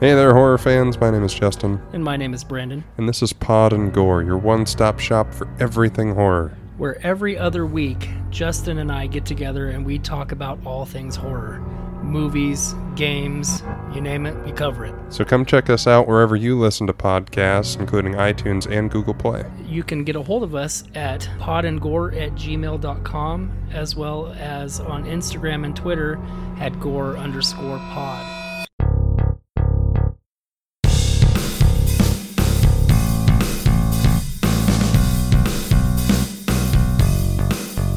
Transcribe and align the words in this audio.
Hey 0.00 0.14
there, 0.14 0.32
horror 0.32 0.56
fans. 0.56 0.98
My 0.98 1.10
name 1.10 1.24
is 1.24 1.34
Justin, 1.34 1.78
And 1.92 2.02
my 2.02 2.16
name 2.16 2.32
is 2.32 2.42
Brandon, 2.42 2.84
and 2.96 3.06
this 3.06 3.20
is 3.20 3.34
Pod 3.34 3.74
and 3.74 3.92
Gore, 3.92 4.22
your 4.22 4.38
one 4.38 4.64
stop 4.64 4.98
shop 4.98 5.34
for 5.34 5.46
everything 5.60 6.14
horror. 6.14 6.56
where 6.78 6.98
every 7.06 7.36
other 7.36 7.66
week, 7.66 8.08
Justin 8.30 8.78
and 8.78 8.90
I 8.90 9.06
get 9.06 9.26
together 9.26 9.68
and 9.68 9.84
we 9.84 9.98
talk 9.98 10.32
about 10.32 10.58
all 10.64 10.86
things 10.86 11.16
horror 11.16 11.58
movies, 12.02 12.74
games, 12.96 13.62
you 13.92 14.00
name 14.00 14.24
it, 14.24 14.34
we 14.46 14.52
cover 14.52 14.86
it. 14.86 14.94
So 15.10 15.22
come 15.22 15.44
check 15.44 15.68
us 15.68 15.86
out 15.86 16.08
wherever 16.08 16.34
you 16.34 16.58
listen 16.58 16.86
to 16.86 16.94
podcasts, 16.94 17.78
including 17.78 18.14
iTunes 18.14 18.66
and 18.66 18.90
Google 18.90 19.12
Play. 19.12 19.44
You 19.66 19.82
can 19.82 20.04
get 20.04 20.16
a 20.16 20.22
hold 20.22 20.42
of 20.42 20.54
us 20.54 20.82
at 20.94 21.28
podandgore 21.38 22.18
at 22.18 22.32
gmail.com 22.32 23.52
as 23.70 23.94
well 23.94 24.32
as 24.38 24.80
on 24.80 25.04
Instagram 25.04 25.66
and 25.66 25.76
Twitter 25.76 26.18
at 26.58 26.80
gore 26.80 27.18
underscore 27.18 27.76
pod. 27.76 28.39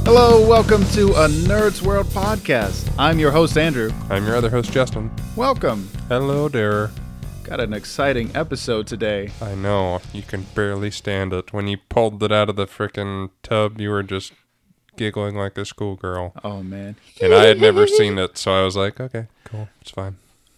Hello, 0.05 0.45
welcome 0.45 0.84
to 0.88 1.07
a 1.13 1.27
Nerds 1.27 1.81
World 1.81 2.07
podcast. 2.07 2.93
I'm 2.99 3.20
your 3.20 3.31
host, 3.31 3.57
Andrew. 3.57 3.89
I'm 4.09 4.26
your 4.26 4.35
other 4.35 4.49
host, 4.49 4.71
Justin. 4.73 5.09
Welcome. 5.38 5.89
Hello 6.09 6.49
there. 6.49 6.91
Got 7.43 7.62
an 7.62 7.73
exciting 7.73 8.29
episode 8.35 8.85
today. 8.85 9.31
I 9.41 9.55
know, 9.55 10.02
you 10.12 10.21
can 10.21 10.45
barely 10.55 10.91
stand 10.91 11.31
it. 11.31 11.53
When 11.53 11.67
you 11.67 11.77
pulled 11.88 12.21
it 12.21 12.34
out 12.34 12.49
of 12.49 12.57
the 12.57 12.67
frickin' 12.67 13.29
tub, 13.43 13.79
you 13.79 13.89
were 13.91 14.03
just 14.03 14.34
giggling 14.98 15.35
like 15.35 15.57
a 15.57 15.63
schoolgirl. 15.63 16.34
Oh, 16.43 16.62
man. 16.62 16.98
And 17.21 17.34
I 17.34 17.45
had 17.45 17.62
never 17.62 17.88
seen 17.88 18.20
it, 18.20 18.38
so 18.38 18.51
I 18.51 18.63
was 18.63 18.76
like, 18.76 18.99
okay, 18.99 19.27
cool, 19.45 19.70
it's 19.79 19.91
fine. 19.91 20.17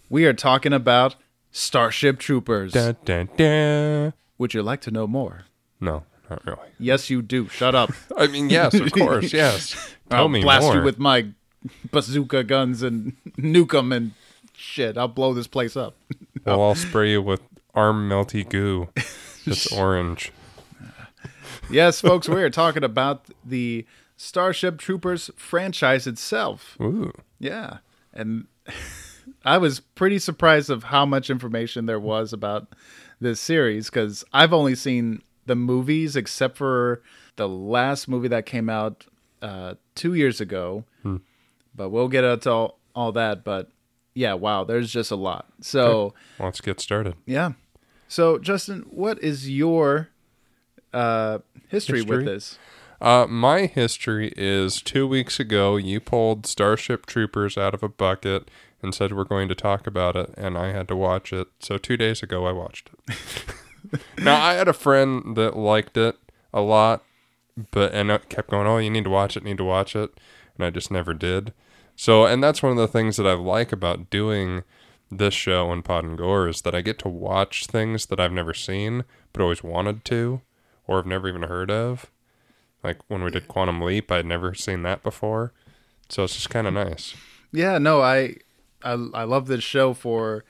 We 0.09 0.26
are 0.26 0.34
talking 0.34 0.73
about 0.73 1.16
Starship 1.52 2.18
Troopers. 2.18 2.73
Dun, 2.73 2.98
dun, 3.05 3.30
dun. 3.38 4.13
Would 4.40 4.55
you 4.55 4.63
like 4.63 4.82
to 4.82 4.91
know 4.91 5.05
more? 5.05 5.46
No, 5.80 6.04
not 6.29 6.45
really. 6.45 6.70
Yes, 6.79 7.09
you 7.09 7.21
do. 7.21 7.48
Shut 7.49 7.76
up. 7.76 7.91
I 8.18 8.27
mean, 8.27 8.49
yes, 8.49 8.73
of 8.73 8.91
course, 8.91 9.34
yes. 9.34 9.71
Tell 10.09 10.21
I'll 10.21 10.29
me 10.29 10.41
blast 10.41 10.63
more. 10.63 10.76
you 10.77 10.84
with 10.84 10.99
my 10.99 11.27
bazooka 11.91 12.43
guns 12.43 12.81
and 12.84 13.15
nuke 13.37 13.77
'em 13.77 13.91
and 13.91 14.12
shit. 14.55 14.98
I'll 14.98 15.07
blow 15.07 15.34
this 15.34 15.48
place 15.48 15.76
up. 15.76 15.96
Well, 16.46 16.62
I'll 16.62 16.76
spray 16.76 17.12
you 17.12 17.21
with 17.21 17.41
arm 17.73 18.07
melty 18.09 18.48
goo. 18.48 18.90
It's 19.46 19.71
orange. 19.71 20.31
yes, 21.70 22.01
folks, 22.01 22.27
we 22.29 22.41
are 22.41 22.49
talking 22.49 22.84
about 22.84 23.26
the 23.43 23.85
Starship 24.18 24.77
Troopers 24.77 25.29
franchise 25.35 26.07
itself. 26.07 26.77
Ooh. 26.81 27.12
Yeah. 27.40 27.77
And 28.13 28.48
I 29.43 29.57
was 29.57 29.79
pretty 29.79 30.20
surprised 30.20 30.70
of 30.70 30.85
how 30.85 31.05
much 31.05 31.29
information 31.29 31.85
there 31.85 31.99
was 31.99 32.31
about 32.34 32.68
this 33.20 33.40
series 33.40 33.90
because 33.90 34.23
I've 34.34 34.53
only 34.53 34.76
seen 34.76 35.21
the 35.46 35.55
movies 35.55 36.15
except 36.15 36.57
for 36.57 37.01
the 37.35 37.48
last 37.48 38.07
movie 38.07 38.27
that 38.29 38.46
came 38.46 38.70
out 38.70 39.05
uh, 39.41 39.76
two 39.96 40.13
years 40.13 40.40
ago. 40.41 40.85
But 41.77 41.90
we'll 41.90 42.07
get 42.07 42.24
into 42.24 42.49
all, 42.52 42.79
all 42.96 43.12
that. 43.12 43.43
But 43.43 43.70
yeah, 44.13 44.34
wow, 44.34 44.63
there's 44.63 44.91
just 44.91 45.12
a 45.12 45.15
lot. 45.18 45.48
So, 45.62 46.13
Well, 46.40 46.48
let's 46.48 46.62
get 46.62 46.79
started. 46.79 47.15
yeah. 47.26 47.52
So, 48.07 48.37
Justin, 48.37 48.85
what 48.90 49.21
is 49.21 49.49
your 49.49 50.10
uh, 50.93 51.40
history, 51.68 52.02
with 52.02 52.24
this? 52.24 52.57
Uh, 53.02 53.26
my 53.27 53.65
history 53.65 54.32
is 54.37 54.82
two 54.82 55.05
weeks 55.07 55.40
ago, 55.40 55.76
you 55.76 55.99
pulled 55.99 56.46
Starship 56.46 57.05
Troopers 57.07 57.57
out 57.57 57.74
of 57.74 57.84
a 57.84 57.90
bucket 57.90 58.49
and 58.82 58.93
said 58.96 59.12
we're 59.12 59.24
going 59.26 59.49
to 59.49 59.55
talk 59.55 59.85
about 59.87 60.15
it, 60.15 60.34
and 60.37 60.57
I 60.57 60.71
had 60.71 60.87
to 60.90 60.96
watch 60.96 61.34
it. 61.34 61.48
So 61.59 61.77
two 61.77 61.98
days 61.98 62.24
ago, 62.24 62.46
I 62.46 62.52
watched 62.54 62.90
it. 63.09 63.18
now, 64.18 64.41
I 64.41 64.53
had 64.53 64.68
a 64.68 64.74
friend 64.74 65.35
that 65.38 65.56
liked 65.56 65.97
it 65.97 66.18
a 66.53 66.62
lot, 66.62 67.03
but 67.72 67.94
and 67.94 68.09
kept 68.29 68.50
going, 68.50 68.68
"Oh, 68.68 68.78
you 68.78 68.90
need 68.90 69.03
to 69.06 69.09
watch 69.09 69.36
it, 69.36 69.44
need 69.44 69.58
to 69.58 69.64
watch 69.64 69.96
it," 69.96 70.12
and 70.58 70.66
I 70.66 70.70
just 70.70 70.92
never 70.92 71.14
did. 71.14 71.53
So, 71.96 72.25
and 72.25 72.44
that's 72.44 72.62
one 72.62 72.74
of 72.74 72.78
the 72.78 72.88
things 72.88 73.18
that 73.18 73.28
I 73.28 73.34
like 73.34 73.72
about 73.72 74.09
doing 74.09 74.64
this 75.12 75.34
show 75.34 75.72
and 75.72 75.86
Pod 75.86 76.03
and 76.03 76.18
Gore 76.18 76.50
is 76.50 76.62
that 76.62 76.75
I 76.75 76.81
get 76.81 77.00
to 77.00 77.09
watch 77.09 77.68
things 77.68 78.08
that 78.08 78.20
I've 78.20 78.31
never 78.31 78.53
seen, 78.53 79.06
but 79.31 79.42
always 79.42 79.64
wanted 79.64 80.03
to, 80.06 80.41
or 80.88 80.97
have 80.97 81.06
never 81.06 81.28
even 81.28 81.44
heard 81.44 81.72
of. 81.72 82.12
Like 82.84 83.00
when 83.08 83.24
we 83.24 83.31
did 83.31 83.47
Quantum 83.47 83.81
Leap, 83.81 84.12
I'd 84.12 84.25
never 84.25 84.53
seen 84.53 84.84
that 84.84 85.03
before. 85.03 85.53
So 86.09 86.24
it's 86.24 86.36
just 86.36 86.50
kind 86.50 86.68
of 86.68 86.74
nice. 86.74 87.16
Yeah, 87.52 87.78
no, 87.78 88.02
I 88.02 88.36
I, 88.84 88.91
I 89.14 89.24
love 89.24 89.47
this 89.47 89.64
show 89.64 89.94
for 89.94 90.44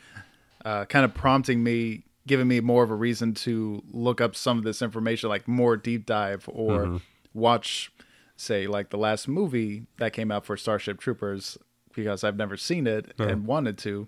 uh, 0.66 0.86
kind 0.86 1.06
of 1.06 1.14
prompting 1.14 1.64
me, 1.64 2.03
giving 2.28 2.47
me 2.47 2.59
more 2.59 2.84
of 2.84 2.91
a 2.91 2.96
reason 2.96 3.34
to 3.34 3.84
look 3.91 4.19
up 4.22 4.36
some 4.36 4.58
of 4.58 4.63
this 4.63 4.81
information, 4.81 5.30
like 5.30 5.47
more 5.47 5.78
deep 5.78 6.06
dive, 6.06 6.47
or 6.52 7.00
watch, 7.34 7.91
say, 8.36 8.68
like 8.68 8.90
the 8.90 8.97
last 8.97 9.28
movie 9.28 9.86
that 9.97 10.13
came 10.13 10.31
out 10.31 10.46
for 10.46 10.58
Starship 10.58 11.00
Troopers 11.00 11.58
because 11.94 12.24
I've 12.24 12.35
never 12.38 12.58
seen 12.58 12.88
it 12.88 13.14
and 13.19 13.46
wanted 13.46 13.78
to, 13.80 14.08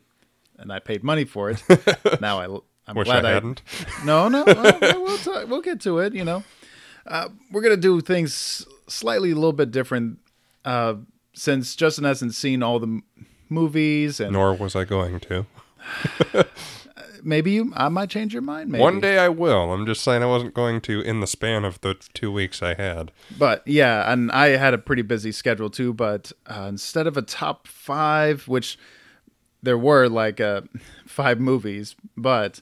and 0.57 0.71
I 0.73 0.79
paid 0.79 1.03
money 1.03 1.25
for 1.25 1.49
it. 1.49 1.63
now 2.21 2.39
I 2.39 2.59
I'm 2.89 2.95
Wish 2.95 3.05
glad 3.07 3.25
I 3.25 3.29
I 3.29 3.33
hadn't. 3.33 3.61
no, 4.05 4.27
no, 4.29 4.43
well, 4.45 4.79
we'll, 5.03 5.17
ta- 5.17 5.45
we'll 5.47 5.61
get 5.61 5.81
to 5.81 5.99
it. 5.99 6.13
You 6.13 6.23
know, 6.23 6.43
uh, 7.05 7.29
we're 7.51 7.61
gonna 7.61 7.77
do 7.77 7.99
things 8.01 8.65
slightly 8.87 9.31
a 9.31 9.35
little 9.35 9.53
bit 9.53 9.71
different 9.71 10.19
uh, 10.65 10.95
since 11.33 11.75
Justin 11.75 12.05
hasn't 12.05 12.33
seen 12.33 12.63
all 12.63 12.79
the 12.79 12.87
m- 12.87 13.03
movies, 13.49 14.19
and 14.19 14.31
Nor 14.33 14.53
was 14.55 14.75
I 14.75 14.85
going 14.85 15.19
to. 15.21 15.45
maybe 17.23 17.51
you, 17.51 17.71
I 17.75 17.89
might 17.89 18.09
change 18.09 18.33
your 18.33 18.41
mind. 18.41 18.71
Maybe 18.71 18.81
One 18.81 18.99
day 18.99 19.17
I 19.17 19.29
will. 19.29 19.71
I'm 19.73 19.85
just 19.85 20.03
saying 20.03 20.23
I 20.23 20.27
wasn't 20.27 20.53
going 20.53 20.81
to 20.81 21.01
in 21.01 21.19
the 21.19 21.27
span 21.27 21.65
of 21.65 21.79
the 21.81 21.95
two 22.13 22.31
weeks 22.31 22.61
I 22.63 22.73
had. 22.73 23.11
but 23.37 23.67
yeah, 23.67 24.11
and 24.11 24.31
I 24.31 24.49
had 24.49 24.73
a 24.73 24.77
pretty 24.77 25.01
busy 25.01 25.31
schedule 25.31 25.69
too. 25.69 25.93
But 25.93 26.31
uh, 26.45 26.65
instead 26.69 27.07
of 27.07 27.17
a 27.17 27.21
top 27.21 27.67
five, 27.67 28.47
which 28.47 28.77
there 29.63 29.77
were 29.77 30.07
like 30.07 30.39
uh, 30.39 30.61
five 31.07 31.39
movies, 31.39 31.95
but 32.15 32.61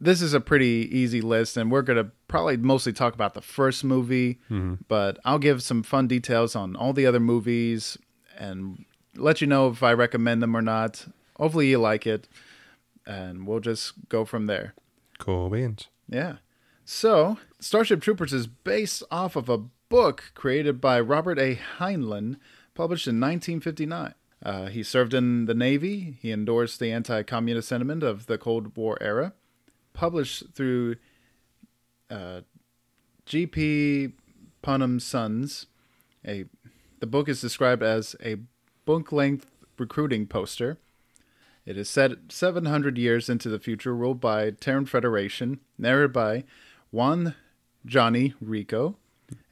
this 0.00 0.20
is 0.20 0.34
a 0.34 0.40
pretty 0.40 0.88
easy 0.90 1.20
list, 1.20 1.56
and 1.56 1.70
we're 1.70 1.82
gonna 1.82 2.10
probably 2.28 2.56
mostly 2.56 2.92
talk 2.92 3.14
about 3.14 3.34
the 3.34 3.40
first 3.42 3.84
movie. 3.84 4.38
But 4.88 5.18
I'll 5.24 5.38
give 5.38 5.62
some 5.62 5.82
fun 5.82 6.08
details 6.08 6.54
on 6.56 6.76
all 6.76 6.92
the 6.92 7.06
other 7.06 7.20
movies 7.20 7.96
and 8.36 8.84
let 9.16 9.40
you 9.40 9.46
know 9.46 9.68
if 9.68 9.82
I 9.82 9.92
recommend 9.92 10.42
them 10.42 10.56
or 10.56 10.62
not. 10.62 11.06
Hopefully, 11.36 11.68
you 11.68 11.78
like 11.78 12.06
it, 12.06 12.28
and 13.06 13.46
we'll 13.46 13.60
just 13.60 14.08
go 14.08 14.24
from 14.24 14.46
there. 14.46 14.74
Cool 15.18 15.50
beans. 15.50 15.88
Yeah. 16.08 16.36
So, 16.84 17.38
Starship 17.60 18.02
Troopers 18.02 18.32
is 18.32 18.46
based 18.46 19.02
off 19.10 19.36
of 19.36 19.48
a 19.48 19.58
book 19.88 20.32
created 20.34 20.80
by 20.80 21.00
Robert 21.00 21.38
A. 21.38 21.58
Heinlein, 21.78 22.36
published 22.74 23.06
in 23.06 23.20
1959. 23.20 24.14
Uh, 24.44 24.66
he 24.66 24.82
served 24.82 25.14
in 25.14 25.46
the 25.46 25.54
Navy. 25.54 26.18
He 26.20 26.30
endorsed 26.30 26.78
the 26.78 26.92
anti 26.92 27.22
communist 27.22 27.68
sentiment 27.68 28.02
of 28.02 28.26
the 28.26 28.36
Cold 28.36 28.76
War 28.76 28.98
era. 29.00 29.32
Published 29.94 30.52
through 30.54 30.96
uh, 32.10 32.42
G.P. 33.24 34.10
Putnam's 34.60 35.04
Sons. 35.04 35.66
A, 36.26 36.44
the 37.00 37.06
book 37.06 37.28
is 37.28 37.40
described 37.40 37.82
as 37.82 38.16
a 38.22 38.36
book 38.84 39.12
length 39.12 39.46
recruiting 39.78 40.26
poster. 40.26 40.78
It 41.66 41.76
is 41.78 41.88
set 41.88 42.12
700 42.28 42.98
years 42.98 43.28
into 43.30 43.48
the 43.48 43.58
future, 43.58 43.94
ruled 43.94 44.20
by 44.20 44.50
Terran 44.50 44.86
Federation, 44.86 45.60
narrated 45.78 46.12
by 46.12 46.44
Juan 46.90 47.34
Johnny 47.86 48.34
Rico. 48.40 48.96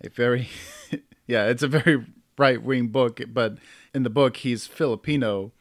A 0.03 0.11
very, 0.11 0.49
yeah, 1.27 1.47
it's 1.47 1.63
a 1.63 1.69
very 1.69 2.05
right 2.37 2.63
wing 2.63 2.89
book, 2.89 3.21
but 3.29 3.57
in 3.95 4.03
the 4.03 4.11
book, 4.11 4.39
he's 4.39 4.67
Filipino 4.67 5.53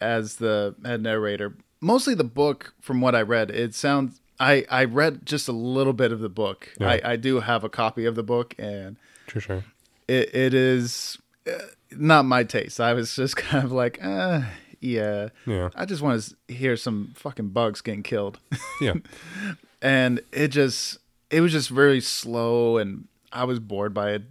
as 0.00 0.36
the 0.36 0.74
head 0.84 1.02
narrator. 1.02 1.56
Mostly 1.80 2.14
the 2.14 2.24
book, 2.24 2.74
from 2.80 3.00
what 3.00 3.14
I 3.14 3.22
read, 3.22 3.50
it 3.50 3.74
sounds. 3.74 4.20
I, 4.38 4.64
I 4.70 4.84
read 4.84 5.24
just 5.26 5.48
a 5.48 5.52
little 5.52 5.92
bit 5.92 6.12
of 6.12 6.20
the 6.20 6.28
book. 6.28 6.68
Yeah. 6.78 6.88
I, 6.88 7.12
I 7.12 7.16
do 7.16 7.40
have 7.40 7.64
a 7.64 7.68
copy 7.68 8.04
of 8.04 8.14
the 8.14 8.22
book, 8.22 8.54
and 8.58 8.96
Sure, 9.28 9.40
sure. 9.42 9.64
it, 10.06 10.34
it 10.34 10.54
is 10.54 11.18
uh, 11.46 11.52
not 11.92 12.24
my 12.26 12.44
taste. 12.44 12.80
I 12.80 12.92
was 12.92 13.16
just 13.16 13.36
kind 13.36 13.64
of 13.64 13.72
like, 13.72 13.98
uh, 14.02 14.42
yeah. 14.80 15.28
Yeah. 15.46 15.70
I 15.74 15.84
just 15.84 16.02
want 16.02 16.22
to 16.22 16.52
hear 16.52 16.76
some 16.76 17.12
fucking 17.14 17.48
bugs 17.48 17.80
getting 17.80 18.02
killed. 18.02 18.38
Yeah. 18.80 18.94
and 19.82 20.20
it 20.32 20.48
just, 20.48 20.98
it 21.30 21.40
was 21.40 21.52
just 21.52 21.70
very 21.70 22.00
slow 22.00 22.76
and 22.76 23.08
I 23.32 23.44
was 23.44 23.58
bored 23.58 23.94
by 23.94 24.10
it, 24.12 24.22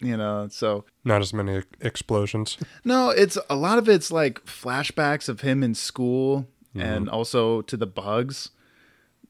you 0.00 0.16
know. 0.16 0.48
So, 0.50 0.84
Not 1.04 1.20
as 1.20 1.32
many 1.32 1.62
explosions. 1.80 2.58
no, 2.84 3.10
it's 3.10 3.38
a 3.48 3.54
lot 3.54 3.78
of 3.78 3.88
it's 3.88 4.10
like 4.10 4.44
flashbacks 4.44 5.28
of 5.28 5.42
him 5.42 5.62
in 5.62 5.74
school 5.74 6.48
and 6.74 7.08
also 7.08 7.62
to 7.62 7.76
the 7.76 7.86
bugs. 7.86 8.50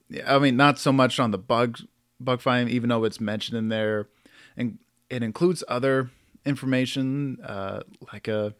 Yeah, 0.08 0.36
I 0.36 0.38
mean, 0.38 0.56
not 0.56 0.78
so 0.78 0.92
much 0.92 1.19
on 1.19 1.32
the 1.32 1.38
bug 1.38 1.80
bug 2.20 2.40
fighting, 2.40 2.69
even 2.69 2.88
though 2.88 3.04
it's 3.04 3.20
mentioned 3.20 3.58
in 3.58 3.69
there, 3.69 4.08
and 4.56 4.78
it 5.10 5.22
includes 5.22 5.64
other 5.69 6.10
information 6.44 7.38
uh, 7.44 7.80
like 8.12 8.28
a 8.28 8.54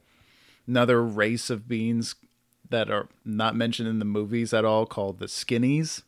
another 0.67 1.03
race 1.03 1.51
of 1.51 1.69
beings 1.69 2.15
that 2.71 2.91
are 2.91 3.09
not 3.25 3.55
mentioned 3.55 3.89
in 3.89 3.99
the 3.99 4.05
movies 4.05 4.55
at 4.55 4.65
all 4.65 4.87
called 4.87 5.19
the 5.19 5.27
Skinnies. 5.27 6.03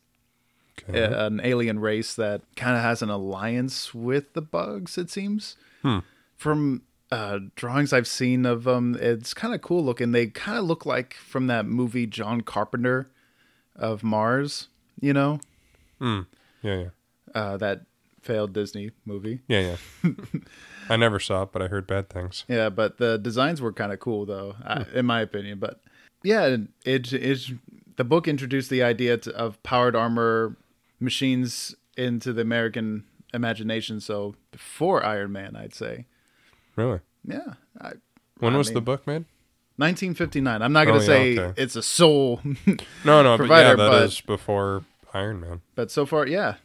Okay. 0.89 0.99
a- 0.99 1.27
an 1.27 1.39
alien 1.43 1.79
race 1.79 2.13
that 2.15 2.41
kind 2.57 2.75
of 2.75 2.81
has 2.83 3.01
an 3.01 3.09
alliance 3.09 3.93
with 3.93 4.33
the 4.33 4.41
bugs. 4.41 4.97
It 4.97 5.09
seems 5.09 5.55
from 6.35 6.81
uh, 7.11 7.39
drawings 7.55 7.93
I've 7.93 8.07
seen 8.07 8.45
of 8.45 8.63
them, 8.65 8.97
it's 8.99 9.33
kind 9.33 9.53
of 9.53 9.61
cool 9.61 9.85
looking. 9.85 10.11
They 10.11 10.27
kind 10.27 10.57
of 10.57 10.65
look 10.65 10.85
like 10.85 11.13
from 11.13 11.47
that 11.47 11.65
movie 11.65 12.05
John 12.07 12.41
Carpenter 12.41 13.09
of 13.75 14.03
Mars. 14.03 14.67
You 14.99 15.13
know 15.13 15.39
Yeah, 16.01 16.23
yeah, 16.63 16.89
uh, 17.33 17.57
that 17.57 17.81
failed 18.21 18.51
Disney 18.53 18.91
movie. 19.05 19.41
yeah, 19.47 19.77
yeah. 20.03 20.11
I 20.89 20.95
never 20.97 21.19
saw 21.19 21.43
it, 21.43 21.49
but 21.51 21.61
I 21.61 21.67
heard 21.67 21.87
bad 21.87 22.09
things. 22.09 22.43
Yeah, 22.47 22.69
but 22.69 22.97
the 22.97 23.17
designs 23.17 23.61
were 23.61 23.73
kind 23.73 23.91
of 23.91 23.99
cool 23.99 24.25
though, 24.25 24.55
I, 24.63 24.83
hmm. 24.83 24.97
in 24.97 25.05
my 25.05 25.21
opinion. 25.21 25.59
But 25.59 25.81
yeah, 26.23 26.57
it 26.85 27.13
is 27.13 27.53
the 27.97 28.03
book 28.03 28.27
introduced 28.27 28.69
the 28.69 28.83
idea 28.83 29.17
to, 29.17 29.35
of 29.35 29.61
powered 29.63 29.95
armor 29.95 30.57
machines 30.99 31.75
into 31.97 32.33
the 32.33 32.41
American 32.41 33.03
imagination. 33.33 33.99
So 33.99 34.35
before 34.51 35.05
Iron 35.05 35.31
Man, 35.31 35.55
I'd 35.55 35.73
say. 35.73 36.05
Really? 36.75 36.99
Yeah, 37.25 37.53
I, 37.79 37.93
When 38.39 38.53
I 38.53 38.57
was 38.57 38.71
the 38.73 38.81
book 38.81 39.07
made? 39.07 39.25
1959. 39.77 40.61
I'm 40.61 40.71
not 40.73 40.85
gonna 40.85 40.97
Oh, 40.97 41.01
yeah, 41.01 41.05
say 41.05 41.39
okay. 41.39 41.61
it's 41.61 41.75
a 41.75 41.81
soul, 41.83 42.41
No, 43.03 43.23
no, 43.23 43.37
Provider, 43.37 43.75
but 43.77 43.83
yeah, 43.91 43.99
that 43.99 44.03
is 44.05 44.21
but- 44.21 44.33
before 44.33 44.83
Iron 45.13 45.39
Man. 45.39 45.61
but 45.75 45.91
so 45.91 46.05
far, 46.05 46.27
yeah. 46.27 46.55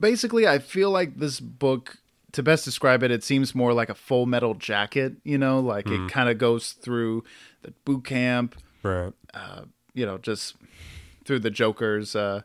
Basically, 0.00 0.46
I 0.46 0.58
feel 0.58 0.90
like 0.90 1.18
this 1.18 1.40
book, 1.40 1.98
to 2.34 2.42
best 2.42 2.64
describe 2.64 3.02
it, 3.02 3.10
it 3.10 3.24
seems 3.24 3.54
more 3.54 3.72
like 3.72 3.88
a 3.88 3.94
Full 3.94 4.26
Metal 4.26 4.54
Jacket. 4.54 5.14
You 5.24 5.38
know, 5.38 5.60
like 5.60 5.88
it 5.88 6.10
kind 6.10 6.28
of 6.28 6.38
goes 6.38 6.72
through 6.72 7.24
the 7.62 7.72
boot 7.84 8.04
camp. 8.04 8.56
Right. 8.82 9.12
you 9.94 10.04
know, 10.04 10.18
just 10.18 10.56
through 11.24 11.40
the 11.40 11.50
Joker's 11.50 12.14
uh, 12.14 12.42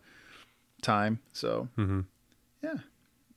time. 0.82 1.20
So, 1.34 1.68
yeah. 2.64 2.76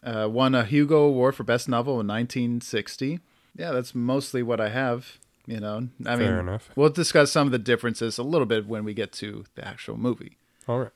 Uh, 0.05 0.29
won 0.29 0.55
a 0.55 0.65
Hugo 0.65 1.03
Award 1.03 1.37
for 1.37 1.45
Best 1.45 1.69
Novel 1.69 1.95
in 2.01 2.09
1960. 2.09 3.21
Yeah, 3.57 3.71
that's 3.71 3.95
mostly 3.95 4.43
what 4.43 4.61
I 4.61 4.69
have. 4.69 5.19
You 5.47 5.59
know, 5.59 5.89
I 6.07 6.17
mean, 6.17 6.29
enough. 6.29 6.71
we'll 6.77 6.89
discuss 6.89 7.33
some 7.33 7.49
of 7.49 7.53
the 7.53 7.59
differences 7.59 8.17
a 8.17 8.23
little 8.23 8.47
bit 8.47 8.67
when 8.67 8.85
we 8.85 8.95
get 8.95 9.13
to 9.15 9.45
the 9.57 9.67
actual 9.67 9.97
movie. 9.97 10.37
All 10.69 10.79
right. 10.79 10.93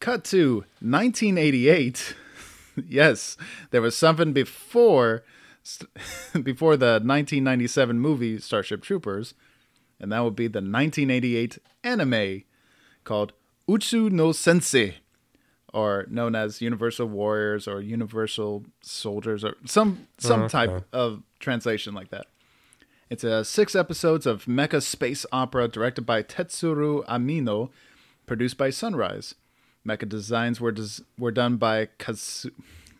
Cut 0.00 0.24
to 0.24 0.64
1988. 0.80 2.14
yes, 2.88 3.36
there 3.70 3.82
was 3.82 3.96
something 3.96 4.32
before 4.32 5.24
before 6.42 6.76
the 6.76 7.00
1997 7.02 7.98
movie 7.98 8.38
Starship 8.38 8.82
Troopers, 8.82 9.34
and 9.98 10.12
that 10.12 10.20
would 10.20 10.36
be 10.36 10.46
the 10.46 10.58
1988 10.58 11.58
anime 11.82 12.42
called 13.04 13.32
Utsu 13.68 14.10
no 14.10 14.32
Sensei, 14.32 14.96
or 15.72 16.06
known 16.08 16.34
as 16.34 16.62
Universal 16.62 17.08
Warriors 17.08 17.66
or 17.66 17.80
Universal 17.80 18.66
Soldiers 18.80 19.44
or 19.44 19.56
some 19.64 20.06
some 20.18 20.42
okay. 20.42 20.52
type 20.52 20.84
of 20.92 21.22
translation 21.40 21.94
like 21.94 22.10
that. 22.10 22.26
It's 23.08 23.22
uh, 23.22 23.44
six 23.44 23.76
episodes 23.76 24.26
of 24.26 24.46
mecha 24.46 24.82
space 24.82 25.24
opera 25.30 25.68
directed 25.68 26.04
by 26.06 26.22
Tetsuro 26.24 27.04
Amino, 27.06 27.70
produced 28.26 28.58
by 28.58 28.70
Sunrise. 28.70 29.36
Mecha 29.86 30.08
designs 30.08 30.60
were 30.60 30.72
des- 30.72 31.02
were 31.18 31.30
done 31.30 31.56
by 31.56 31.86
Kazu. 31.98 32.50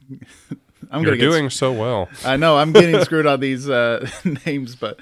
I'm 0.90 1.02
You're 1.02 1.16
doing 1.16 1.50
so 1.50 1.72
well. 1.72 2.08
I 2.24 2.36
know 2.36 2.58
I'm 2.58 2.72
getting 2.72 3.00
screwed 3.04 3.26
on 3.26 3.40
these 3.40 3.68
uh, 3.68 4.08
names, 4.46 4.76
but 4.76 5.00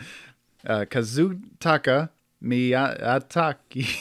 uh, 0.66 0.86
Kazutaka 0.88 2.08
Miyatake. 2.42 3.96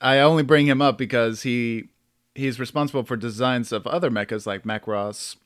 I 0.00 0.18
only 0.18 0.42
bring 0.42 0.66
him 0.66 0.82
up 0.82 0.98
because 0.98 1.42
he 1.42 1.88
he's 2.34 2.60
responsible 2.60 3.02
for 3.02 3.16
designs 3.16 3.72
of 3.72 3.86
other 3.86 4.10
mechas 4.10 4.46
like 4.46 4.64
Macross, 4.64 5.36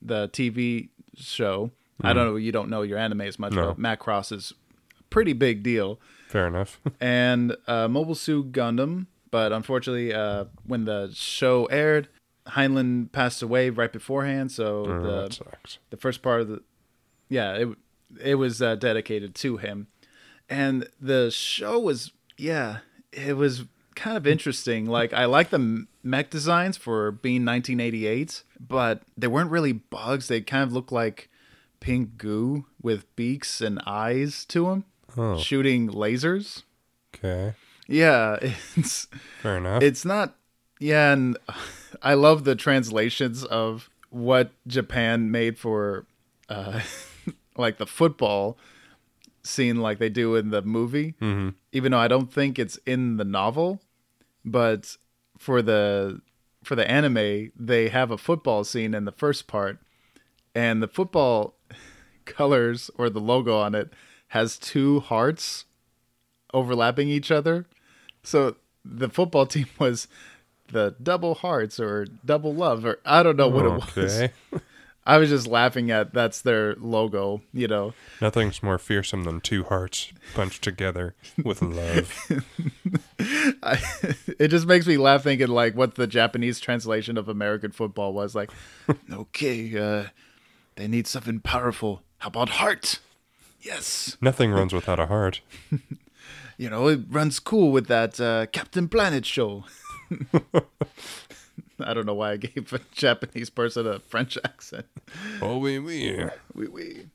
the 0.00 0.28
TV 0.28 0.88
show. 1.14 1.70
I 2.00 2.12
don't 2.12 2.26
know. 2.26 2.36
You 2.36 2.52
don't 2.52 2.70
know 2.70 2.82
your 2.82 2.96
anime 2.96 3.22
as 3.22 3.38
much, 3.38 3.52
No. 3.52 3.74
but 3.74 3.78
Macross 3.78 4.32
is 4.32 4.54
a 4.98 5.02
pretty 5.10 5.32
big 5.32 5.62
deal. 5.62 5.98
Fair 6.28 6.46
enough. 6.46 6.80
And 7.00 7.56
uh, 7.66 7.88
Mobile 7.88 8.14
Suit 8.14 8.52
Gundam, 8.52 9.06
but 9.30 9.52
unfortunately, 9.52 10.12
uh, 10.14 10.46
when 10.66 10.84
the 10.84 11.10
show 11.14 11.66
aired, 11.66 12.08
Heinlein 12.48 13.10
passed 13.12 13.42
away 13.42 13.70
right 13.70 13.92
beforehand. 13.92 14.50
So 14.52 14.84
Oh, 14.86 15.02
the 15.02 15.28
the 15.90 15.96
first 15.96 16.22
part 16.22 16.40
of 16.40 16.48
the 16.48 16.62
yeah 17.28 17.54
it 17.54 17.68
it 18.22 18.34
was 18.36 18.62
uh, 18.62 18.74
dedicated 18.76 19.34
to 19.34 19.58
him 19.58 19.86
and 20.48 20.88
the 20.98 21.30
show 21.30 21.78
was 21.78 22.12
yeah 22.38 22.78
it 23.12 23.36
was 23.36 23.64
kind 23.94 24.16
of 24.16 24.26
interesting 24.26 24.86
like 24.86 25.12
i 25.12 25.26
like 25.26 25.50
the 25.50 25.84
mech 26.02 26.30
designs 26.30 26.78
for 26.78 27.10
being 27.10 27.44
1988 27.44 28.44
but 28.58 29.02
they 29.18 29.26
weren't 29.26 29.50
really 29.50 29.72
bugs 29.74 30.28
they 30.28 30.40
kind 30.40 30.62
of 30.62 30.72
looked 30.72 30.90
like 30.90 31.28
pink 31.80 32.16
goo 32.16 32.64
with 32.80 33.14
beaks 33.14 33.60
and 33.60 33.78
eyes 33.86 34.44
to 34.46 34.64
them 34.64 34.84
Oh. 35.16 35.36
shooting 35.38 35.90
lasers 35.90 36.62
Okay. 37.14 37.54
Yeah 37.88 38.38
it's 38.76 39.08
Fair 39.42 39.56
enough. 39.56 39.82
it's 39.82 40.04
not 40.04 40.36
yeah 40.78 41.12
and 41.12 41.36
i 42.02 42.14
love 42.14 42.44
the 42.44 42.54
translations 42.54 43.42
of 43.44 43.90
what 44.10 44.52
japan 44.66 45.30
made 45.30 45.58
for 45.58 46.06
uh 46.48 46.80
like 47.56 47.78
the 47.78 47.86
football 47.86 48.56
scene 49.42 49.76
like 49.76 49.98
they 49.98 50.10
do 50.10 50.36
in 50.36 50.50
the 50.50 50.62
movie 50.62 51.14
mm-hmm. 51.20 51.48
even 51.72 51.92
though 51.92 51.98
i 51.98 52.08
don't 52.08 52.32
think 52.32 52.58
it's 52.58 52.78
in 52.86 53.16
the 53.16 53.24
novel 53.24 53.80
but 54.44 54.96
for 55.38 55.62
the 55.62 56.20
for 56.62 56.76
the 56.76 56.88
anime 56.88 57.50
they 57.56 57.88
have 57.88 58.10
a 58.10 58.18
football 58.18 58.62
scene 58.62 58.94
in 58.94 59.04
the 59.04 59.12
first 59.12 59.46
part 59.46 59.78
and 60.54 60.82
the 60.82 60.88
football 60.88 61.56
colors 62.26 62.90
or 62.98 63.08
the 63.08 63.20
logo 63.20 63.58
on 63.58 63.74
it 63.74 63.92
has 64.28 64.58
two 64.58 65.00
hearts 65.00 65.64
overlapping 66.52 67.08
each 67.08 67.30
other 67.30 67.66
so 68.28 68.56
the 68.84 69.08
football 69.08 69.46
team 69.54 69.66
was 69.78 70.06
the 70.70 70.94
double 71.02 71.34
hearts 71.34 71.80
or 71.80 72.06
double 72.24 72.54
love 72.54 72.84
or 72.84 72.98
I 73.04 73.22
don't 73.22 73.36
know 73.36 73.48
what 73.48 73.64
it 73.64 73.96
was. 73.96 74.28
I 75.06 75.16
was 75.16 75.30
just 75.30 75.46
laughing 75.46 75.90
at 75.90 76.12
that's 76.12 76.42
their 76.42 76.74
logo, 76.74 77.40
you 77.54 77.66
know. 77.66 77.94
Nothing's 78.20 78.62
more 78.62 78.78
fearsome 78.78 79.24
than 79.24 79.40
two 79.40 79.64
hearts 79.64 80.12
punched 80.34 80.62
together 80.62 81.14
with 81.42 81.62
love. 81.62 82.14
I, 83.62 83.78
it 84.38 84.48
just 84.48 84.66
makes 84.66 84.86
me 84.86 84.98
laugh 84.98 85.22
thinking 85.22 85.48
like 85.48 85.74
what 85.74 85.94
the 85.94 86.06
Japanese 86.06 86.60
translation 86.60 87.16
of 87.16 87.30
American 87.30 87.70
football 87.72 88.12
was 88.12 88.34
like. 88.34 88.50
okay, 89.10 89.78
uh, 89.78 90.08
they 90.76 90.86
need 90.86 91.06
something 91.06 91.40
powerful. 91.40 92.02
How 92.18 92.28
about 92.28 92.50
heart? 92.50 92.98
Yes, 93.62 94.18
Nothing 94.20 94.52
runs 94.52 94.74
without 94.74 95.00
a 95.00 95.06
heart. 95.06 95.40
You 96.58 96.68
know 96.68 96.88
it 96.88 97.00
runs 97.08 97.38
cool 97.40 97.72
with 97.72 97.86
that 97.86 98.20
uh, 98.20 98.46
Captain 98.52 98.88
Planet 98.88 99.24
show. 99.24 99.64
I 101.80 101.94
don't 101.94 102.06
know 102.06 102.14
why 102.14 102.32
I 102.32 102.36
gave 102.36 102.72
a 102.72 102.80
Japanese 102.92 103.50
person 103.50 103.86
a 103.86 104.00
French 104.00 104.36
accent. 104.44 104.86
Oh, 105.40 105.58
oui, 105.58 105.78
oui. 105.78 106.24
Oui, 106.54 106.66
oui. 106.66 107.06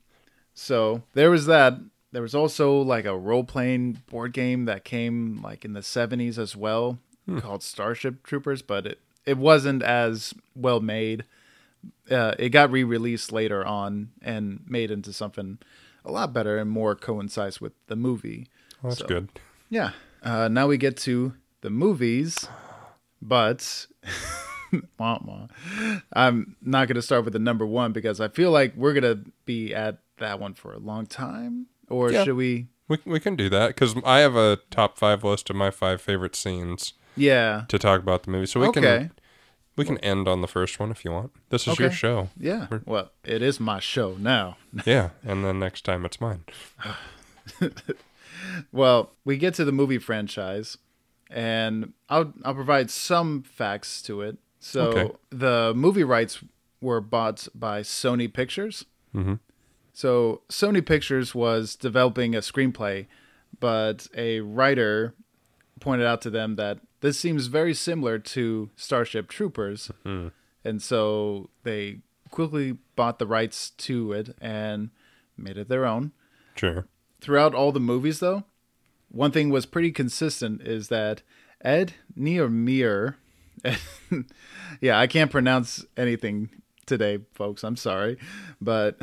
So 0.54 1.02
there 1.12 1.30
was 1.30 1.46
that. 1.46 1.74
There 2.12 2.22
was 2.22 2.34
also 2.34 2.80
like 2.80 3.04
a 3.04 3.18
role 3.18 3.44
playing 3.44 4.02
board 4.08 4.32
game 4.32 4.66
that 4.66 4.84
came 4.84 5.42
like 5.42 5.64
in 5.64 5.72
the 5.72 5.80
70s 5.80 6.38
as 6.38 6.54
well 6.54 6.98
called 7.40 7.62
Starship 7.62 8.22
Troopers, 8.22 8.62
but 8.62 8.86
it, 8.86 9.00
it 9.26 9.36
wasn't 9.36 9.82
as 9.82 10.32
well 10.54 10.78
made. 10.80 11.24
Uh, 12.08 12.34
it 12.38 12.50
got 12.50 12.70
re 12.70 12.84
released 12.84 13.32
later 13.32 13.64
on 13.64 14.10
and 14.22 14.60
made 14.66 14.90
into 14.92 15.12
something 15.12 15.58
a 16.04 16.12
lot 16.12 16.32
better 16.32 16.56
and 16.56 16.70
more 16.70 16.94
coincides 16.94 17.60
with 17.60 17.72
the 17.88 17.96
movie. 17.96 18.46
Well, 18.84 18.90
that's 18.90 19.00
So- 19.00 19.06
good. 19.06 19.28
Yeah. 19.70 19.90
Uh, 20.22 20.48
now 20.48 20.66
we 20.66 20.76
get 20.76 20.96
to 20.98 21.32
the 21.62 21.70
movies, 21.70 22.46
but. 23.22 23.86
I'm 26.12 26.56
not 26.60 26.88
going 26.88 26.96
to 26.96 27.02
start 27.02 27.24
with 27.24 27.32
the 27.32 27.38
number 27.38 27.64
one 27.64 27.92
because 27.92 28.20
I 28.20 28.28
feel 28.28 28.50
like 28.50 28.74
we're 28.76 28.92
going 28.92 29.04
to 29.24 29.30
be 29.44 29.72
at 29.74 29.98
that 30.18 30.40
one 30.40 30.54
for 30.54 30.72
a 30.72 30.78
long 30.78 31.06
time. 31.06 31.66
Or 31.88 32.10
Yeah. 32.10 32.24
should 32.24 32.34
we? 32.36 32.66
We, 32.88 32.98
we 33.06 33.20
can 33.20 33.36
do 33.36 33.48
that 33.50 33.68
because 33.68 33.94
I 34.04 34.18
have 34.18 34.34
a 34.36 34.58
top 34.70 34.98
five 34.98 35.22
list 35.24 35.48
of 35.48 35.56
my 35.56 35.70
five 35.70 36.00
favorite 36.00 36.34
scenes 36.36 36.94
Yeah. 37.16 37.64
to 37.68 37.78
talk 37.78 38.00
about 38.00 38.24
the 38.24 38.30
movie. 38.32 38.46
So 38.46 38.60
we 38.60 38.66
Okay. 38.68 38.80
can 38.80 39.12
we 39.76 39.84
can 39.84 39.98
end 39.98 40.26
on 40.28 40.40
the 40.40 40.48
first 40.48 40.78
one 40.80 40.90
if 40.90 41.04
you 41.04 41.10
want. 41.12 41.32
This 41.50 41.66
is 41.68 41.78
your 41.78 41.90
show. 41.90 42.28
Yeah. 42.38 42.66
Well, 42.84 43.10
it 43.24 43.42
is 43.42 43.58
my 43.60 43.78
show 43.80 44.16
now. 44.18 44.56
Yeah, 44.84 45.10
and 45.24 45.44
then 45.44 45.58
next 45.60 45.84
time 45.84 46.04
it's 46.04 46.20
mine. 46.20 46.44
Well, 48.72 49.12
we 49.24 49.36
get 49.36 49.54
to 49.54 49.64
the 49.64 49.72
movie 49.72 49.98
franchise, 49.98 50.78
and 51.30 51.92
I'll 52.08 52.32
I'll 52.44 52.54
provide 52.54 52.90
some 52.90 53.42
facts 53.42 54.02
to 54.02 54.20
it. 54.22 54.38
So 54.58 54.90
Okay. 54.90 55.12
the 55.30 55.72
movie 55.74 56.04
rights 56.04 56.42
were 56.80 57.00
bought 57.00 57.48
by 57.54 57.82
Sony 57.82 58.32
Pictures. 58.32 58.84
Mhm. 59.14 59.38
So 59.92 60.42
Sony 60.48 60.84
Pictures 60.84 61.34
was 61.34 61.76
developing 61.76 62.34
a 62.34 62.40
screenplay, 62.40 63.06
but 63.60 64.08
a 64.16 64.40
writer 64.40 65.14
pointed 65.80 66.06
out 66.06 66.20
to 66.22 66.30
them 66.30 66.56
that 66.56 66.80
this 67.00 67.18
seems 67.18 67.46
very 67.48 67.74
similar 67.74 68.18
to 68.18 68.70
Starship 68.76 69.28
Troopers, 69.28 69.90
and 70.64 70.82
so 70.82 71.50
they 71.62 72.00
quickly 72.30 72.78
bought 72.96 73.18
the 73.18 73.26
rights 73.26 73.70
to 73.70 74.12
it 74.12 74.34
and 74.40 74.90
made 75.36 75.58
it 75.58 75.68
their 75.68 75.84
own. 75.84 76.12
Sure. 76.56 76.86
Throughout 77.24 77.54
all 77.54 77.72
the 77.72 77.80
movies, 77.80 78.20
though, 78.20 78.44
one 79.08 79.30
thing 79.30 79.48
was 79.48 79.64
pretty 79.64 79.90
consistent 79.92 80.60
is 80.60 80.88
that 80.88 81.22
Ed 81.62 81.94
Nearmere, 82.18 83.14
yeah, 84.82 84.98
I 84.98 85.06
can't 85.06 85.30
pronounce 85.30 85.84
anything 85.96 86.50
today, 86.84 87.20
folks. 87.32 87.64
I'm 87.64 87.76
sorry, 87.76 88.18
but 88.60 88.98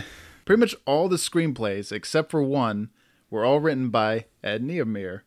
pretty 0.46 0.60
much 0.60 0.76
all 0.86 1.10
the 1.10 1.16
screenplays 1.16 1.92
except 1.92 2.30
for 2.30 2.44
one 2.44 2.92
were 3.32 3.44
all 3.44 3.60
written 3.60 3.90
by 3.90 4.26
Ed 4.44 4.62
Nearmere, 4.64 5.22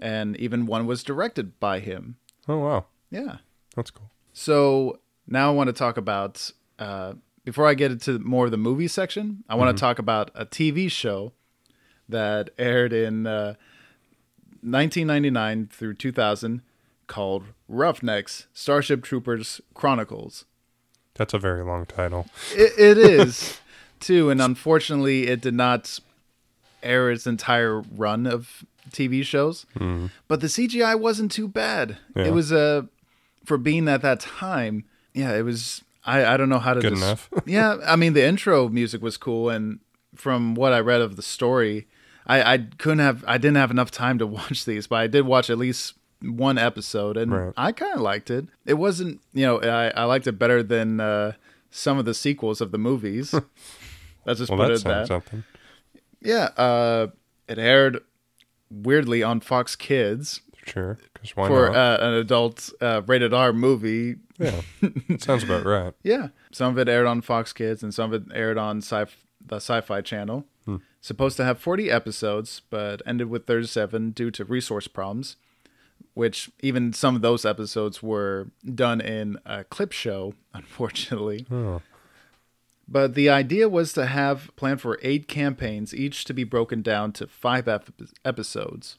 and 0.00 0.36
even 0.36 0.66
one 0.66 0.86
was 0.86 1.02
directed 1.02 1.58
by 1.60 1.80
him. 1.80 2.16
Oh 2.48 2.58
wow, 2.58 2.86
Yeah. 3.10 3.38
that's 3.74 3.90
cool. 3.90 4.10
So 4.32 5.00
now 5.26 5.50
I 5.50 5.54
want 5.54 5.66
to 5.68 5.72
talk 5.72 5.96
about. 5.96 6.50
Uh, 6.78 7.14
before 7.44 7.66
I 7.66 7.74
get 7.74 7.90
into 7.90 8.20
more 8.20 8.44
of 8.44 8.50
the 8.52 8.56
movie 8.56 8.86
section, 8.88 9.42
I 9.48 9.56
want 9.56 9.76
to 9.76 9.80
talk 9.80 9.98
about 9.98 10.30
a 10.36 10.46
TV 10.46 10.88
show 10.88 11.32
that 12.12 12.50
aired 12.58 12.92
in 12.92 13.26
uh, 13.26 13.54
1999 14.62 15.68
through 15.72 15.94
2000 15.94 16.62
called 17.06 17.44
Roughnecks 17.68 18.46
Starship 18.52 19.02
Troopers 19.02 19.60
Chronicles. 19.74 20.44
That's 21.14 21.34
a 21.34 21.38
very 21.38 21.62
long 21.64 21.84
title. 21.84 22.26
It, 22.54 22.72
it 22.78 22.98
is, 22.98 23.60
too, 24.00 24.30
and 24.30 24.40
unfortunately, 24.40 25.26
it 25.26 25.40
did 25.40 25.54
not 25.54 25.98
air 26.82 27.10
its 27.10 27.26
entire 27.26 27.80
run 27.80 28.26
of 28.26 28.64
TV 28.90 29.24
shows. 29.24 29.66
But 30.28 30.40
the 30.40 30.46
CGI 30.46 30.98
wasn't 30.98 31.32
too 31.32 31.48
bad. 31.48 31.98
Yeah. 32.16 32.26
It 32.26 32.32
was 32.32 32.52
uh, 32.52 32.82
for 33.44 33.58
being 33.58 33.88
at 33.88 34.02
that 34.02 34.20
time. 34.20 34.84
Yeah, 35.14 35.34
it 35.34 35.42
was. 35.42 35.82
I, 36.04 36.24
I 36.24 36.36
don't 36.36 36.48
know 36.48 36.58
how 36.58 36.74
to. 36.74 36.80
Good 36.80 36.94
des- 36.94 36.96
enough. 36.96 37.28
yeah, 37.46 37.76
I 37.86 37.96
mean 37.96 38.12
the 38.12 38.24
intro 38.24 38.68
music 38.68 39.02
was 39.02 39.16
cool, 39.16 39.50
and 39.50 39.80
from 40.14 40.54
what 40.54 40.72
I 40.72 40.80
read 40.80 41.00
of 41.00 41.16
the 41.16 41.22
story, 41.22 41.86
I, 42.26 42.54
I 42.54 42.58
couldn't 42.78 43.00
have. 43.00 43.24
I 43.26 43.38
didn't 43.38 43.56
have 43.56 43.70
enough 43.70 43.90
time 43.90 44.18
to 44.18 44.26
watch 44.38 44.64
these, 44.64 44.86
but 44.86 44.96
I 44.96 45.06
did 45.06 45.22
watch 45.26 45.50
at 45.50 45.58
least 45.58 45.94
one 46.20 46.56
episode, 46.58 47.16
and 47.16 47.32
Right. 47.32 47.52
I 47.56 47.72
kind 47.72 47.94
of 47.94 48.00
liked 48.00 48.30
it. 48.30 48.46
It 48.64 48.74
wasn't, 48.74 49.20
you 49.32 49.44
know, 49.44 49.60
I, 49.60 49.88
I 49.88 50.04
liked 50.04 50.26
it 50.28 50.38
better 50.38 50.62
than 50.62 51.00
uh, 51.00 51.32
some 51.70 51.98
of 51.98 52.04
the 52.04 52.14
sequels 52.14 52.60
of 52.60 52.70
the 52.70 52.78
movies. 52.78 53.34
Let's 54.24 54.38
just 54.38 54.50
Well, 54.50 54.58
put 54.60 54.68
that 54.68 54.74
it 54.80 54.84
that. 54.84 55.06
something. 55.08 55.42
Yeah, 56.20 56.50
uh, 56.56 57.08
it 57.48 57.58
aired 57.58 58.00
weirdly 58.70 59.22
on 59.24 59.40
Fox 59.40 59.74
Kids 59.74 60.40
Sure, 60.64 60.96
because 61.12 61.36
why 61.36 61.48
for 61.48 61.70
not? 61.70 61.76
uh, 61.76 62.04
an 62.06 62.14
adult 62.14 62.70
uh, 62.80 63.02
rated 63.04 63.34
R 63.34 63.52
movie. 63.52 64.14
yeah, 64.38 64.60
sounds 65.18 65.42
about 65.42 65.64
right. 65.66 65.92
Yeah, 66.04 66.28
some 66.52 66.72
of 66.72 66.78
it 66.78 66.88
aired 66.88 67.06
on 67.08 67.20
Fox 67.20 67.52
Kids 67.52 67.82
and 67.82 67.92
some 67.92 68.12
of 68.12 68.22
it 68.22 68.32
aired 68.32 68.58
on 68.58 68.78
sci- 68.78 69.06
the 69.44 69.56
Sci-Fi 69.56 70.00
Channel. 70.02 70.44
Supposed 71.02 71.36
to 71.38 71.44
have 71.44 71.58
40 71.58 71.90
episodes, 71.90 72.62
but 72.70 73.02
ended 73.04 73.28
with 73.28 73.44
37 73.44 74.12
due 74.12 74.30
to 74.30 74.44
resource 74.44 74.86
problems. 74.86 75.36
Which 76.14 76.50
even 76.60 76.92
some 76.92 77.16
of 77.16 77.22
those 77.22 77.44
episodes 77.44 78.02
were 78.02 78.50
done 78.64 79.00
in 79.00 79.36
a 79.44 79.64
clip 79.64 79.90
show, 79.90 80.34
unfortunately. 80.54 81.44
Oh, 81.50 81.82
But 82.86 83.14
the 83.14 83.28
idea 83.28 83.68
was 83.68 83.92
to 83.94 84.06
have 84.06 84.54
planned 84.54 84.80
for 84.80 84.98
eight 85.02 85.26
campaigns, 85.26 85.92
each 85.92 86.24
to 86.26 86.32
be 86.32 86.44
broken 86.44 86.82
down 86.82 87.12
to 87.14 87.26
five 87.26 87.66
ep- 87.66 87.90
episodes, 88.24 88.98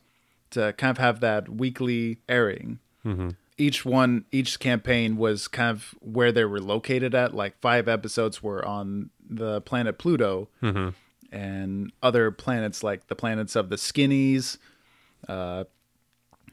to 0.50 0.74
kind 0.74 0.92
of 0.92 0.98
have 0.98 1.22
that 1.22 1.48
weekly 1.48 2.20
airing. 2.28 2.80
Mm-hmm. 3.06 3.30
Each 3.58 3.86
one, 3.86 4.26
each 4.32 4.60
campaign 4.60 5.16
was 5.16 5.48
kind 5.48 5.70
of 5.70 5.96
where 6.02 6.34
they 6.34 6.44
were 6.44 6.60
located 6.60 7.16
at. 7.16 7.34
Like 7.34 7.60
five 7.62 7.88
episodes 7.88 8.44
were 8.44 8.66
on 8.66 9.10
the 9.30 9.62
planet 9.62 9.98
Pluto, 9.98 10.50
mm-hmm. 10.62 10.90
And 11.34 11.92
other 12.02 12.30
planets 12.32 12.84
like 12.84 13.08
the 13.08 13.16
planets 13.16 13.56
of 13.56 13.70
the 13.70 13.76
Skinnies, 13.76 14.58
uh, 15.28 15.64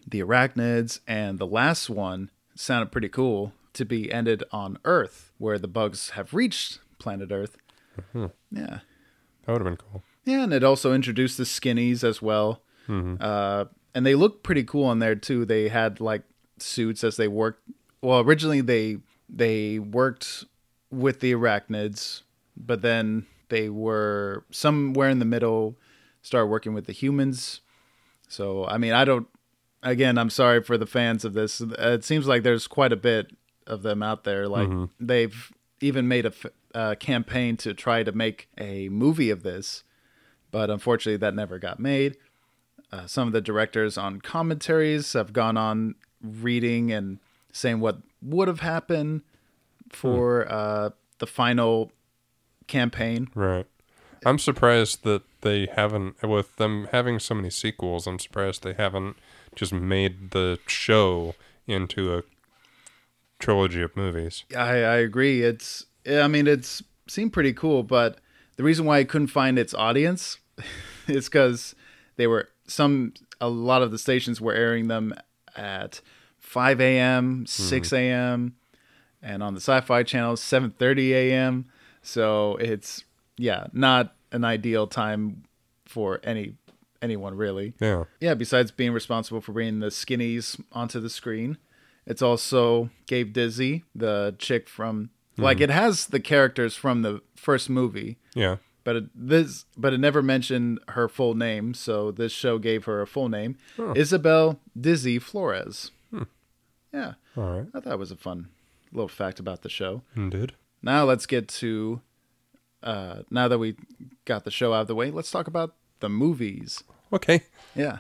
the 0.08 0.20
Arachnids, 0.20 1.00
and 1.06 1.38
the 1.38 1.46
last 1.46 1.90
one 1.90 2.30
sounded 2.54 2.90
pretty 2.90 3.08
cool 3.08 3.52
to 3.74 3.84
be 3.84 4.10
ended 4.10 4.42
on 4.50 4.78
Earth, 4.84 5.32
where 5.38 5.58
the 5.58 5.68
bugs 5.68 6.10
have 6.10 6.32
reached 6.34 6.80
planet 6.98 7.30
Earth. 7.30 7.56
Yeah. 8.14 8.30
that 8.50 8.80
would 9.46 9.60
have 9.60 9.64
been 9.64 9.76
cool. 9.76 10.02
Yeah, 10.24 10.44
and 10.44 10.52
it 10.52 10.64
also 10.64 10.92
introduced 10.94 11.36
the 11.36 11.44
skinnies 11.44 12.02
as 12.02 12.20
well. 12.22 12.62
Uh, 13.20 13.66
and 13.94 14.04
they 14.04 14.16
look 14.16 14.42
pretty 14.42 14.64
cool 14.64 14.84
on 14.86 14.98
there 14.98 15.14
too. 15.14 15.44
They 15.44 15.68
had 15.68 16.00
like 16.00 16.22
suits 16.58 17.04
as 17.04 17.16
they 17.16 17.28
worked. 17.28 17.62
Well, 18.02 18.20
originally 18.20 18.62
they 18.62 18.96
they 19.28 19.78
worked 19.78 20.44
with 20.90 21.20
the 21.20 21.32
arachnids, 21.32 22.22
but 22.56 22.82
then 22.82 23.26
they 23.50 23.68
were 23.68 24.44
somewhere 24.50 25.10
in 25.10 25.18
the 25.18 25.24
middle, 25.24 25.76
started 26.22 26.46
working 26.46 26.74
with 26.74 26.86
the 26.86 26.92
humans. 26.92 27.60
So 28.28 28.66
I 28.66 28.78
mean, 28.78 28.92
I 28.92 29.04
don't. 29.04 29.28
Again, 29.82 30.18
I'm 30.18 30.30
sorry 30.30 30.62
for 30.62 30.76
the 30.76 30.86
fans 30.86 31.24
of 31.24 31.32
this. 31.32 31.60
It 31.60 32.04
seems 32.04 32.26
like 32.26 32.42
there's 32.42 32.66
quite 32.66 32.92
a 32.92 32.96
bit 32.96 33.34
of 33.66 33.82
them 33.82 34.02
out 34.02 34.24
there. 34.24 34.46
Like 34.48 34.68
they've 34.98 35.52
even 35.80 36.06
made 36.06 36.26
a, 36.26 36.32
uh, 36.74 36.94
campaign 36.96 37.56
to 37.58 37.72
try 37.72 38.02
to 38.02 38.12
make 38.12 38.48
a 38.58 38.88
movie 38.90 39.30
of 39.30 39.42
this, 39.42 39.82
but 40.50 40.68
unfortunately 40.70 41.16
that 41.16 41.34
never 41.34 41.58
got 41.58 41.78
made. 41.80 42.16
Uh, 42.92 43.06
some 43.06 43.26
of 43.26 43.32
the 43.32 43.40
directors 43.40 43.96
on 43.96 44.20
commentaries 44.20 45.12
have 45.14 45.32
gone 45.32 45.56
on 45.56 45.94
reading 46.22 46.92
and 46.92 47.18
saying 47.52 47.80
what 47.80 47.98
would 48.20 48.48
have 48.48 48.60
happened 48.60 49.22
for 49.90 50.50
uh, 50.52 50.90
the 51.18 51.26
final 51.26 51.92
campaign. 52.70 53.28
Right. 53.34 53.66
I'm 54.24 54.38
surprised 54.38 55.04
that 55.04 55.22
they 55.40 55.66
haven't, 55.74 56.22
with 56.22 56.56
them 56.56 56.88
having 56.92 57.18
so 57.18 57.34
many 57.34 57.50
sequels, 57.50 58.06
I'm 58.06 58.18
surprised 58.18 58.62
they 58.62 58.74
haven't 58.74 59.16
just 59.54 59.72
made 59.72 60.30
the 60.30 60.58
show 60.66 61.34
into 61.66 62.16
a 62.16 62.22
trilogy 63.38 63.82
of 63.82 63.96
movies. 63.96 64.44
I, 64.56 64.82
I 64.82 64.96
agree. 64.96 65.42
It's 65.42 65.86
I 66.06 66.28
mean 66.28 66.46
it's 66.46 66.82
seemed 67.08 67.32
pretty 67.32 67.52
cool, 67.52 67.82
but 67.82 68.18
the 68.56 68.62
reason 68.62 68.84
why 68.84 68.98
I 68.98 69.04
couldn't 69.04 69.28
find 69.28 69.58
its 69.58 69.74
audience 69.74 70.38
is 71.08 71.28
because 71.28 71.74
they 72.16 72.26
were 72.26 72.48
some 72.66 73.14
a 73.40 73.48
lot 73.48 73.82
of 73.82 73.90
the 73.90 73.98
stations 73.98 74.40
were 74.40 74.52
airing 74.52 74.88
them 74.88 75.14
at 75.56 76.00
5 76.38 76.80
a.m., 76.80 77.46
6 77.46 77.88
mm-hmm. 77.88 77.96
a.m., 77.96 78.54
and 79.22 79.42
on 79.42 79.54
the 79.54 79.60
Sci-Fi 79.60 80.02
Channel 80.02 80.34
7:30 80.34 81.10
a.m. 81.10 81.69
So 82.02 82.56
it's 82.56 83.04
yeah, 83.36 83.66
not 83.72 84.14
an 84.32 84.44
ideal 84.44 84.86
time 84.86 85.44
for 85.86 86.20
any 86.22 86.54
anyone 87.02 87.34
really. 87.34 87.74
Yeah. 87.80 88.04
Yeah, 88.20 88.34
besides 88.34 88.70
being 88.70 88.92
responsible 88.92 89.40
for 89.40 89.52
bringing 89.52 89.80
the 89.80 89.88
skinnies 89.88 90.60
onto 90.72 91.00
the 91.00 91.10
screen, 91.10 91.58
it's 92.06 92.22
also 92.22 92.90
gave 93.06 93.32
Dizzy, 93.32 93.84
the 93.94 94.34
chick 94.38 94.68
from 94.68 95.10
like 95.36 95.58
mm-hmm. 95.58 95.64
it 95.64 95.70
has 95.70 96.06
the 96.06 96.20
characters 96.20 96.76
from 96.76 97.02
the 97.02 97.22
first 97.34 97.70
movie, 97.70 98.18
Yeah. 98.34 98.56
but 98.84 98.96
it, 98.96 99.04
this 99.14 99.64
but 99.76 99.92
it 99.94 99.98
never 99.98 100.20
mentioned 100.22 100.80
her 100.88 101.08
full 101.08 101.34
name, 101.34 101.72
so 101.72 102.10
this 102.10 102.32
show 102.32 102.58
gave 102.58 102.84
her 102.84 103.00
a 103.00 103.06
full 103.06 103.28
name, 103.28 103.56
Isabel 103.94 104.60
Dizzy 104.78 105.18
Flores. 105.18 105.92
Hmm. 106.10 106.24
Yeah, 106.92 107.14
All 107.36 107.44
right. 107.44 107.66
I 107.72 107.80
thought 107.80 107.92
it 107.94 107.98
was 107.98 108.10
a 108.10 108.16
fun 108.16 108.48
little 108.92 109.08
fact 109.08 109.38
about 109.40 109.62
the 109.62 109.68
show. 109.68 110.02
Hmm, 110.14 110.24
Indeed. 110.24 110.52
Now 110.82 111.04
let's 111.04 111.26
get 111.26 111.48
to 111.48 112.00
uh 112.82 113.22
now 113.30 113.48
that 113.48 113.58
we 113.58 113.76
got 114.24 114.44
the 114.44 114.50
show 114.50 114.72
out 114.72 114.82
of 114.82 114.86
the 114.88 114.94
way, 114.94 115.10
let's 115.10 115.30
talk 115.30 115.46
about 115.46 115.74
the 116.00 116.08
movies. 116.08 116.82
Okay. 117.12 117.42
Yeah. 117.74 117.98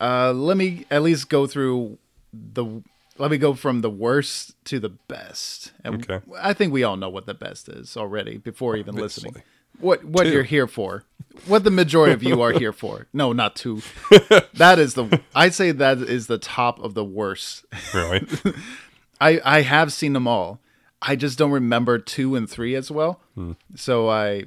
Uh, 0.00 0.32
let 0.32 0.56
me 0.56 0.84
at 0.90 1.02
least 1.02 1.28
go 1.28 1.46
through 1.46 1.98
the. 2.32 2.82
Let 3.16 3.32
me 3.32 3.38
go 3.38 3.54
from 3.54 3.80
the 3.80 3.90
worst 3.90 4.54
to 4.66 4.78
the 4.78 4.90
best. 4.90 5.72
And 5.82 6.08
Okay. 6.08 6.24
I 6.40 6.52
think 6.52 6.72
we 6.72 6.84
all 6.84 6.96
know 6.96 7.08
what 7.08 7.26
the 7.26 7.34
best 7.34 7.68
is 7.68 7.96
already 7.96 8.36
before 8.38 8.76
even 8.76 8.94
listening. 8.94 9.42
What 9.80 10.04
what 10.04 10.24
Two. 10.24 10.30
you're 10.32 10.42
here 10.44 10.68
for? 10.68 11.04
What 11.46 11.64
the 11.64 11.70
majority 11.72 12.12
of 12.12 12.22
you 12.22 12.42
are 12.42 12.52
here 12.52 12.72
for? 12.72 13.06
No, 13.12 13.32
not 13.32 13.56
two. 13.56 13.82
that 14.54 14.78
is 14.78 14.94
the. 14.94 15.20
I'd 15.34 15.54
say 15.54 15.72
that 15.72 15.98
is 15.98 16.26
the 16.28 16.38
top 16.38 16.78
of 16.80 16.94
the 16.94 17.04
worst. 17.04 17.64
Really? 17.92 18.26
I 19.20 19.40
I 19.44 19.60
have 19.62 19.92
seen 19.92 20.12
them 20.12 20.28
all. 20.28 20.60
I 21.00 21.16
just 21.16 21.38
don't 21.38 21.50
remember 21.50 21.98
two 21.98 22.34
and 22.34 22.48
three 22.48 22.74
as 22.74 22.90
well. 22.90 23.20
Hmm. 23.34 23.52
So 23.74 24.08
I 24.08 24.44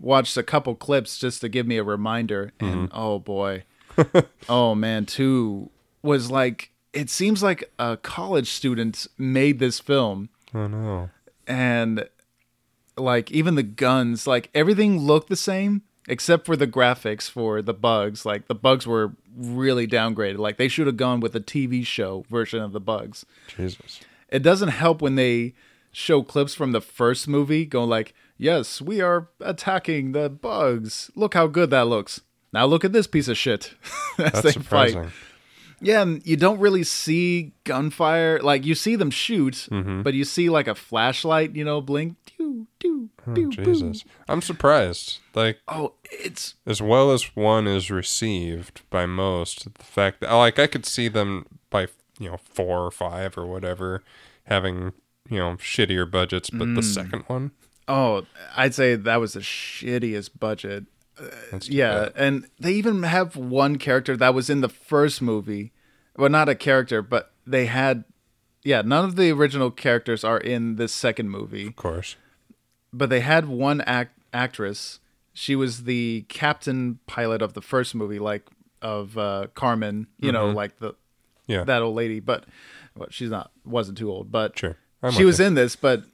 watched 0.00 0.36
a 0.36 0.42
couple 0.42 0.74
clips 0.74 1.18
just 1.18 1.40
to 1.42 1.48
give 1.48 1.66
me 1.66 1.76
a 1.76 1.84
reminder. 1.84 2.52
And 2.60 2.88
mm-hmm. 2.88 2.98
oh 2.98 3.18
boy, 3.18 3.64
oh 4.48 4.74
man, 4.74 5.06
two 5.06 5.70
was 6.02 6.30
like 6.30 6.70
it 6.92 7.10
seems 7.10 7.42
like 7.42 7.70
a 7.78 7.96
college 7.96 8.50
student 8.50 9.06
made 9.16 9.58
this 9.58 9.78
film, 9.78 10.28
oh 10.54 10.66
no. 10.66 11.10
and 11.46 12.08
like 12.96 13.30
even 13.30 13.54
the 13.54 13.62
guns, 13.62 14.26
like 14.26 14.50
everything 14.54 14.98
looked 14.98 15.28
the 15.28 15.36
same 15.36 15.82
except 16.08 16.44
for 16.44 16.56
the 16.56 16.66
graphics 16.66 17.30
for 17.30 17.62
the 17.62 17.74
bugs. 17.74 18.26
Like 18.26 18.48
the 18.48 18.54
bugs 18.54 18.86
were 18.86 19.12
really 19.36 19.86
downgraded. 19.86 20.38
Like 20.38 20.56
they 20.56 20.68
should 20.68 20.86
have 20.86 20.96
gone 20.96 21.20
with 21.20 21.36
a 21.36 21.40
TV 21.40 21.86
show 21.86 22.24
version 22.28 22.60
of 22.60 22.72
the 22.72 22.80
bugs. 22.80 23.24
Jesus. 23.48 24.00
It 24.28 24.42
doesn't 24.42 24.68
help 24.68 25.02
when 25.02 25.16
they 25.16 25.54
show 25.92 26.22
clips 26.22 26.54
from 26.54 26.72
the 26.72 26.80
first 26.80 27.26
movie 27.28 27.64
going 27.64 27.88
like, 27.90 28.14
"Yes, 28.36 28.80
we 28.80 29.00
are 29.00 29.28
attacking 29.40 30.12
the 30.12 30.28
bugs. 30.28 31.10
Look 31.14 31.34
how 31.34 31.46
good 31.46 31.70
that 31.70 31.86
looks." 31.88 32.20
Now 32.52 32.66
look 32.66 32.84
at 32.84 32.92
this 32.92 33.06
piece 33.06 33.28
of 33.28 33.36
shit. 33.38 33.74
As 34.18 34.32
That's 34.32 34.42
they 34.42 34.50
surprising. 34.52 35.04
fight. 35.04 35.12
Yeah, 35.82 36.02
and 36.02 36.20
you 36.26 36.36
don't 36.36 36.58
really 36.60 36.82
see 36.84 37.52
gunfire. 37.64 38.38
Like 38.40 38.66
you 38.66 38.74
see 38.74 38.96
them 38.96 39.10
shoot, 39.10 39.66
Mm-hmm. 39.70 40.02
but 40.02 40.12
you 40.14 40.24
see 40.24 40.50
like 40.50 40.68
a 40.68 40.74
flashlight, 40.74 41.54
you 41.56 41.64
know, 41.64 41.80
blink. 41.80 42.16
Doo, 42.36 42.66
doo, 42.78 43.08
Oh, 43.26 43.32
doo. 43.34 43.50
Jesus. 43.50 44.04
I'm 44.28 44.42
surprised. 44.42 45.18
Like 45.34 45.58
Oh, 45.68 45.94
it's 46.10 46.54
as 46.66 46.82
well 46.82 47.12
as 47.12 47.34
one 47.36 47.66
is 47.66 47.90
received 47.90 48.82
by 48.90 49.06
most, 49.06 49.72
the 49.74 49.84
fact 49.84 50.20
that 50.20 50.32
like 50.32 50.58
I 50.58 50.66
could 50.66 50.84
see 50.84 51.08
them 51.08 51.46
by 51.70 51.86
you 52.18 52.30
know 52.30 52.36
four 52.44 52.84
or 52.84 52.90
five 52.90 53.38
or 53.38 53.46
whatever 53.46 54.02
having 54.44 54.92
you 55.30 55.38
know 55.38 55.56
shittier 55.56 56.10
budgets, 56.10 56.50
but 56.50 56.68
Mm. 56.68 56.74
the 56.76 56.82
second 56.82 57.24
one, 57.28 57.52
oh, 57.88 58.26
I'd 58.56 58.74
say 58.74 58.94
that 58.96 59.16
was 59.20 59.32
the 59.34 59.40
shittiest 59.40 60.38
budget. 60.38 60.84
too 61.60 61.72
Yeah, 61.72 62.04
bad. 62.06 62.12
and 62.16 62.46
they 62.58 62.72
even 62.72 63.02
have 63.02 63.36
one 63.36 63.76
character 63.76 64.16
that 64.16 64.32
was 64.34 64.48
in 64.48 64.60
the 64.62 64.68
first 64.70 65.20
movie. 65.20 65.72
Well, 66.16 66.30
not 66.30 66.48
a 66.48 66.54
character, 66.54 67.02
but 67.02 67.32
they 67.46 67.66
had. 67.66 68.04
Yeah, 68.62 68.82
none 68.82 69.04
of 69.06 69.16
the 69.16 69.30
original 69.30 69.70
characters 69.70 70.22
are 70.24 70.38
in 70.38 70.76
this 70.76 70.92
second 70.92 71.30
movie, 71.30 71.68
of 71.68 71.76
course. 71.76 72.16
but 72.92 73.08
they 73.10 73.20
had 73.20 73.48
one 73.48 73.80
act 73.82 74.18
actress. 74.34 74.98
She 75.32 75.54
was 75.56 75.84
the 75.84 76.26
captain 76.28 76.98
pilot 77.06 77.40
of 77.42 77.54
the 77.54 77.62
first 77.62 77.94
movie, 77.94 78.18
like 78.18 78.46
of 78.82 79.16
uh, 79.18 79.46
Carmen. 79.54 80.06
You 80.18 80.32
know, 80.32 80.50
like 80.50 80.78
the 80.78 80.94
Yeah, 81.46 81.64
that 81.64 81.80
old 81.82 81.96
lady, 81.96 82.20
but 82.20 82.44
well, 82.96 83.08
she's 83.10 83.30
not 83.30 83.50
wasn't 83.64 83.96
too 83.98 84.10
old, 84.10 84.30
but 84.32 84.58
sure. 84.58 84.76
I'm 85.02 85.12
she 85.12 85.24
was 85.24 85.40
in 85.40 85.54
this, 85.54 85.76
but 85.76 86.04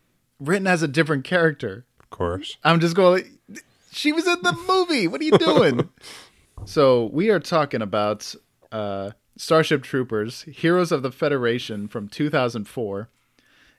written 0.41 0.67
as 0.67 0.83
a 0.83 0.89
different 0.89 1.25
character. 1.25 1.85
of 2.01 2.11
course. 2.11 2.57
I'm 2.65 2.81
just 2.81 2.95
going. 2.95 3.39
She 3.93 4.13
was 4.13 4.27
in 4.27 4.43
the 4.43 4.53
movie. 4.69 5.09
What 5.09 5.21
are 5.21 5.25
you 5.25 5.39
doing? 5.39 5.89
so 6.67 7.07
we 7.07 7.31
are 7.31 7.41
talking 7.41 7.83
about 7.83 8.35
uh, 8.71 9.13
Starship 9.37 9.83
Troopers: 9.83 10.43
Heroes 10.43 10.93
of 10.93 11.03
the 11.03 11.11
Federation 11.11 11.89
from 11.89 12.09
2004. 12.09 13.09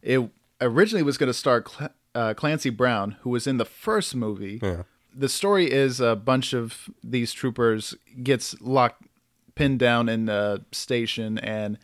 It 0.02 0.30
originally 0.62 1.04
was 1.04 1.18
going 1.18 1.28
to 1.28 1.34
star 1.34 1.64
Cl- 1.68 1.90
uh, 2.16 2.34
Clancy 2.34 2.70
Brown, 2.70 3.18
who 3.22 3.30
was 3.30 3.46
in 3.48 3.58
the 3.58 3.66
first 3.66 4.16
movie. 4.16 4.60
Yeah, 4.62 4.84
The 5.16 5.30
story 5.30 5.72
is 5.72 6.00
a 6.00 6.16
bunch 6.16 6.54
of 6.54 6.90
these 7.04 7.32
troopers 7.32 7.96
gets 8.24 8.60
locked, 8.62 9.04
pinned 9.56 9.80
down 9.80 10.10
in 10.10 10.30
a 10.30 10.62
station, 10.72 11.38
and 11.38 11.78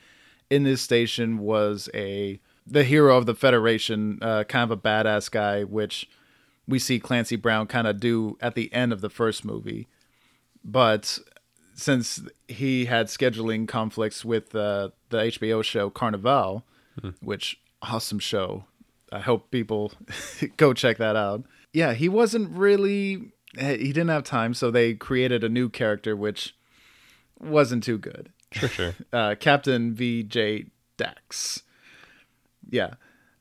in 0.49 0.63
this 0.63 0.81
station 0.81 1.37
was 1.39 1.89
a 1.93 2.39
the 2.65 2.83
hero 2.83 3.17
of 3.17 3.25
the 3.25 3.35
Federation, 3.35 4.19
uh, 4.21 4.43
kind 4.45 4.71
of 4.71 4.71
a 4.71 4.81
badass 4.81 5.29
guy, 5.29 5.63
which 5.63 6.09
we 6.67 6.79
see 6.79 6.99
Clancy 6.99 7.35
Brown 7.35 7.67
kind 7.67 7.87
of 7.87 7.99
do 7.99 8.37
at 8.41 8.55
the 8.55 8.71
end 8.73 8.93
of 8.93 9.01
the 9.01 9.09
first 9.09 9.43
movie. 9.43 9.87
But 10.63 11.19
since 11.75 12.21
he 12.47 12.85
had 12.85 13.07
scheduling 13.07 13.67
conflicts 13.67 14.23
with 14.23 14.55
uh, 14.55 14.89
the 15.09 15.17
HBO 15.17 15.63
show 15.63 15.89
Carnivàle, 15.89 16.63
which 17.21 17.59
awesome 17.81 18.19
show. 18.19 18.65
I 19.11 19.19
hope 19.19 19.51
people 19.51 19.91
go 20.57 20.73
check 20.73 20.97
that 20.97 21.15
out. 21.15 21.43
Yeah, 21.71 21.93
he 21.93 22.09
wasn't 22.09 22.51
really 22.57 23.31
he 23.55 23.93
didn't 23.93 24.09
have 24.09 24.23
time, 24.23 24.53
so 24.53 24.71
they 24.71 24.93
created 24.93 25.43
a 25.43 25.49
new 25.49 25.69
character 25.69 26.15
which 26.15 26.55
wasn't 27.39 27.83
too 27.83 27.97
good. 27.97 28.31
sure, 28.51 28.69
sure. 28.69 28.93
Uh, 29.13 29.35
Captain 29.35 29.93
VJ 29.93 30.67
Dax. 30.97 31.63
Yeah. 32.73 32.95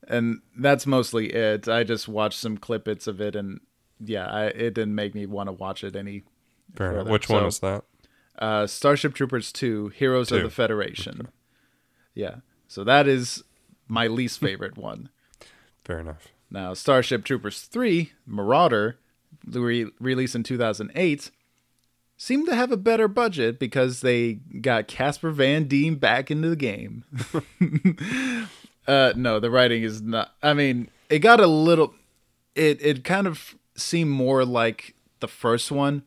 And 0.09 0.41
that's 0.59 0.87
mostly 0.87 1.33
it. 1.33 1.69
I 1.69 1.85
just 1.85 2.07
watched 2.09 2.39
some 2.39 2.59
clippets 2.59 3.07
of 3.07 3.21
it 3.21 3.35
and 3.35 3.61
yeah, 4.05 4.27
I, 4.27 4.45
it 4.47 4.75
didn't 4.75 4.95
make 4.95 5.15
me 5.15 5.27
want 5.27 5.47
to 5.49 5.53
watch 5.53 5.83
it 5.85 5.97
any 5.97 6.25
Fair. 6.75 7.05
Which 7.05 7.29
one 7.29 7.43
So- 7.43 7.47
is 7.47 7.59
that? 7.61 7.85
uh, 8.39 8.67
Starship 8.67 9.15
Troopers 9.15 9.53
2, 9.53 9.89
Heroes 9.89 10.29
Two. 10.29 10.37
of 10.37 10.43
the 10.43 10.51
Federation. 10.51 11.29
Yeah. 12.15 12.37
So 12.69 12.83
that 12.85 13.07
is 13.07 13.43
my 13.89 14.07
least 14.07 14.41
favorite 14.41 14.77
one. 14.77 15.09
Fair 15.85 16.01
enough. 16.01 16.29
Now, 16.51 16.75
Starship 16.75 17.25
Troopers 17.25 17.63
3, 17.63 18.13
Marauder, 18.27 18.99
re- 19.47 19.91
released 20.01 20.35
in 20.35 20.43
2008, 20.43 21.31
seemed 22.17 22.47
to 22.49 22.55
have 22.55 22.71
a 22.73 22.77
better 22.77 23.09
budget 23.09 23.59
because 23.59 24.01
they 24.01 24.35
got 24.61 24.89
Casper 24.89 25.31
Van 25.31 25.65
Dien 25.65 25.95
back 25.97 26.31
into 26.31 26.49
the 26.51 26.57
game. 26.57 27.05
uh, 28.87 29.13
no, 29.17 29.41
the 29.41 29.51
writing 29.51 29.83
is 29.83 30.03
not. 30.03 30.33
I 30.43 30.55
mean, 30.55 30.89
it 31.09 31.21
got 31.21 31.41
a 31.41 31.47
little. 31.47 31.95
It 32.55 32.81
it 32.83 33.05
kind 33.05 33.27
of 33.27 33.55
seemed 33.77 34.11
more 34.11 34.45
like 34.45 34.95
the 35.21 35.29
first 35.29 35.71
one, 35.71 36.03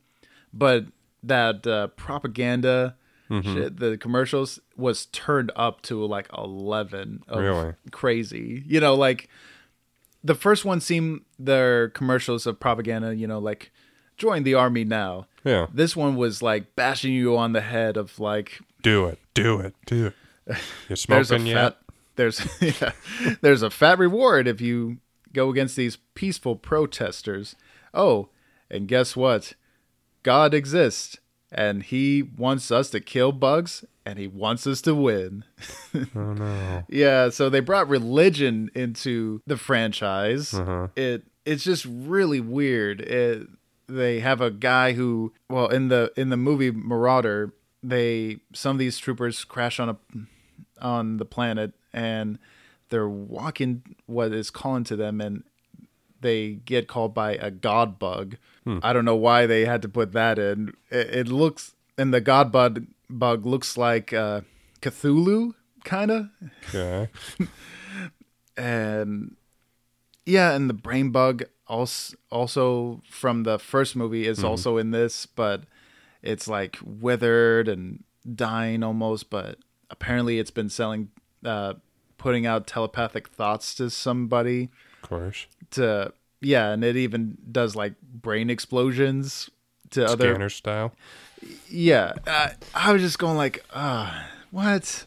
but 0.54 0.86
that 1.24 1.66
uh, 1.68 1.88
propaganda. 1.88 2.96
Shit, 3.28 3.78
the 3.80 3.98
commercials 3.98 4.60
was 4.78 5.08
turned 5.08 5.52
up 5.56 5.82
to 5.82 6.06
like 6.06 6.30
11 6.38 7.24
of 7.28 7.40
Really? 7.42 7.74
crazy 7.92 8.64
you 8.68 8.80
know 8.80 8.94
like 8.94 9.28
the 10.24 10.36
first 10.36 10.64
one 10.64 10.80
seemed 10.80 11.22
their 11.40 11.90
commercials 11.90 12.46
of 12.48 12.60
propaganda, 12.60 13.16
you 13.16 13.28
know, 13.28 13.40
like 13.40 13.72
join 14.18 14.44
the 14.44 14.54
army 14.56 14.84
now. 14.84 15.28
Yeah. 15.44 15.68
This 15.74 15.96
one 15.96 16.16
was 16.16 16.42
like 16.42 16.76
bashing 16.76 17.14
you 17.14 17.36
on 17.38 17.54
the 17.54 17.62
head 17.62 17.96
of 17.98 18.20
like 18.20 18.60
Do 18.82 19.06
it. 19.06 19.20
Do 19.34 19.60
it. 19.60 19.76
Do 19.86 20.08
it. 20.08 20.14
You 20.90 20.96
there's 20.98 21.32
a 21.32 21.38
smoking 21.38 21.46
yet? 21.48 21.56
fat 21.56 21.78
there's 22.16 22.46
yeah, 22.62 22.92
there's 23.42 23.62
a 23.62 23.70
fat 23.70 24.00
reward 24.00 24.48
if 24.48 24.62
you 24.62 24.98
go 25.34 25.50
against 25.50 25.76
these 25.76 25.98
peaceful 26.14 26.56
protesters. 26.56 27.56
Oh, 27.94 28.30
and 28.70 28.88
guess 28.88 29.16
what? 29.16 29.54
God 30.24 30.54
exists 30.54 31.18
and 31.52 31.84
he 31.84 32.24
wants 32.24 32.72
us 32.72 32.90
to 32.90 33.00
kill 33.00 33.32
bugs 33.32 33.86
and 34.06 34.20
he 34.20 34.28
wants 34.28 34.68
us 34.68 34.82
to 34.82 34.96
win. 34.96 35.44
Oh 36.14 36.34
no. 36.34 36.84
Yeah, 36.90 37.30
so 37.30 37.50
they 37.50 37.62
brought 37.62 37.88
religion 37.88 38.70
into 38.76 39.42
the 39.48 39.56
franchise. 39.56 40.54
Uh-huh. 40.54 40.90
It 40.96 41.24
it's 41.46 41.64
just 41.64 41.86
really 41.86 42.42
weird. 42.42 43.00
It, 43.00 43.48
they 43.88 44.20
have 44.20 44.42
a 44.42 44.52
guy 44.52 44.94
who, 44.94 45.32
well, 45.50 45.68
in 45.68 45.88
the 45.88 46.12
in 46.18 46.30
the 46.30 46.38
movie 46.38 46.72
Marauder, 46.72 47.54
they 47.82 48.40
some 48.54 48.76
of 48.76 48.80
these 48.80 48.98
troopers 48.98 49.46
crash 49.46 49.80
on 49.80 49.90
a 49.90 49.98
on 50.82 51.18
the 51.18 51.26
planet 51.26 51.74
and 51.96 52.38
they're 52.90 53.10
walking 53.10 53.82
what 54.06 54.32
is 54.32 54.52
calling 54.52 54.84
to 54.84 54.96
them 54.96 55.20
and 55.20 55.44
they 56.22 56.54
get 56.54 56.88
called 56.88 57.14
by 57.14 57.34
a 57.34 57.50
god 57.50 57.98
bug. 57.98 58.38
I 58.82 58.94
don't 58.94 59.06
know 59.06 59.16
why 59.16 59.46
they 59.46 59.66
had 59.66 59.82
to 59.84 59.90
put 59.90 60.12
that 60.14 60.40
in. 60.40 60.74
It, 60.90 61.10
it 61.16 61.28
looks 61.28 61.74
and 61.98 62.14
the 62.14 62.22
god 62.22 62.52
bug 62.52 62.86
bug 63.10 63.46
looks 63.46 63.78
like 63.78 64.12
uh, 64.12 64.42
Cthulhu 64.82 65.54
kind 65.84 66.12
of 66.12 66.30
Okay. 66.70 67.10
and 68.58 69.36
yeah, 70.26 70.54
and 70.54 70.70
the 70.70 70.74
brain 70.74 71.12
bug 71.12 71.44
also 71.68 72.16
also 72.32 73.02
from 73.10 73.44
the 73.44 73.60
first 73.60 73.96
movie 73.96 74.28
is 74.28 74.44
also 74.44 74.78
in 74.78 74.92
this, 74.92 75.26
but 75.26 75.64
it's 76.24 76.48
like 76.48 76.78
withered 76.84 77.68
and 77.68 78.04
dying 78.34 78.84
almost. 78.84 79.30
But 79.30 79.60
apparently, 79.92 80.40
it's 80.40 80.52
been 80.52 80.70
selling, 80.70 81.10
uh, 81.44 81.76
putting 82.26 82.48
out 82.48 82.66
telepathic 82.66 83.28
thoughts 83.28 83.76
to 83.76 83.88
somebody. 83.92 84.70
Of 85.04 85.10
course. 85.10 85.46
To 85.72 86.12
yeah, 86.42 86.72
and 86.72 86.84
it 86.84 86.96
even 86.96 87.38
does 87.52 87.76
like 87.76 87.94
brain 88.02 88.50
explosions 88.50 89.48
to 89.92 90.04
other 90.06 90.30
Scanner 90.34 90.50
style. 90.50 90.92
yeah, 91.70 92.14
uh, 92.26 92.50
I 92.74 92.92
was 92.94 93.04
just 93.04 93.20
going 93.20 93.38
like, 93.38 93.64
ah, 93.76 94.28
what? 94.50 95.06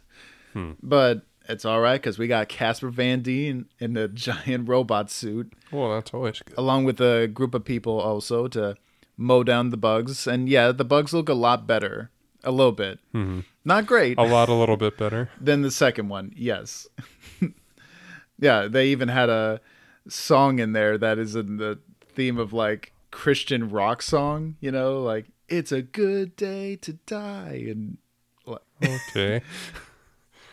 Hmm. 0.53 0.73
But 0.81 1.23
it's 1.49 1.65
all 1.65 1.81
right 1.81 2.01
because 2.01 2.19
we 2.21 2.29
got 2.29 2.49
Casper 2.49 2.89
Van 2.91 3.21
Dien 3.21 3.67
in 3.81 3.95
the 3.95 4.07
giant 4.27 4.69
robot 4.69 5.11
suit, 5.11 5.53
Well, 5.73 5.93
that's 5.95 6.15
always 6.15 6.39
good. 6.39 6.57
along 6.57 6.85
with 6.85 7.01
a 7.01 7.27
group 7.27 7.53
of 7.55 7.65
people 7.65 7.99
also 7.99 8.47
to 8.49 8.77
mow 9.17 9.43
down 9.43 9.71
the 9.71 9.77
bugs. 9.77 10.27
And 10.29 10.49
yeah, 10.49 10.71
the 10.71 10.85
bugs 10.85 11.13
look 11.13 11.29
a 11.29 11.35
lot 11.35 11.67
better, 11.67 12.11
a 12.45 12.53
little 12.53 12.71
bit, 12.73 13.01
not 13.69 13.87
great 13.87 14.19
A 14.19 14.23
lot, 14.25 14.49
a 14.49 14.55
little 14.55 14.77
bit 14.77 14.97
better. 14.99 15.31
than 15.41 15.63
the 15.63 15.71
second 15.71 16.09
one. 16.09 16.33
Yes, 16.37 16.89
yeah, 18.39 18.67
they 18.69 18.89
even 18.89 19.09
had 19.09 19.29
a 19.29 19.61
song 20.09 20.59
in 20.59 20.73
there 20.73 20.99
that 20.99 21.19
is 21.19 21.37
in 21.37 21.57
the 21.59 21.79
theme 22.15 22.39
of 22.39 22.53
like 22.53 22.93
Christian 23.11 23.69
rock 23.71 24.03
song. 24.03 24.57
You 24.61 24.71
know, 24.73 25.01
like 25.03 25.27
it's 25.49 25.73
a 25.73 25.83
good 25.83 26.35
day 26.37 26.77
to 26.77 26.95
die 26.95 27.65
and. 27.69 27.99
like- 28.47 28.61
Okay. 29.11 29.43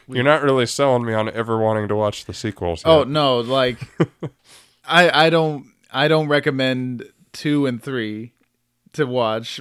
You're 0.08 0.24
not 0.24 0.44
really 0.44 0.66
selling 0.68 1.04
me 1.04 1.14
on 1.14 1.30
ever 1.32 1.58
wanting 1.58 1.88
to 1.88 1.96
watch 1.96 2.26
the 2.26 2.34
sequels. 2.34 2.84
Yet. 2.86 2.92
Oh 2.92 3.04
no, 3.06 3.40
like 3.40 3.80
I 4.88 5.26
I 5.26 5.30
don't 5.32 5.72
I 5.92 6.08
don't 6.08 6.28
recommend 6.28 7.12
two 7.34 7.66
and 7.66 7.82
three 7.82 8.34
to 8.94 9.06
watch. 9.06 9.60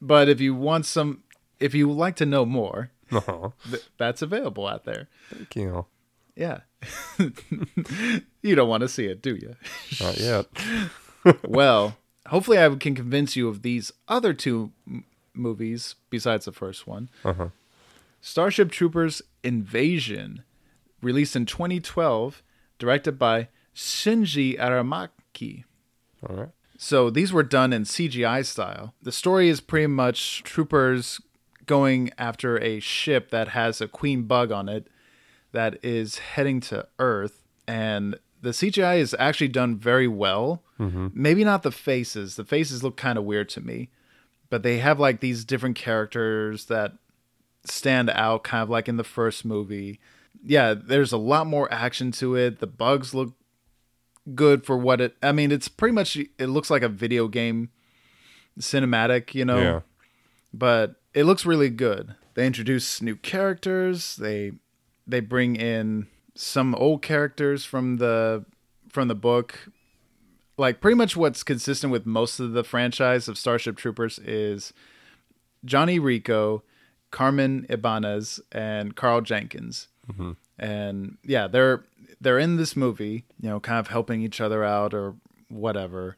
But 0.00 0.28
if 0.28 0.40
you 0.40 0.52
want 0.54 0.84
some, 0.86 1.22
if 1.60 1.74
you 1.74 1.90
like 1.92 2.16
to 2.16 2.26
know 2.26 2.44
more, 2.44 2.90
Uh-huh. 3.12 3.50
that's 3.98 4.22
available 4.22 4.66
out 4.66 4.84
there. 4.84 5.08
Thank 5.30 5.56
you. 5.56 5.86
Yeah. 6.36 6.60
you 8.42 8.54
don't 8.54 8.68
want 8.68 8.80
to 8.82 8.88
see 8.88 9.06
it, 9.06 9.22
do 9.22 9.36
you? 9.36 9.54
Not 10.00 10.18
yet. 10.18 10.46
well, 11.48 11.96
hopefully, 12.26 12.58
I 12.58 12.68
can 12.74 12.94
convince 12.94 13.36
you 13.36 13.48
of 13.48 13.62
these 13.62 13.92
other 14.08 14.34
two 14.34 14.72
m- 14.86 15.04
movies 15.32 15.94
besides 16.10 16.44
the 16.44 16.52
first 16.52 16.86
one. 16.86 17.08
Uh-huh. 17.24 17.48
Starship 18.20 18.70
Troopers 18.70 19.22
Invasion, 19.42 20.42
released 21.02 21.36
in 21.36 21.46
2012, 21.46 22.42
directed 22.78 23.18
by 23.18 23.48
Shinji 23.74 24.58
Aramaki. 24.58 25.64
All 26.28 26.36
right. 26.36 26.48
So 26.76 27.10
these 27.10 27.32
were 27.32 27.42
done 27.42 27.72
in 27.72 27.84
CGI 27.84 28.44
style. 28.44 28.94
The 29.02 29.12
story 29.12 29.48
is 29.48 29.60
pretty 29.60 29.86
much 29.86 30.42
troopers 30.42 31.20
going 31.66 32.10
after 32.18 32.62
a 32.62 32.80
ship 32.80 33.30
that 33.30 33.48
has 33.48 33.80
a 33.80 33.88
queen 33.88 34.22
bug 34.22 34.52
on 34.52 34.68
it 34.68 34.88
that 35.52 35.78
is 35.82 36.18
heading 36.18 36.60
to 36.60 36.86
Earth. 36.98 37.42
And 37.66 38.18
the 38.40 38.50
CGI 38.50 38.98
is 38.98 39.14
actually 39.18 39.48
done 39.48 39.76
very 39.76 40.08
well. 40.08 40.62
Mm-hmm. 40.78 41.08
Maybe 41.14 41.44
not 41.44 41.62
the 41.62 41.70
faces. 41.70 42.36
The 42.36 42.44
faces 42.44 42.82
look 42.82 42.96
kind 42.96 43.18
of 43.18 43.24
weird 43.24 43.48
to 43.50 43.60
me. 43.60 43.90
But 44.50 44.62
they 44.62 44.78
have 44.78 45.00
like 45.00 45.20
these 45.20 45.44
different 45.44 45.76
characters 45.76 46.66
that 46.66 46.92
stand 47.64 48.10
out, 48.10 48.44
kind 48.44 48.62
of 48.62 48.70
like 48.70 48.88
in 48.88 48.96
the 48.96 49.04
first 49.04 49.44
movie. 49.44 50.00
Yeah, 50.44 50.74
there's 50.74 51.12
a 51.12 51.16
lot 51.16 51.46
more 51.46 51.72
action 51.72 52.12
to 52.12 52.36
it. 52.36 52.60
The 52.60 52.66
bugs 52.66 53.14
look 53.14 53.32
good 54.34 54.64
for 54.64 54.76
what 54.78 55.02
it 55.02 55.14
I 55.22 55.32
mean 55.32 55.52
it's 55.52 55.68
pretty 55.68 55.92
much 55.92 56.16
it 56.16 56.46
looks 56.46 56.70
like 56.70 56.82
a 56.82 56.88
video 56.88 57.28
game 57.28 57.70
cinematic, 58.58 59.34
you 59.34 59.44
know. 59.44 59.58
Yeah. 59.58 59.80
But 60.52 60.96
it 61.14 61.24
looks 61.24 61.46
really 61.46 61.70
good. 61.70 62.14
They 62.34 62.46
introduce 62.46 63.00
new 63.00 63.16
characters, 63.16 64.16
they 64.16 64.52
they 65.06 65.20
bring 65.20 65.56
in 65.56 66.08
some 66.34 66.74
old 66.74 67.02
characters 67.02 67.64
from 67.64 67.96
the 67.98 68.44
from 68.88 69.08
the 69.08 69.14
book. 69.14 69.68
Like 70.56 70.80
pretty 70.80 70.96
much 70.96 71.16
what's 71.16 71.42
consistent 71.42 71.92
with 71.92 72.06
most 72.06 72.38
of 72.38 72.52
the 72.52 72.62
franchise 72.62 73.26
of 73.28 73.38
Starship 73.38 73.76
Troopers 73.76 74.18
is 74.20 74.72
Johnny 75.64 75.98
Rico, 75.98 76.62
Carmen 77.10 77.66
Ibanez, 77.68 78.40
and 78.52 78.94
Carl 78.94 79.20
Jenkins. 79.20 79.88
Mm-hmm. 80.10 80.32
And 80.58 81.18
yeah, 81.24 81.48
they're 81.48 81.84
they're 82.20 82.38
in 82.38 82.56
this 82.56 82.76
movie, 82.76 83.24
you 83.40 83.48
know, 83.48 83.60
kind 83.60 83.78
of 83.78 83.88
helping 83.88 84.22
each 84.22 84.40
other 84.40 84.64
out 84.64 84.94
or 84.94 85.14
whatever. 85.48 86.16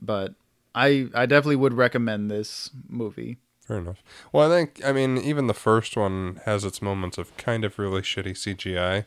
But 0.00 0.34
I 0.74 1.08
I 1.14 1.26
definitely 1.26 1.56
would 1.56 1.74
recommend 1.74 2.30
this 2.30 2.70
movie. 2.88 3.38
Fair 3.66 3.78
enough. 3.78 4.02
Well, 4.32 4.50
I 4.50 4.54
think 4.54 4.84
I 4.84 4.92
mean 4.92 5.18
even 5.18 5.48
the 5.48 5.54
first 5.54 5.96
one 5.96 6.40
has 6.44 6.64
its 6.64 6.80
moments 6.80 7.18
of 7.18 7.36
kind 7.36 7.64
of 7.64 7.78
really 7.78 8.02
shitty 8.02 8.32
CGI, 8.32 9.04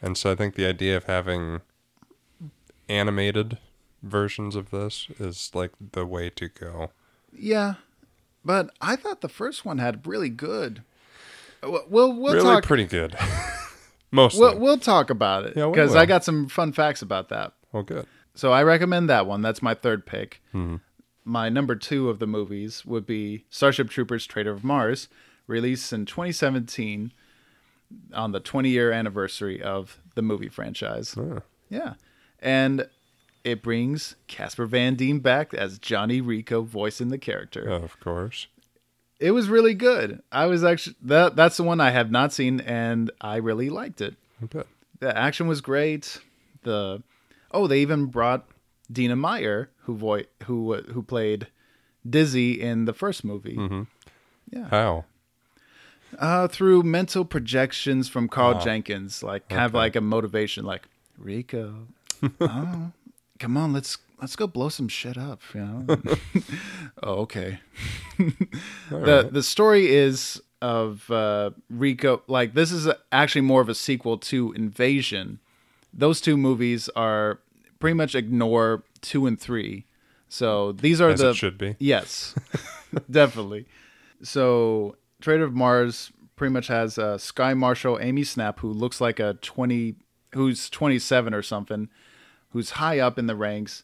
and 0.00 0.18
so 0.18 0.32
I 0.32 0.34
think 0.34 0.56
the 0.56 0.66
idea 0.66 0.96
of 0.96 1.04
having 1.04 1.60
animated 2.88 3.58
versions 4.02 4.56
of 4.56 4.70
this 4.70 5.06
is 5.20 5.52
like 5.54 5.70
the 5.92 6.04
way 6.04 6.30
to 6.30 6.48
go. 6.48 6.90
Yeah, 7.32 7.74
but 8.44 8.70
I 8.80 8.96
thought 8.96 9.20
the 9.20 9.28
first 9.28 9.64
one 9.64 9.78
had 9.78 10.06
really 10.06 10.30
good. 10.30 10.82
We'll 11.62 11.84
we'll, 11.88 12.12
we'll 12.12 12.34
really 12.34 12.46
talk. 12.46 12.64
pretty 12.64 12.86
good. 12.86 13.16
Mostly. 14.10 14.40
We'll, 14.40 14.58
we'll 14.58 14.78
talk 14.78 15.10
about 15.10 15.44
it 15.44 15.54
because 15.54 15.92
will. 15.92 15.98
I 15.98 16.06
got 16.06 16.24
some 16.24 16.48
fun 16.48 16.72
facts 16.72 17.02
about 17.02 17.28
that. 17.30 17.52
well, 17.72 17.82
good. 17.82 18.06
So 18.34 18.52
I 18.52 18.62
recommend 18.62 19.08
that 19.10 19.26
one. 19.26 19.42
That's 19.42 19.62
my 19.62 19.74
third 19.74 20.06
pick. 20.06 20.42
Mm-hmm. 20.54 20.76
My 21.24 21.48
number 21.48 21.76
two 21.76 22.08
of 22.08 22.18
the 22.18 22.26
movies 22.26 22.84
would 22.84 23.06
be 23.06 23.44
Starship 23.50 23.90
Troopers: 23.90 24.26
Traitor 24.26 24.50
of 24.50 24.64
Mars, 24.64 25.08
released 25.46 25.92
in 25.92 26.06
2017 26.06 27.12
on 28.14 28.32
the 28.32 28.40
20 28.40 28.68
year 28.68 28.90
anniversary 28.90 29.62
of 29.62 30.00
the 30.14 30.22
movie 30.22 30.48
franchise. 30.48 31.14
Yeah. 31.16 31.40
Yeah, 31.68 31.94
and 32.40 32.86
it 33.44 33.62
brings 33.62 34.16
Casper 34.26 34.66
Van 34.66 34.94
Dien 34.94 35.20
back 35.20 35.54
as 35.54 35.78
Johnny 35.78 36.20
Rico 36.20 36.62
voicing 36.62 37.08
the 37.08 37.18
character. 37.18 37.68
of 37.68 37.98
course. 38.00 38.46
It 39.18 39.30
was 39.30 39.48
really 39.48 39.74
good. 39.74 40.20
I 40.32 40.46
was 40.46 40.64
actually 40.64 40.96
that 41.02 41.36
that's 41.36 41.56
the 41.56 41.62
one 41.62 41.80
I 41.80 41.90
have 41.90 42.10
not 42.10 42.32
seen 42.32 42.60
and 42.60 43.10
I 43.20 43.36
really 43.36 43.70
liked 43.70 44.00
it. 44.00 44.16
Good. 44.50 44.66
The 44.98 45.16
action 45.16 45.46
was 45.46 45.60
great. 45.60 46.18
The 46.64 47.02
oh, 47.52 47.66
they 47.66 47.80
even 47.80 48.06
brought 48.06 48.46
Dina 48.90 49.16
Meyer 49.16 49.70
who 49.84 49.96
vo- 49.96 50.24
who 50.44 50.74
uh, 50.74 50.82
who 50.82 51.02
played 51.02 51.48
Dizzy 52.08 52.60
in 52.60 52.84
the 52.84 52.92
first 52.92 53.24
movie. 53.24 53.86
Yeah. 54.50 54.68
How? 54.68 55.04
Uh 56.18 56.46
through 56.48 56.82
mental 56.82 57.24
projections 57.24 58.08
from 58.08 58.28
Carl 58.28 58.60
Jenkins, 58.60 59.22
like 59.22 59.48
kind 59.48 59.64
of 59.64 59.74
like 59.74 59.96
a 59.96 60.00
motivation 60.00 60.64
like 60.64 60.82
Rico. 61.16 61.86
oh, 62.40 62.92
come 63.38 63.56
on, 63.56 63.72
let's 63.72 63.98
let's 64.20 64.36
go 64.36 64.46
blow 64.46 64.68
some 64.68 64.88
shit 64.88 65.16
up, 65.18 65.40
you 65.54 65.60
know. 65.60 65.84
oh, 67.02 67.14
okay. 67.22 67.60
the 68.90 69.28
the 69.30 69.42
story 69.42 69.94
is 69.94 70.40
of 70.60 71.10
uh, 71.10 71.50
Rico. 71.68 72.22
Like 72.26 72.54
this 72.54 72.72
is 72.72 72.88
actually 73.10 73.42
more 73.42 73.60
of 73.60 73.68
a 73.68 73.74
sequel 73.74 74.18
to 74.18 74.52
Invasion. 74.52 75.40
Those 75.92 76.20
two 76.20 76.36
movies 76.36 76.88
are 76.96 77.40
pretty 77.82 77.94
much 77.94 78.14
ignore 78.14 78.84
two 79.00 79.26
and 79.26 79.40
three. 79.40 79.86
So 80.28 80.70
these 80.70 81.00
are 81.00 81.10
As 81.10 81.20
the 81.20 81.34
should 81.34 81.58
be. 81.58 81.74
Yes, 81.80 82.34
definitely. 83.10 83.66
So, 84.22 84.96
Traitor 85.20 85.44
of 85.44 85.52
Mars 85.52 86.12
pretty 86.36 86.52
much 86.52 86.68
has 86.68 86.96
uh, 86.96 87.18
Sky 87.18 87.54
Marshal 87.54 87.98
Amy 88.00 88.22
Snapp, 88.22 88.60
who 88.60 88.72
looks 88.72 89.00
like 89.00 89.18
a 89.18 89.34
twenty, 89.34 89.96
who's 90.32 90.70
twenty 90.70 91.00
seven 91.00 91.34
or 91.34 91.42
something, 91.42 91.90
who's 92.50 92.70
high 92.70 93.00
up 93.00 93.18
in 93.18 93.26
the 93.26 93.34
ranks. 93.34 93.82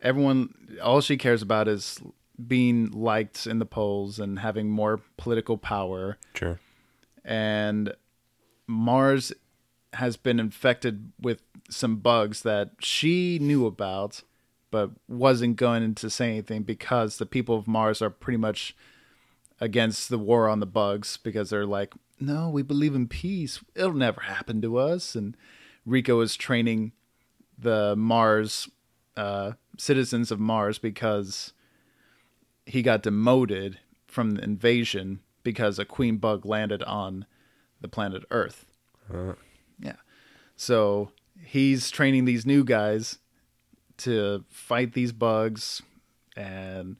Everyone, 0.00 0.78
all 0.82 1.02
she 1.02 1.18
cares 1.18 1.42
about 1.42 1.68
is 1.68 2.00
being 2.46 2.90
liked 2.90 3.46
in 3.46 3.58
the 3.58 3.66
polls 3.66 4.18
and 4.18 4.38
having 4.38 4.70
more 4.70 5.00
political 5.18 5.58
power. 5.58 6.16
Sure. 6.34 6.58
And 7.22 7.94
Mars 8.66 9.32
has 9.96 10.16
been 10.16 10.40
infected 10.40 11.12
with 11.20 11.42
some 11.68 11.96
bugs 11.96 12.42
that 12.42 12.70
she 12.80 13.38
knew 13.40 13.66
about, 13.66 14.22
but 14.70 14.90
wasn't 15.08 15.56
going 15.56 15.94
to 15.94 16.10
say 16.10 16.30
anything 16.30 16.62
because 16.62 17.18
the 17.18 17.26
people 17.26 17.56
of 17.56 17.66
Mars 17.66 18.00
are 18.00 18.10
pretty 18.10 18.36
much 18.36 18.76
against 19.60 20.08
the 20.08 20.18
war 20.18 20.48
on 20.48 20.60
the 20.60 20.66
bugs 20.66 21.16
because 21.16 21.50
they're 21.50 21.66
like, 21.66 21.94
no, 22.20 22.48
we 22.48 22.62
believe 22.62 22.94
in 22.94 23.08
peace. 23.08 23.60
It'll 23.74 23.92
never 23.92 24.22
happen 24.22 24.60
to 24.62 24.78
us. 24.78 25.14
And 25.14 25.36
Rico 25.84 26.20
is 26.20 26.36
training 26.36 26.92
the 27.58 27.94
Mars 27.96 28.68
uh, 29.16 29.52
citizens 29.78 30.30
of 30.30 30.40
Mars 30.40 30.78
because 30.78 31.52
he 32.66 32.82
got 32.82 33.02
demoted 33.02 33.78
from 34.06 34.32
the 34.32 34.44
invasion 34.44 35.20
because 35.42 35.78
a 35.78 35.84
queen 35.84 36.16
bug 36.16 36.44
landed 36.44 36.82
on 36.82 37.26
the 37.80 37.88
planet 37.88 38.24
Earth. 38.30 38.66
Uh. 39.12 39.34
So 40.56 41.10
he's 41.40 41.90
training 41.90 42.24
these 42.24 42.46
new 42.46 42.64
guys 42.64 43.18
to 43.98 44.44
fight 44.50 44.92
these 44.92 45.12
bugs 45.12 45.82
and 46.36 46.96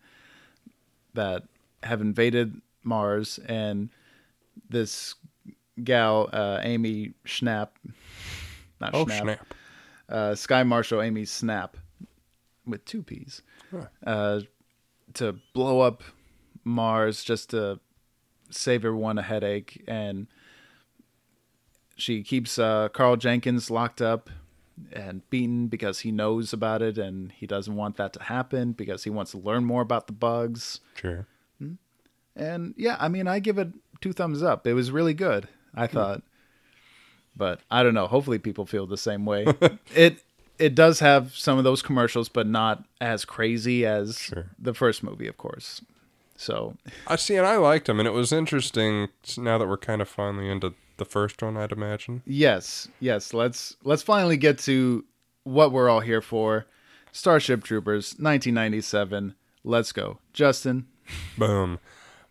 that 1.14 1.44
have 1.82 2.00
invaded 2.00 2.60
Mars 2.82 3.38
and 3.46 3.90
this 4.68 5.14
gal 5.82 6.28
uh, 6.32 6.60
Amy 6.62 7.12
Schnapp 7.26 7.68
not 8.80 8.94
oh, 8.94 9.04
Schnapp, 9.06 9.22
snap. 9.22 9.54
uh, 10.08 10.34
Sky 10.34 10.62
Marshal 10.62 11.02
Amy 11.02 11.22
Snapp 11.22 11.70
with 12.66 12.84
two 12.84 13.02
P's 13.02 13.42
Huh. 13.70 13.86
uh, 14.06 14.40
to 15.14 15.36
blow 15.54 15.80
up 15.80 16.02
Mars 16.64 17.24
just 17.24 17.50
to 17.50 17.80
save 18.50 18.84
everyone 18.84 19.18
a 19.18 19.22
headache. 19.22 19.82
And 19.88 20.28
she 21.96 22.22
keeps 22.22 22.58
uh, 22.58 22.88
Carl 22.90 23.16
Jenkins 23.16 23.70
locked 23.70 24.00
up 24.00 24.30
and 24.92 25.28
beaten 25.30 25.68
because 25.68 26.00
he 26.00 26.12
knows 26.12 26.52
about 26.52 26.82
it 26.82 26.98
and 26.98 27.32
he 27.32 27.46
doesn't 27.46 27.74
want 27.74 27.96
that 27.96 28.12
to 28.12 28.22
happen 28.22 28.72
because 28.72 29.04
he 29.04 29.10
wants 29.10 29.30
to 29.32 29.38
learn 29.38 29.64
more 29.64 29.80
about 29.82 30.06
the 30.06 30.12
bugs. 30.12 30.80
Sure. 30.94 31.26
And 32.34 32.74
yeah, 32.76 32.96
I 33.00 33.08
mean, 33.08 33.26
I 33.26 33.38
give 33.38 33.56
it 33.58 33.68
two 34.02 34.12
thumbs 34.12 34.42
up. 34.42 34.66
It 34.66 34.74
was 34.74 34.90
really 34.90 35.14
good, 35.14 35.48
I 35.74 35.86
thought. 35.86 36.22
But 37.34 37.60
I 37.70 37.82
don't 37.82 37.94
know. 37.94 38.06
Hopefully, 38.06 38.38
people 38.38 38.66
feel 38.66 38.86
the 38.86 38.96
same 38.98 39.24
way. 39.24 39.46
it 39.94 40.22
it 40.58 40.74
does 40.74 41.00
have 41.00 41.34
some 41.34 41.56
of 41.58 41.64
those 41.64 41.82
commercials, 41.82 42.28
but 42.28 42.46
not 42.46 42.84
as 43.00 43.24
crazy 43.24 43.84
as 43.86 44.18
Sure. 44.18 44.46
the 44.58 44.74
first 44.74 45.02
movie, 45.02 45.26
of 45.28 45.36
course. 45.38 45.80
So 46.36 46.76
I 47.06 47.16
see, 47.16 47.36
and 47.36 47.46
I 47.46 47.56
liked 47.56 47.88
him, 47.88 47.98
and 47.98 48.06
it 48.06 48.12
was 48.12 48.32
interesting. 48.32 49.08
Now 49.38 49.56
that 49.58 49.66
we're 49.68 49.78
kind 49.78 50.02
of 50.02 50.08
finally 50.08 50.50
into 50.50 50.74
the 50.96 51.04
first 51.04 51.42
one, 51.42 51.56
I'd 51.56 51.72
imagine. 51.72 52.22
yes, 52.26 52.88
yes. 53.00 53.32
Let's 53.34 53.76
let's 53.84 54.02
finally 54.02 54.36
get 54.36 54.58
to 54.60 55.04
what 55.44 55.72
we're 55.72 55.88
all 55.88 56.00
here 56.00 56.22
for. 56.22 56.66
Starship 57.12 57.64
Troopers, 57.64 58.12
1997. 58.18 59.34
Let's 59.64 59.92
go, 59.92 60.18
Justin. 60.32 60.86
Boom. 61.38 61.78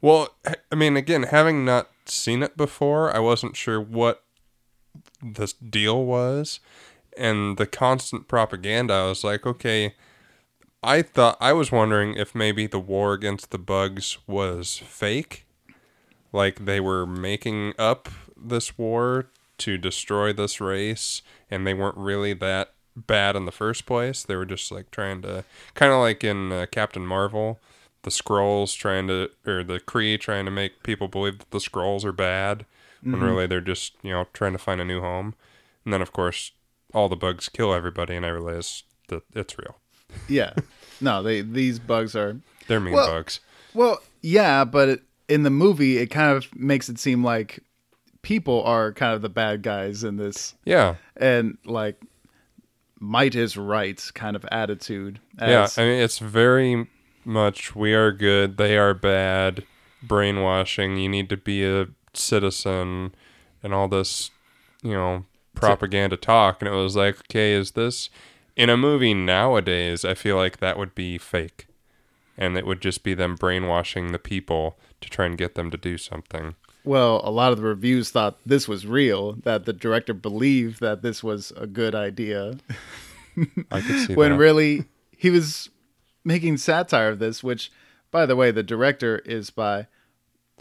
Well, 0.01 0.29
I 0.71 0.75
mean, 0.75 0.95
again, 0.95 1.23
having 1.23 1.65
not 1.65 1.89
seen 2.05 2.43
it 2.43 2.55
before, 2.55 3.15
I 3.15 3.19
wasn't 3.19 3.55
sure 3.55 3.81
what 3.81 4.23
this 5.23 5.53
deal 5.53 6.05
was. 6.05 6.59
And 7.17 7.57
the 7.57 7.65
constant 7.65 8.27
propaganda, 8.27 8.93
I 8.93 9.05
was 9.07 9.23
like, 9.23 9.45
okay, 9.45 9.95
I 10.83 11.01
thought, 11.01 11.37
I 11.39 11.53
was 11.53 11.71
wondering 11.71 12.13
if 12.15 12.35
maybe 12.35 12.67
the 12.67 12.79
war 12.79 13.13
against 13.13 13.49
the 13.49 13.57
bugs 13.57 14.17
was 14.27 14.77
fake. 14.77 15.47
Like 16.31 16.65
they 16.65 16.79
were 16.79 17.07
making 17.07 17.73
up 17.79 18.09
this 18.49 18.77
war 18.77 19.27
to 19.59 19.77
destroy 19.77 20.33
this 20.33 20.59
race, 20.59 21.21
and 21.49 21.65
they 21.65 21.73
weren't 21.73 21.97
really 21.97 22.33
that 22.33 22.73
bad 22.95 23.35
in 23.35 23.45
the 23.45 23.51
first 23.51 23.85
place. 23.85 24.23
They 24.23 24.35
were 24.35 24.45
just 24.45 24.71
like 24.71 24.91
trying 24.91 25.21
to, 25.23 25.43
kind 25.73 25.91
of 25.91 25.99
like 25.99 26.23
in 26.23 26.51
uh, 26.51 26.65
Captain 26.71 27.05
Marvel, 27.05 27.59
the 28.03 28.09
Skrulls 28.09 28.75
trying 28.77 29.07
to, 29.07 29.29
or 29.45 29.63
the 29.63 29.79
Kree 29.79 30.19
trying 30.19 30.45
to 30.45 30.51
make 30.51 30.83
people 30.83 31.07
believe 31.07 31.39
that 31.39 31.51
the 31.51 31.59
Skrulls 31.59 32.03
are 32.05 32.11
bad, 32.11 32.65
when 33.01 33.19
really 33.21 33.45
they're 33.47 33.61
just 33.61 33.93
you 34.01 34.11
know 34.11 34.27
trying 34.33 34.53
to 34.53 34.57
find 34.57 34.81
a 34.81 34.85
new 34.85 34.99
home. 35.01 35.35
And 35.83 35.93
then 35.93 36.01
of 36.01 36.11
course 36.11 36.51
all 36.93 37.09
the 37.09 37.15
bugs 37.15 37.49
kill 37.49 37.73
everybody, 37.73 38.15
and 38.15 38.25
I 38.25 38.29
realize 38.29 38.83
that 39.09 39.23
it's 39.33 39.57
real. 39.57 39.75
Yeah, 40.27 40.53
no, 41.01 41.21
they 41.23 41.41
these 41.41 41.79
bugs 41.79 42.15
are 42.15 42.39
They're 42.67 42.79
mean 42.79 42.93
Well- 42.93 43.07
bugs. 43.07 43.39
well, 43.73 43.99
yeah, 44.21 44.63
but 44.65 44.89
it, 44.89 45.03
in 45.27 45.43
the 45.43 45.49
movie, 45.49 45.97
it 45.97 46.07
kind 46.07 46.35
of 46.35 46.47
makes 46.55 46.87
it 46.89 46.97
seem 46.99 47.23
like 47.23 47.59
people 48.25 48.63
are 48.63 48.91
kind 48.91 49.13
of 49.13 49.21
the 49.21 49.29
bad 49.29 49.61
guys 49.61 50.03
in 50.03 50.17
this, 50.17 50.55
Yeah, 50.65 50.95
and 51.15 51.59
like 51.63 52.01
might 52.99 53.35
is 53.35 53.55
right 53.55 54.01
kind 54.15 54.35
of 54.35 54.43
attitude. 54.51 55.19
yeah. 55.39 55.67
I 55.77 55.81
mean, 55.81 56.01
it's 56.01 56.17
very 56.17 56.87
much 57.23 57.75
we 57.75 57.93
are 57.93 58.11
good, 58.11 58.57
they 58.57 58.77
are 58.77 58.95
bad, 58.95 59.63
brainwashing. 60.01 60.97
You 60.97 61.07
need 61.07 61.29
to 61.29 61.37
be 61.37 61.63
a 61.63 61.87
citizen, 62.13 63.13
and 63.61 63.73
all 63.75 63.87
this, 63.87 64.31
you 64.81 64.93
know, 64.93 65.25
propaganda 65.53 66.17
talk. 66.17 66.61
And 66.61 66.67
it 66.67 66.75
was 66.75 66.95
like, 66.95 67.17
okay, 67.29 67.53
is 67.53 67.71
this 67.71 68.09
in 68.55 68.69
a 68.71 68.77
movie 68.77 69.13
nowadays? 69.13 70.03
I 70.03 70.15
feel 70.15 70.35
like 70.35 70.57
that 70.57 70.77
would 70.79 70.95
be 70.95 71.19
fake, 71.19 71.67
and 72.39 72.57
it 72.57 72.65
would 72.65 72.81
just 72.81 73.03
be 73.03 73.13
them 73.13 73.35
brainwashing 73.35 74.11
the 74.11 74.19
people 74.19 74.79
to 75.01 75.09
try 75.11 75.25
and 75.27 75.37
get 75.37 75.53
them 75.53 75.69
to 75.69 75.77
do 75.77 75.97
something. 75.99 76.55
Well, 76.85 77.21
a 77.23 77.31
lot 77.31 77.51
of 77.51 77.57
the 77.59 77.63
reviews 77.65 78.09
thought 78.11 78.37
this 78.45 78.67
was 78.67 78.85
real, 78.85 79.33
that 79.43 79.65
the 79.65 79.73
director 79.73 80.13
believed 80.13 80.79
that 80.81 81.01
this 81.01 81.23
was 81.23 81.51
a 81.57 81.67
good 81.67 81.95
idea, 81.95 82.57
I 83.71 83.81
could 83.81 84.07
see 84.07 84.15
when 84.15 84.31
that. 84.31 84.37
really 84.37 84.85
he 85.17 85.29
was 85.29 85.69
making 86.23 86.57
satire 86.57 87.09
of 87.09 87.19
this, 87.19 87.43
which, 87.43 87.71
by 88.11 88.25
the 88.25 88.35
way, 88.35 88.51
the 88.51 88.63
director 88.63 89.19
is 89.19 89.49
by 89.49 89.87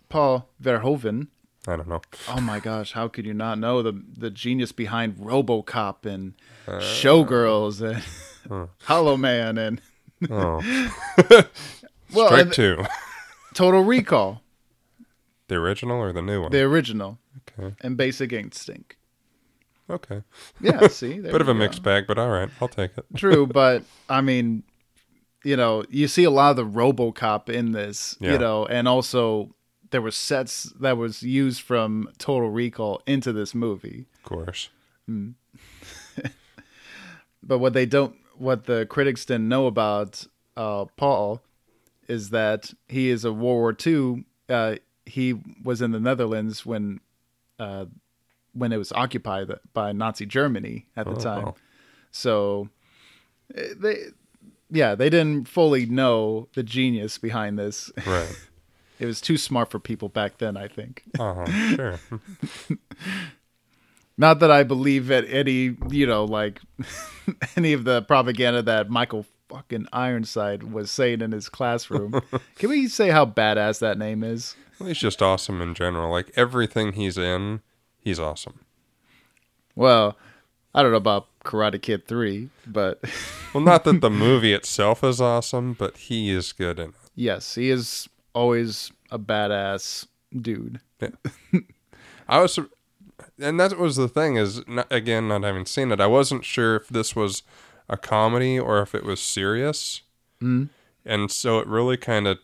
Paul 0.09 0.49
Verhoeven. 0.63 1.29
I 1.67 1.77
don't 1.77 1.89
know. 1.89 2.03
Oh 2.29 2.41
my 2.41 2.61
gosh, 2.61 2.93
how 2.93 3.09
could 3.09 3.25
you 3.25 3.33
not 3.35 3.59
know 3.59 3.83
the 3.83 4.03
the 4.17 4.31
genius 4.31 4.73
behind 4.73 5.17
RoboCop 5.17 6.05
and 6.05 6.35
uh, 6.69 6.73
Showgirls 6.81 7.81
and 8.51 8.69
Hollow 8.83 9.17
Man 9.17 9.57
and 9.57 9.81
Oh, 10.31 10.61
well, 12.13 12.27
strike 12.29 12.43
and 12.43 12.53
two. 12.53 12.85
Total 13.55 13.83
Recall, 13.83 14.43
The 15.49 15.57
original 15.57 15.99
or 16.01 16.13
the 16.13 16.23
new 16.23 16.43
one? 16.43 16.51
the 16.53 16.61
original, 16.63 17.19
Okay. 17.49 17.75
and 17.83 17.97
Basic 17.97 18.33
Instinct. 18.33 18.97
Okay. 19.91 20.23
Yeah, 20.61 20.87
see, 20.89 21.21
Bit 21.21 21.35
of 21.41 21.49
a 21.49 21.53
go. 21.53 21.59
mixed 21.59 21.83
bag, 21.83 22.07
but 22.07 22.19
all 22.19 22.31
right, 22.31 22.49
I'll 22.61 22.69
take 22.69 22.97
it. 22.97 23.05
True, 23.17 23.47
but 23.63 23.83
I 24.09 24.21
mean, 24.23 24.63
you 25.45 25.57
know, 25.57 25.85
you 25.91 26.09
see 26.09 26.25
a 26.25 26.31
lot 26.31 26.51
of 26.53 26.57
the 26.57 26.65
RoboCop 26.67 27.49
in 27.51 27.73
this, 27.73 28.17
Yeah. 28.21 28.33
you 28.33 28.39
know, 28.39 28.65
and 28.67 28.89
also 28.89 29.55
there 29.91 30.01
were 30.01 30.11
sets 30.11 30.65
that 30.81 30.97
was 30.97 31.23
used 31.23 31.61
from 31.61 32.09
Total 32.19 32.49
Recall 32.51 33.03
into 33.07 33.33
this 33.33 33.55
movie. 33.55 34.07
Of 34.17 34.23
course. 34.23 34.71
But 37.47 37.59
what 37.59 37.75
they 37.75 37.85
don't, 37.85 38.17
what 38.39 38.65
the 38.65 38.87
critics 38.87 39.27
didn't 39.27 39.49
know 39.51 39.67
about 39.67 40.27
uh, 40.57 40.87
Paul 40.97 41.43
is 42.09 42.31
that 42.31 42.73
he 42.89 43.11
is 43.11 43.25
a 43.25 43.33
World 43.33 43.43
War 43.43 43.77
II. 43.87 44.25
Uh, 44.49 44.77
he 45.07 45.35
was 45.63 45.81
in 45.83 45.91
the 45.93 46.01
Netherlands 46.01 46.65
when, 46.67 47.01
uh, 47.59 47.87
when 48.53 48.73
it 48.73 48.77
was 48.79 48.93
occupied 48.93 49.51
by 49.73 49.93
Nazi 49.93 50.27
Germany 50.27 50.87
at 50.97 51.07
the 51.07 51.13
Oh, 51.13 51.17
time. 51.17 51.45
wow. 51.47 51.55
So 52.11 52.69
eh, 53.55 53.69
they, 53.77 53.97
yeah, 54.71 54.95
they 54.95 55.11
didn't 55.11 55.49
fully 55.49 55.87
know 55.87 56.49
the 56.55 56.63
genius 56.63 57.19
behind 57.19 57.59
this. 57.59 57.91
Right. 58.07 58.35
It 59.01 59.07
was 59.07 59.21
too 59.21 59.37
smart 59.37 59.73
for 59.73 59.81
people 59.81 60.09
back 60.09 60.39
then, 60.39 60.57
I 60.57 60.69
think. 60.69 61.03
Uh 61.19 61.35
huh. 61.35 61.47
Sure. 61.75 62.01
Not 64.17 64.39
that 64.39 64.51
I 64.53 64.63
believe 64.63 65.09
that 65.09 65.25
any, 65.29 65.77
you 65.91 66.07
know, 66.07 66.25
like 66.25 66.61
any 67.57 67.73
of 67.73 67.83
the 67.85 68.03
propaganda 68.03 68.63
that 68.63 68.89
Michael 68.89 69.27
fucking 69.49 69.89
Ironside 69.93 70.63
was 70.63 70.93
saying 70.93 71.21
in 71.23 71.33
his 71.33 71.49
classroom. 71.49 72.23
Can 72.57 72.71
we 72.71 72.87
say 72.87 73.11
how 73.11 73.27
badass 73.27 73.81
that 73.81 73.99
name 73.99 74.23
is? 74.23 74.55
He's 74.79 74.99
just 74.99 75.23
awesome 75.23 75.61
in 75.61 75.75
general. 75.75 76.11
Like 76.11 76.31
everything 76.37 76.93
he's 76.95 77.17
in, 77.19 77.61
he's 77.99 78.19
awesome. 78.19 78.61
Well, 79.75 80.17
I 80.75 80.83
don't 80.83 80.91
know 80.91 80.97
about 80.99 81.27
Karate 81.45 81.81
Kid 81.81 82.07
3, 82.07 82.49
but 82.67 83.03
Well, 83.55 83.63
not 83.63 83.85
that 83.85 84.01
the 84.01 84.11
movie 84.11 84.53
itself 84.53 85.05
is 85.05 85.21
awesome, 85.21 85.75
but 85.75 85.97
he 85.97 86.31
is 86.31 86.53
good 86.53 86.79
in 86.79 86.91
it. 86.91 86.95
yes, 87.15 87.55
he 87.55 87.71
is 87.71 88.09
always 88.35 88.91
a 89.11 89.19
badass 89.19 90.07
dude. 90.41 90.81
I 92.29 92.41
was, 92.41 92.59
and 93.39 93.61
that 93.61 93.79
was 93.79 93.97
the 93.97 94.09
thing 94.09 94.37
is, 94.37 94.67
not, 94.67 94.91
again, 94.91 95.29
not 95.29 95.43
having 95.45 95.67
seen 95.67 95.93
it, 95.93 96.01
I 96.01 96.07
wasn't 96.07 96.45
sure 96.45 96.77
if 96.77 96.89
this 96.89 97.15
was 97.15 97.43
a 97.89 97.97
comedy 97.97 98.59
or 98.59 98.81
if 98.81 98.95
it 98.95 99.05
was 99.05 99.21
serious. 99.21 100.03
Mm. 100.43 100.71
And 101.05 101.31
so 101.31 101.59
it 101.59 101.67
really 101.69 101.97
kind 101.99 102.27
of 102.27 102.39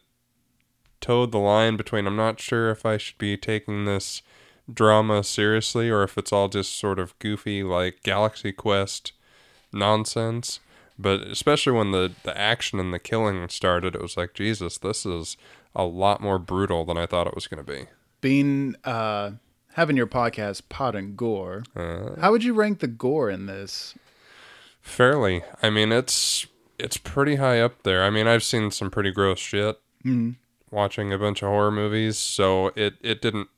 towed 1.00 1.32
the 1.32 1.38
line 1.38 1.76
between 1.76 2.06
I'm 2.06 2.16
not 2.16 2.40
sure 2.40 2.70
if 2.70 2.84
I 2.84 2.96
should 2.96 3.18
be 3.18 3.36
taking 3.36 3.84
this 3.84 4.22
drama 4.72 5.24
seriously 5.24 5.90
or 5.90 6.02
if 6.02 6.16
it's 6.16 6.32
all 6.32 6.48
just 6.48 6.78
sort 6.78 6.98
of 6.98 7.18
goofy, 7.18 7.62
like 7.62 8.02
Galaxy 8.02 8.52
Quest 8.52 9.12
nonsense. 9.72 10.60
But 10.98 11.22
especially 11.22 11.72
when 11.72 11.92
the, 11.92 12.12
the 12.24 12.36
action 12.36 12.78
and 12.78 12.92
the 12.92 12.98
killing 12.98 13.48
started, 13.48 13.94
it 13.94 14.02
was 14.02 14.16
like, 14.16 14.34
Jesus, 14.34 14.76
this 14.78 15.06
is 15.06 15.36
a 15.74 15.84
lot 15.84 16.20
more 16.20 16.38
brutal 16.38 16.84
than 16.84 16.98
I 16.98 17.06
thought 17.06 17.26
it 17.26 17.34
was 17.34 17.46
going 17.46 17.64
to 17.64 17.72
be. 17.72 17.86
Being, 18.20 18.76
uh, 18.84 19.32
having 19.74 19.96
your 19.96 20.06
podcast, 20.06 20.62
Pod 20.68 20.94
and 20.94 21.16
Gore, 21.16 21.62
Uh, 21.74 22.20
how 22.20 22.30
would 22.32 22.44
you 22.44 22.52
rank 22.52 22.80
the 22.80 22.86
gore 22.86 23.30
in 23.30 23.46
this? 23.46 23.94
Fairly. 24.82 25.42
I 25.62 25.70
mean, 25.70 25.90
it's 25.92 26.46
it's 26.78 26.96
pretty 26.96 27.36
high 27.36 27.60
up 27.60 27.82
there. 27.82 28.02
I 28.02 28.10
mean, 28.10 28.26
I've 28.26 28.42
seen 28.42 28.70
some 28.70 28.90
pretty 28.90 29.10
gross 29.10 29.38
shit 29.38 29.78
watching 30.70 31.12
a 31.12 31.18
bunch 31.18 31.42
of 31.42 31.48
horror 31.48 31.70
movies, 31.70 32.18
so 32.18 32.68
it 32.76 32.94
it 33.02 33.20
didn't 33.20 33.48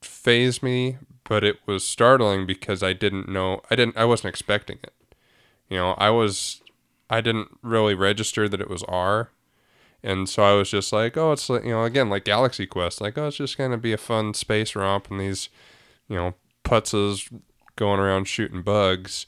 phase 0.00 0.62
me, 0.62 0.98
but 1.24 1.44
it 1.44 1.56
was 1.66 1.84
startling 1.84 2.46
because 2.46 2.82
I 2.82 2.92
didn't 2.92 3.28
know 3.28 3.62
I 3.70 3.76
didn't 3.76 3.96
I 3.96 4.04
wasn't 4.04 4.30
expecting 4.30 4.78
it. 4.82 4.94
You 5.68 5.78
know, 5.78 5.92
I 5.98 6.10
was 6.10 6.62
I 7.10 7.20
didn't 7.20 7.58
really 7.62 7.94
register 7.94 8.48
that 8.48 8.60
it 8.60 8.70
was 8.70 8.82
R. 8.84 9.30
And 10.04 10.28
so 10.28 10.42
I 10.42 10.54
was 10.54 10.68
just 10.68 10.92
like, 10.92 11.16
oh, 11.16 11.30
it's 11.30 11.48
like, 11.48 11.62
you 11.62 11.70
know, 11.70 11.84
again, 11.84 12.10
like 12.10 12.24
Galaxy 12.24 12.66
Quest, 12.66 13.00
like, 13.00 13.16
oh, 13.16 13.28
it's 13.28 13.36
just 13.36 13.56
going 13.56 13.70
to 13.70 13.76
be 13.76 13.92
a 13.92 13.96
fun 13.96 14.34
space 14.34 14.74
romp 14.74 15.08
and 15.08 15.20
these, 15.20 15.48
you 16.08 16.16
know, 16.16 16.34
putzes 16.64 17.32
going 17.76 18.00
around 18.00 18.24
shooting 18.24 18.62
bugs 18.62 19.26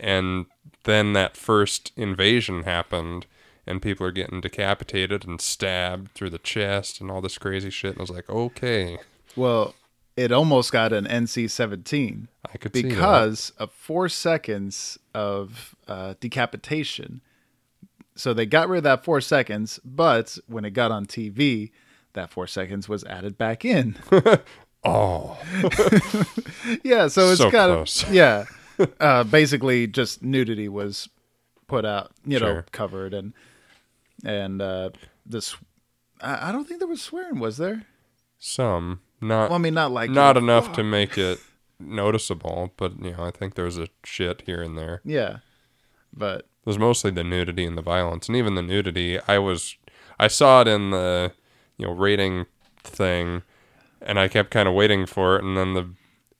and 0.00 0.46
then 0.84 1.12
that 1.12 1.36
first 1.36 1.92
invasion 1.96 2.62
happened 2.62 3.26
and 3.66 3.80
people 3.82 4.06
are 4.06 4.12
getting 4.12 4.40
decapitated 4.40 5.26
and 5.26 5.40
stabbed 5.40 6.12
through 6.12 6.30
the 6.30 6.38
chest 6.38 7.00
and 7.00 7.10
all 7.10 7.20
this 7.20 7.38
crazy 7.38 7.70
shit 7.70 7.92
and 7.92 7.98
I 8.00 8.02
was 8.02 8.10
like 8.10 8.28
okay 8.30 8.98
Well, 9.36 9.74
it 10.16 10.32
almost 10.32 10.72
got 10.72 10.92
an 10.92 11.06
NC 11.06 11.50
17 11.50 12.28
I 12.52 12.58
could 12.58 12.72
because 12.72 13.50
of 13.58 13.70
four 13.72 14.08
seconds 14.08 14.98
of 15.14 15.74
uh, 15.88 16.14
decapitation. 16.20 17.20
So 18.16 18.34
they 18.34 18.44
got 18.44 18.68
rid 18.68 18.78
of 18.78 18.84
that 18.84 19.04
four 19.04 19.20
seconds, 19.22 19.80
but 19.84 20.36
when 20.46 20.64
it 20.64 20.70
got 20.72 20.90
on 20.90 21.06
TV, 21.06 21.70
that 22.12 22.28
four 22.30 22.46
seconds 22.46 22.88
was 22.88 23.02
added 23.04 23.38
back 23.38 23.64
in. 23.64 23.96
oh 24.84 25.38
yeah, 26.82 27.08
so 27.08 27.28
it's 27.30 27.38
So 27.38 27.50
kind 27.50 27.72
close. 27.72 28.02
of 28.02 28.12
yeah. 28.14 28.44
Uh, 28.98 29.24
basically, 29.24 29.86
just 29.86 30.22
nudity 30.22 30.68
was 30.68 31.08
put 31.66 31.84
out, 31.84 32.12
you 32.24 32.40
know, 32.40 32.62
covered, 32.72 33.14
and 33.14 33.32
and 34.24 34.60
uh, 34.62 34.90
this. 35.26 35.56
I, 36.20 36.48
I 36.48 36.52
don't 36.52 36.66
think 36.66 36.80
there 36.80 36.88
was 36.88 37.02
swearing, 37.02 37.38
was 37.38 37.56
there? 37.56 37.86
some 38.42 39.00
not 39.20 39.50
Well, 39.50 39.58
I 39.58 39.58
mean, 39.58 39.74
not 39.74 39.92
like 39.92 40.08
not 40.10 40.36
you 40.36 40.40
know, 40.42 40.52
enough 40.58 40.72
to 40.72 40.82
make 40.82 41.18
it 41.18 41.38
noticeable 41.78 42.72
but 42.78 42.92
you 43.02 43.12
know 43.12 43.22
I 43.24 43.30
think 43.30 43.54
there's 43.54 43.76
a 43.78 43.88
shit 44.02 44.42
here 44.46 44.62
and 44.62 44.78
there 44.78 45.02
Yeah, 45.04 45.38
but 46.16 46.40
it 46.40 46.46
was 46.64 46.78
mostly 46.78 47.10
the 47.10 47.22
nudity 47.22 47.66
and 47.66 47.76
the 47.76 47.82
violence 47.82 48.28
and 48.28 48.36
even 48.36 48.54
the 48.54 48.62
nudity 48.62 49.18
I 49.28 49.38
was 49.38 49.76
I 50.18 50.28
saw 50.28 50.62
it 50.62 50.68
in 50.68 50.90
the 50.90 51.32
you 51.76 51.86
know 51.86 51.92
rating 51.92 52.46
thing, 52.82 53.42
and 54.02 54.18
I 54.18 54.28
kept 54.28 54.50
kind 54.50 54.68
of 54.68 54.74
waiting 54.74 55.06
for 55.06 55.36
it, 55.36 55.44
and 55.44 55.56
then 55.56 55.74
the 55.74 55.90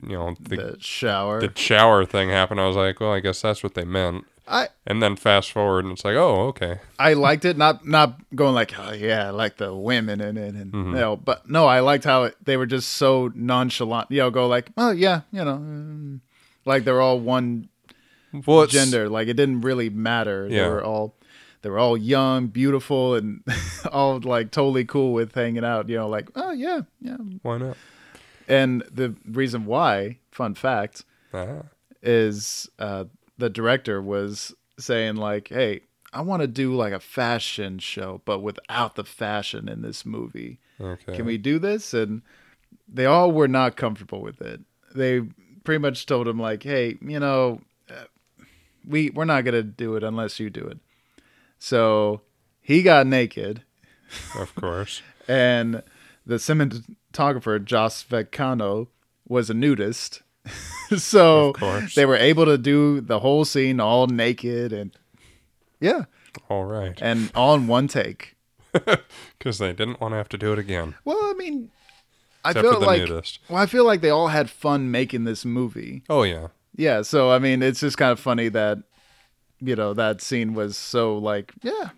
you 0.07 0.17
know 0.17 0.35
the, 0.39 0.55
The 0.55 0.77
shower. 0.79 1.39
the 1.39 1.51
shower 1.55 2.05
thing 2.05 2.29
happened. 2.29 2.59
I 2.59 2.67
was 2.67 2.75
like, 2.75 2.99
well, 2.99 3.13
I 3.13 3.19
guess 3.19 3.41
that's 3.41 3.63
what 3.63 3.73
they 3.73 3.85
meant. 3.85 4.25
I 4.51 4.67
And 4.85 5.01
then 5.01 5.15
fast 5.15 5.51
forward, 5.51 5.85
and 5.85 5.93
it's 5.93 6.03
like, 6.03 6.15
oh, 6.15 6.47
okay. 6.49 6.79
I 6.99 7.13
liked 7.13 7.45
it. 7.45 7.57
Not 7.57 7.85
not 7.87 8.19
going 8.35 8.53
like, 8.53 8.77
oh 8.77 8.91
yeah, 8.91 9.27
I 9.27 9.29
like 9.29 9.57
the 9.57 9.73
women 9.73 10.19
in 10.21 10.37
it, 10.37 10.55
and 10.55 10.71
Mm-hmm. 10.73 10.89
you 10.93 10.99
know, 10.99 11.15
but 11.15 11.49
no, 11.49 11.65
I 11.67 11.79
liked 11.79 12.03
how 12.03 12.23
it, 12.23 12.35
they 12.43 12.57
were 12.57 12.65
just 12.65 12.89
so 12.89 13.31
nonchalant. 13.33 14.11
You 14.11 14.19
know, 14.19 14.29
go 14.29 14.47
like, 14.47 14.69
oh 14.77 14.91
yeah, 14.91 15.21
you 15.31 15.43
know, 15.45 15.57
mm, 15.57 16.19
like 16.65 16.83
they're 16.83 17.01
all 17.01 17.19
one 17.19 17.69
Well, 18.45 18.67
gender. 18.67 19.09
Like 19.09 19.27
it 19.27 19.35
didn't 19.35 19.61
really 19.61 19.89
matter. 19.89 20.47
Yeah. 20.49 20.63
They 20.63 20.69
were 20.69 20.83
all 20.83 21.15
they 21.61 21.69
were 21.69 21.79
all 21.79 21.95
young, 21.95 22.47
beautiful, 22.47 23.15
and 23.15 23.43
all 23.91 24.19
like 24.19 24.51
totally 24.51 24.83
cool 24.85 25.13
with 25.13 25.33
hanging 25.35 25.63
out. 25.63 25.87
You 25.89 25.97
know, 25.97 26.09
like 26.09 26.29
oh 26.35 26.51
yeah, 26.51 26.81
yeah. 26.99 27.17
Why 27.41 27.57
not? 27.57 27.77
And 28.47 28.83
the 28.91 29.15
reason 29.25 29.65
why, 29.65 30.17
fun 30.31 30.55
fact, 30.55 31.05
Ah, 31.33 31.61
is 32.01 32.69
uh, 32.79 33.05
the 33.41 33.49
director 33.49 34.01
was 34.01 34.53
saying 34.79 35.15
like, 35.17 35.49
"Hey, 35.49 35.81
I 36.13 36.21
want 36.21 36.41
to 36.41 36.47
do 36.47 36.73
like 36.75 36.93
a 36.93 36.99
fashion 36.99 37.79
show, 37.79 38.21
but 38.25 38.39
without 38.39 38.95
the 38.95 39.03
fashion 39.03 39.67
in 39.67 39.81
this 39.81 40.05
movie. 40.05 40.59
okay. 40.79 41.15
Can 41.15 41.25
we 41.25 41.37
do 41.37 41.59
this?" 41.59 41.93
And 41.93 42.21
they 42.87 43.05
all 43.05 43.31
were 43.31 43.47
not 43.47 43.75
comfortable 43.77 44.21
with 44.21 44.41
it. 44.41 44.61
They 44.95 45.21
pretty 45.63 45.79
much 45.79 46.05
told 46.05 46.27
him 46.27 46.39
like, 46.39 46.63
"Hey, 46.63 46.97
you 47.01 47.19
know, 47.19 47.61
uh, 47.89 48.05
we 48.87 49.09
we're 49.09 49.25
not 49.25 49.43
gonna 49.45 49.63
do 49.63 49.95
it 49.95 50.03
unless 50.03 50.39
you 50.39 50.49
do 50.49 50.61
it." 50.65 50.79
So 51.59 52.21
he 52.61 52.81
got 52.83 53.07
naked, 53.07 53.63
Of 54.35 54.53
course. 54.63 55.01
and 55.27 55.83
the 56.25 56.35
cinematographer 56.35 57.63
Jost 57.63 58.09
Vacano 58.09 58.87
was 59.27 59.49
a 59.49 59.53
nudist. 59.53 60.21
so 60.97 61.53
they 61.95 62.05
were 62.05 62.17
able 62.17 62.45
to 62.45 62.57
do 62.57 63.01
the 63.01 63.19
whole 63.19 63.45
scene 63.45 63.79
all 63.79 64.07
naked 64.07 64.73
and 64.73 64.95
yeah, 65.79 66.03
All 66.49 66.65
right. 66.65 66.97
and 67.01 67.31
all 67.35 67.55
in 67.55 67.67
one 67.67 67.87
take. 67.87 68.35
Because 69.37 69.57
they 69.57 69.73
didn't 69.73 69.99
want 69.99 70.11
to 70.13 70.17
have 70.17 70.29
to 70.29 70.37
do 70.37 70.53
it 70.53 70.59
again. 70.59 70.93
Well, 71.03 71.17
I 71.19 71.33
mean, 71.33 71.71
I 72.45 72.53
feel 72.53 72.79
like 72.79 73.01
nudist. 73.01 73.39
well, 73.49 73.57
I 73.57 73.65
feel 73.65 73.83
like 73.83 74.01
they 74.01 74.11
all 74.11 74.27
had 74.27 74.51
fun 74.51 74.91
making 74.91 75.23
this 75.23 75.43
movie. 75.43 76.03
Oh, 76.09 76.21
yeah. 76.21 76.49
Yeah, 76.75 77.01
so 77.01 77.31
I 77.31 77.39
mean, 77.39 77.63
it's 77.63 77.79
just 77.79 77.97
kind 77.97 78.11
of 78.11 78.19
funny 78.19 78.49
that 78.49 78.77
you 79.59 79.75
know 79.75 79.93
that 79.93 80.21
scene 80.21 80.53
was 80.53 80.77
so 80.77 81.17
like, 81.17 81.53
yeah, 81.61 81.89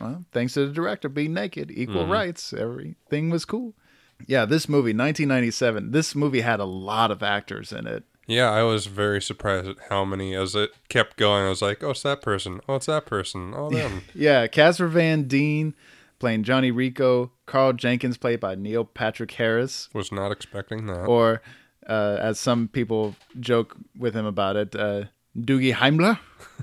well, 0.00 0.24
thanks 0.32 0.54
to 0.54 0.66
the 0.66 0.72
director 0.72 1.08
being 1.08 1.34
naked, 1.34 1.70
equal 1.70 2.02
mm-hmm. 2.02 2.12
rights, 2.12 2.52
everything 2.52 3.30
was 3.30 3.44
cool. 3.44 3.74
Yeah, 4.26 4.44
this 4.44 4.68
movie, 4.68 4.90
1997. 4.90 5.90
This 5.90 6.14
movie 6.14 6.40
had 6.40 6.60
a 6.60 6.64
lot 6.64 7.10
of 7.10 7.22
actors 7.22 7.72
in 7.72 7.86
it. 7.86 8.04
Yeah, 8.26 8.50
I 8.50 8.62
was 8.62 8.86
very 8.86 9.20
surprised 9.20 9.66
at 9.68 9.76
how 9.90 10.04
many. 10.04 10.34
As 10.34 10.54
it 10.54 10.70
kept 10.88 11.16
going, 11.16 11.46
I 11.46 11.48
was 11.48 11.62
like, 11.62 11.82
oh, 11.82 11.90
it's 11.90 12.02
that 12.02 12.22
person. 12.22 12.60
Oh, 12.68 12.76
it's 12.76 12.86
that 12.86 13.06
person. 13.06 13.52
Oh, 13.54 13.68
them. 13.72 14.02
Yeah, 14.14 14.46
Casper 14.46 14.88
Van 14.88 15.24
Dien 15.24 15.74
playing 16.18 16.44
Johnny 16.44 16.70
Rico, 16.70 17.32
Carl 17.46 17.72
Jenkins 17.72 18.16
played 18.16 18.38
by 18.38 18.54
Neil 18.54 18.84
Patrick 18.84 19.32
Harris, 19.32 19.88
was 19.92 20.12
not 20.12 20.30
expecting 20.30 20.86
that. 20.86 21.06
or 21.06 21.42
uh, 21.88 22.16
as 22.20 22.38
some 22.38 22.68
people 22.68 23.16
joke 23.40 23.76
with 23.98 24.14
him 24.14 24.24
about 24.24 24.54
it, 24.54 24.76
uh, 24.76 25.04
Doogie 25.36 25.74
Himmler 25.74 26.18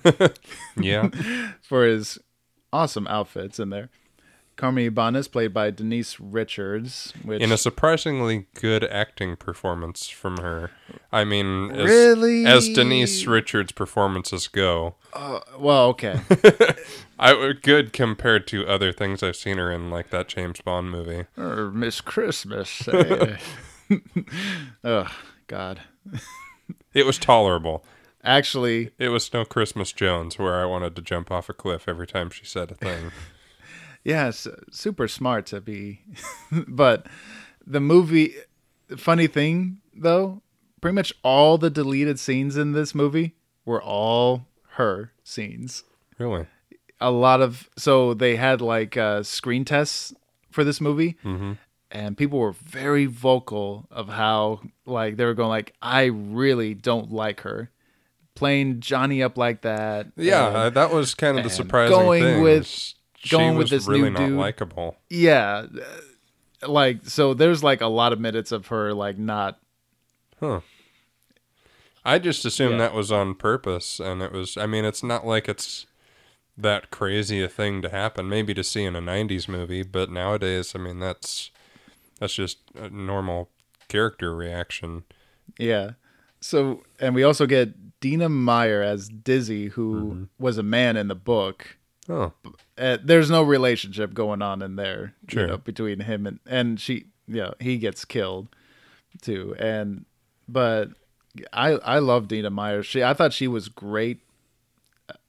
yeah. 0.77 1.09
for 1.61 1.85
his 1.85 2.19
awesome 2.71 3.05
outfits 3.07 3.59
in 3.59 3.69
there. 3.69 3.89
Carmen 4.59 4.83
Ibanez 4.83 5.29
played 5.29 5.53
by 5.53 5.71
Denise 5.71 6.19
Richards, 6.19 7.13
which 7.23 7.41
In 7.41 7.49
a 7.53 7.57
surprisingly 7.57 8.47
good 8.55 8.83
acting 8.83 9.37
performance 9.37 10.09
from 10.09 10.35
her. 10.37 10.71
I 11.13 11.23
mean, 11.23 11.71
as, 11.71 11.85
Really? 11.89 12.45
as 12.45 12.67
Denise 12.67 13.25
Richards' 13.25 13.71
performances 13.71 14.49
go, 14.49 14.95
uh, 15.13 15.39
well, 15.57 15.85
okay, 15.87 16.19
I 17.19 17.53
good 17.61 17.93
compared 17.93 18.47
to 18.47 18.67
other 18.67 18.91
things 18.91 19.23
I've 19.23 19.37
seen 19.37 19.57
her 19.59 19.71
in, 19.71 19.89
like 19.89 20.09
that 20.09 20.27
James 20.27 20.59
Bond 20.59 20.91
movie. 20.91 21.25
or 21.37 21.71
Miss 21.71 22.01
Christmas. 22.01 22.85
oh 24.83 25.07
God, 25.47 25.79
It 26.93 27.05
was 27.05 27.17
tolerable. 27.17 27.85
actually, 28.25 28.91
It 28.99 29.07
was 29.07 29.31
no 29.33 29.45
Christmas 29.45 29.93
Jones 29.93 30.37
where 30.37 30.61
I 30.61 30.65
wanted 30.65 30.97
to 30.97 31.01
jump 31.01 31.31
off 31.31 31.47
a 31.47 31.53
cliff 31.53 31.85
every 31.87 32.07
time 32.07 32.29
she 32.29 32.43
said 32.43 32.71
a 32.71 32.75
thing. 32.75 33.11
Yes, 34.09 34.47
super 34.71 35.07
smart 35.07 35.45
to 35.47 35.61
be. 35.61 36.01
but 36.67 37.05
the 37.65 37.79
movie, 37.79 38.35
funny 38.97 39.27
thing 39.27 39.81
though, 39.93 40.41
pretty 40.81 40.95
much 40.95 41.13
all 41.23 41.57
the 41.57 41.69
deleted 41.69 42.19
scenes 42.19 42.57
in 42.57 42.71
this 42.71 42.95
movie 42.95 43.35
were 43.65 43.81
all 43.81 44.47
her 44.77 45.11
scenes. 45.23 45.83
really? 46.17 46.45
A 47.01 47.11
lot 47.11 47.39
of 47.41 47.69
so 47.77 48.13
they 48.13 48.35
had 48.35 48.59
like 48.61 48.97
uh, 48.97 49.23
screen 49.23 49.63
tests 49.63 50.13
for 50.51 50.63
this 50.65 50.81
movie, 50.81 51.15
Mm-hmm. 51.23 51.53
and 51.91 52.17
people 52.17 52.39
were 52.39 52.51
very 52.51 53.05
vocal 53.05 53.87
of 53.91 54.09
how 54.09 54.61
like 54.85 55.15
they 55.15 55.23
were 55.25 55.33
going 55.33 55.47
like, 55.49 55.73
I 55.81 56.05
really 56.05 56.73
don't 56.73 57.11
like 57.11 57.41
her 57.41 57.69
playing 58.35 58.79
Johnny 58.81 59.21
up 59.23 59.37
like 59.37 59.61
that. 59.61 60.07
Yeah, 60.17 60.65
and- 60.67 60.75
that 60.75 60.91
was 60.91 61.13
kind 61.15 61.37
of 61.37 61.43
the 61.45 61.49
surprising 61.49 61.95
going 61.97 62.23
thing. 62.23 62.41
with- 62.43 62.93
going 63.29 63.57
with 63.57 63.69
this 63.69 63.87
really 63.87 64.03
new 64.03 64.09
not 64.11 64.27
dude. 64.27 64.37
likable. 64.37 64.97
yeah 65.09 65.65
like 66.67 67.05
so 67.05 67.33
there's 67.33 67.63
like 67.63 67.81
a 67.81 67.87
lot 67.87 68.13
of 68.13 68.19
minutes 68.19 68.51
of 68.51 68.67
her 68.67 68.93
like 68.93 69.17
not 69.17 69.59
Huh. 70.39 70.61
I 72.05 72.17
just 72.17 72.45
assumed 72.45 72.73
Yeah. 72.73 72.77
that 72.77 72.93
was 72.93 73.11
on 73.11 73.35
purpose, 73.35 73.99
and 73.99 74.21
it 74.21 74.31
was. 74.31 74.55
I 74.55 74.65
mean, 74.65 74.85
it's 74.85 75.03
not 75.03 75.27
like 75.27 75.49
it's 75.49 75.85
that 76.57 76.91
crazy 76.91 77.43
a 77.43 77.49
thing 77.49 77.81
to 77.81 77.89
happen. 77.89 78.29
Maybe 78.29 78.53
to 78.53 78.63
see 78.63 78.85
in 78.85 78.95
a 78.95 79.01
'90s 79.01 79.49
movie, 79.49 79.83
but 79.83 80.09
nowadays, 80.09 80.73
I 80.75 80.79
mean, 80.79 80.99
that's 80.99 81.51
that's 82.19 82.33
just 82.35 82.59
a 82.73 82.89
normal 82.89 83.49
character 83.89 84.33
reaction. 84.35 85.03
yeah 85.57 85.91
so 86.39 86.83
and 86.99 87.15
we 87.15 87.23
also 87.23 87.45
get 87.45 87.99
dina 87.99 88.29
meyer 88.29 88.81
as 88.81 89.09
dizzy 89.09 89.67
who 89.69 89.95
mm-hmm. 89.95 90.23
was 90.37 90.57
a 90.57 90.63
man 90.63 90.95
in 90.95 91.07
the 91.07 91.15
book 91.15 91.77
Oh, 92.09 92.33
uh, 92.77 92.97
there's 93.03 93.29
no 93.29 93.43
relationship 93.43 94.13
going 94.13 94.41
on 94.41 94.61
in 94.61 94.75
there 94.75 95.13
Sure. 95.27 95.41
you 95.43 95.47
know, 95.47 95.57
between 95.57 95.99
him 96.01 96.25
and 96.25 96.39
and 96.45 96.79
she 96.79 97.05
you 97.27 97.35
know 97.35 97.53
he 97.59 97.77
gets 97.77 98.03
killed 98.05 98.47
too 99.21 99.55
and 99.59 100.05
but 100.47 100.89
i 101.53 101.69
i 101.71 101.99
love 101.99 102.27
dina 102.27 102.49
meyer 102.49 102.81
she 102.81 103.03
i 103.03 103.13
thought 103.13 103.31
she 103.33 103.47
was 103.47 103.69
great 103.69 104.19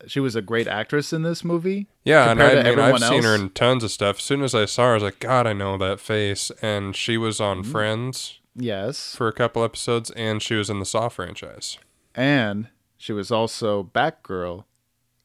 she 0.07 0.21
was 0.21 0.35
a 0.37 0.43
great 0.43 0.67
actress 0.67 1.13
in 1.13 1.23
this 1.23 1.45
movie 1.45 1.87
yeah, 2.05 2.31
and 2.31 2.43
I 2.43 2.49
mean 2.49 2.59
I've 2.59 2.67
everyone 2.67 3.01
seen 3.01 3.23
her 3.25 3.35
in 3.35 3.51
tons 3.51 3.85
of 3.85 3.91
stuff. 3.91 4.17
As 4.17 4.23
soon 4.23 4.43
as 4.43 4.55
I 4.55 4.65
saw 4.65 4.85
her, 4.85 4.91
I 4.93 4.95
was 4.95 5.03
like, 5.03 5.21
God, 5.21 5.47
I 5.47 5.53
know 5.53 5.77
that 5.79 6.01
face. 6.01 6.51
And 6.63 6.97
she 6.97 7.17
was 7.19 7.41
on 7.41 7.63
Mm-hmm. 7.63 7.71
Friends 7.73 8.41
yes 8.57 9.15
for 9.17 9.29
a 9.29 9.33
couple 9.33 9.63
episodes, 9.65 10.11
and 10.13 10.43
she 10.43 10.55
was 10.55 10.69
in 10.71 10.79
the 10.81 10.87
Saw 10.87 11.09
franchise. 11.11 11.79
and 12.15 12.69
she 12.99 13.13
was 13.13 13.31
also 13.31 13.85
Batgirl, 13.95 14.65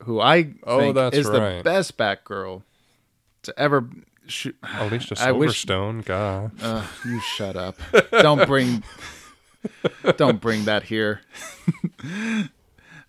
who 0.06 0.20
I 0.20 0.54
Oh, 0.64 0.80
think 0.80 0.96
that's 0.96 1.18
is 1.18 1.26
the 1.30 1.62
best 1.64 1.98
Batgirl 1.98 2.64
to 3.44 3.60
ever. 3.60 3.90
Sh- 4.28 4.48
Alicia 4.80 5.16
I 5.20 5.32
wish- 5.34 5.66
Silverstone, 5.66 6.04
God. 6.04 6.52
uh, 6.62 6.84
you 7.06 7.20
shut 7.20 7.56
up! 7.56 7.78
Don't 8.12 8.48
bring, 8.48 8.84
don't 10.18 10.42
bring 10.42 10.66
that 10.66 10.84
here. 10.84 11.22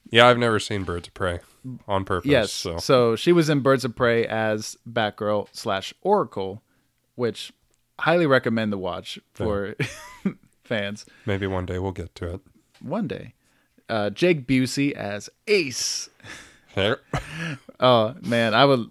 Yeah, 0.08 0.28
I've 0.28 0.38
never 0.38 0.60
seen 0.60 0.84
Birds 0.84 1.08
of 1.08 1.14
Prey 1.14 1.40
on 1.88 2.04
purpose. 2.04 2.30
Yes, 2.30 2.52
so 2.52 2.78
so. 2.78 3.16
she 3.16 3.32
was 3.32 3.48
in 3.50 3.58
Birds 3.60 3.84
of 3.84 3.96
Prey 3.96 4.24
as 4.24 4.76
Batgirl 4.88 5.48
slash 5.52 5.92
Oracle, 6.00 6.62
which 7.16 7.52
highly 7.98 8.24
recommend 8.26 8.72
the 8.72 8.78
watch 8.78 9.18
for 9.34 9.74
fans. 10.64 11.06
maybe 11.26 11.48
one 11.48 11.66
day 11.66 11.80
we'll 11.80 11.90
get 11.90 12.14
to 12.14 12.34
it. 12.34 12.40
One 12.80 13.08
day, 13.08 13.34
uh, 13.88 14.10
Jake 14.10 14.46
Busey 14.46 14.92
as 14.92 15.28
Ace. 15.48 16.08
There. 16.76 16.98
Oh 17.80 18.14
man, 18.22 18.54
I 18.54 18.64
would. 18.64 18.88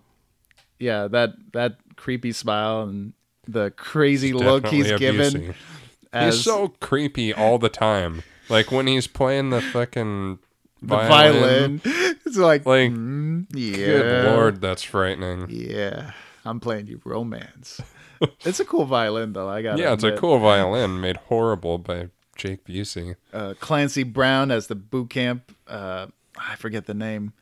Yeah, 0.80 1.08
that 1.08 1.36
that 1.54 1.78
creepy 1.96 2.34
smile 2.34 2.82
and 2.82 3.14
the 3.48 3.72
crazy 3.72 4.34
look 4.34 4.68
he's 4.68 4.88
Definitely 4.88 5.08
a 5.08 5.12
given. 5.32 5.56
As 6.12 6.36
He's 6.36 6.44
so 6.44 6.70
creepy 6.82 7.34
all 7.34 7.58
the 7.58 7.70
time. 7.70 8.24
Like 8.50 8.72
when 8.72 8.88
he's 8.88 9.08
playing 9.08 9.52
the 9.52 9.62
fucking 9.62 10.40
the 10.82 10.88
violin. 10.98 11.78
violin. 11.80 12.16
It's 12.26 12.38
like, 12.38 12.66
Like, 12.66 12.90
mm, 12.92 13.46
yeah, 13.54 13.76
good 13.76 14.26
lord, 14.26 14.62
that's 14.62 14.82
frightening. 14.82 15.46
yeah. 15.50 16.12
I'm 16.44 16.60
playing 16.60 16.88
you 16.88 17.00
romance. 17.06 17.80
it's 18.42 18.60
a 18.60 18.66
cool 18.66 18.86
violin 18.86 19.34
though. 19.34 19.48
I 19.48 19.62
got. 19.62 19.78
Yeah, 19.78 19.94
it's 19.94 20.04
a 20.04 20.12
cool 20.18 20.40
violin 20.40 21.00
made 21.00 21.18
horrible 21.18 21.78
by 21.78 22.10
Jake 22.36 22.66
Busey. 22.66 23.16
Uh, 23.32 23.54
Clancy 23.60 24.04
Brown 24.04 24.50
as 24.52 24.68
the 24.68 24.76
boot 24.76 25.10
camp. 25.12 25.52
Uh, 25.68 26.08
I 26.38 26.56
forget 26.56 26.86
the 26.86 26.94
name, 26.94 27.34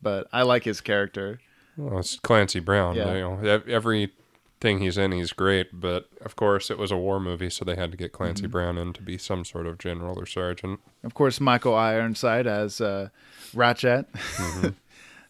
but 0.00 0.28
I 0.32 0.42
like 0.42 0.64
his 0.64 0.80
character. 0.80 1.40
Well, 1.76 1.98
it's 2.00 2.18
Clancy 2.18 2.60
Brown. 2.60 2.96
Yeah. 2.96 3.12
You 3.14 3.20
know, 3.20 3.38
ev- 3.40 3.68
every 3.68 4.12
thing 4.60 4.80
he's 4.80 4.98
in, 4.98 5.12
he's 5.12 5.32
great. 5.32 5.68
But 5.80 6.08
of 6.24 6.34
course, 6.36 6.70
it 6.70 6.78
was 6.78 6.90
a 6.90 6.96
war 6.96 7.20
movie, 7.20 7.50
so 7.50 7.64
they 7.64 7.76
had 7.76 7.90
to 7.92 7.96
get 7.96 8.12
Clancy 8.12 8.42
Mm-hmm. 8.42 8.50
Brown 8.52 8.78
in 8.78 8.92
to 8.94 9.02
be 9.02 9.16
some 9.18 9.44
sort 9.44 9.66
of 9.66 9.78
general 9.78 10.18
or 10.18 10.26
sergeant. 10.26 10.80
Of 11.04 11.14
course, 11.14 11.40
Michael 11.40 11.74
Ironside 11.76 12.46
as 12.46 12.80
uh, 12.80 13.10
Rasczak, 13.54 14.06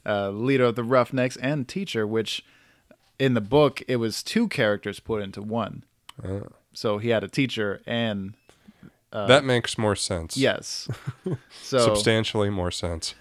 uh, 0.07 0.31
leader 0.31 0.65
of 0.65 0.77
the 0.77 0.85
Roughnecks 0.85 1.37
and 1.37 1.69
teacher, 1.69 2.07
which 2.07 2.45
in 3.19 3.35
the 3.35 3.41
book 3.41 3.83
it 3.89 3.97
was 3.97 4.23
two 4.23 4.49
characters 4.49 5.01
put 5.01 5.23
into 5.23 5.43
one. 5.43 5.85
Uh, 6.23 6.41
So 6.73 6.99
he 6.99 7.09
had 7.11 7.25
a 7.25 7.29
teacher 7.29 7.83
and 7.87 8.35
that 9.11 9.45
makes 9.45 9.77
more 9.77 9.97
sense. 9.97 10.37
yes. 10.37 10.89
So 11.63 11.79
substantially 11.79 12.49
more 12.51 12.71
sense. 12.71 13.15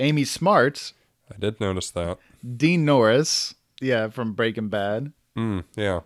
Amy 0.00 0.24
Smart, 0.24 0.92
I 1.32 1.38
did 1.38 1.60
notice 1.60 1.90
that. 1.92 2.18
Dean 2.56 2.84
Norris, 2.84 3.54
yeah, 3.80 4.08
from 4.08 4.32
Breaking 4.32 4.68
Bad. 4.68 5.12
Mm, 5.36 5.64
yeah. 5.76 6.00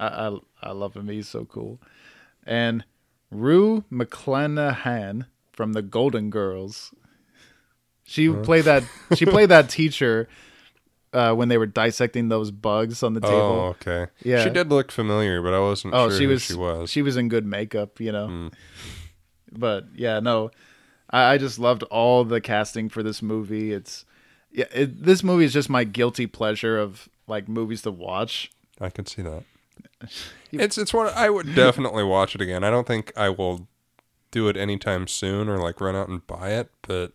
I, 0.00 0.06
I 0.28 0.38
I 0.62 0.70
love 0.72 0.94
him. 0.94 1.08
He's 1.08 1.28
so 1.28 1.44
cool. 1.44 1.80
And 2.44 2.84
Rue 3.30 3.84
McClanahan 3.92 5.26
from 5.52 5.72
the 5.72 5.82
Golden 5.82 6.30
Girls. 6.30 6.94
She 8.04 8.28
played 8.30 8.64
that. 8.64 8.84
She 9.14 9.26
played 9.26 9.48
that 9.48 9.68
teacher 9.68 10.28
uh, 11.12 11.34
when 11.34 11.48
they 11.48 11.58
were 11.58 11.66
dissecting 11.66 12.28
those 12.28 12.50
bugs 12.50 13.02
on 13.02 13.14
the 13.14 13.20
table. 13.20 13.34
Oh, 13.34 13.76
okay. 13.80 14.10
Yeah. 14.22 14.44
She 14.44 14.50
did 14.50 14.68
look 14.70 14.92
familiar, 14.92 15.42
but 15.42 15.54
I 15.54 15.58
wasn't 15.60 15.94
Oh, 15.94 16.08
sure 16.10 16.18
she 16.18 16.26
was, 16.26 16.42
she 16.42 16.54
was. 16.54 16.90
She 16.90 17.02
was 17.02 17.16
in 17.16 17.28
good 17.28 17.46
makeup, 17.46 18.00
you 18.00 18.12
know. 18.12 18.28
Mm. 18.28 18.52
But 19.52 19.86
yeah, 19.94 20.20
no, 20.20 20.50
I, 21.10 21.34
I 21.34 21.38
just 21.38 21.58
loved 21.58 21.82
all 21.84 22.24
the 22.24 22.40
casting 22.40 22.88
for 22.88 23.02
this 23.02 23.22
movie. 23.22 23.72
It's 23.72 24.04
yeah, 24.50 24.66
it, 24.72 25.04
this 25.04 25.22
movie 25.22 25.44
is 25.44 25.52
just 25.52 25.68
my 25.70 25.84
guilty 25.84 26.26
pleasure 26.26 26.78
of 26.78 27.08
like 27.26 27.48
movies 27.48 27.82
to 27.82 27.90
watch. 27.90 28.50
I 28.80 28.90
can 28.90 29.06
see 29.06 29.22
that. 29.22 29.42
It's 30.52 30.78
it's 30.78 30.94
what 30.94 31.12
I 31.14 31.28
would 31.28 31.54
definitely 31.54 32.04
watch 32.04 32.34
it 32.34 32.40
again. 32.40 32.62
I 32.64 32.70
don't 32.70 32.86
think 32.86 33.12
I 33.16 33.28
will 33.28 33.66
do 34.30 34.48
it 34.48 34.56
anytime 34.56 35.06
soon 35.06 35.48
or 35.48 35.58
like 35.58 35.80
run 35.80 35.96
out 35.96 36.08
and 36.08 36.24
buy 36.26 36.50
it, 36.52 36.70
but 36.86 37.12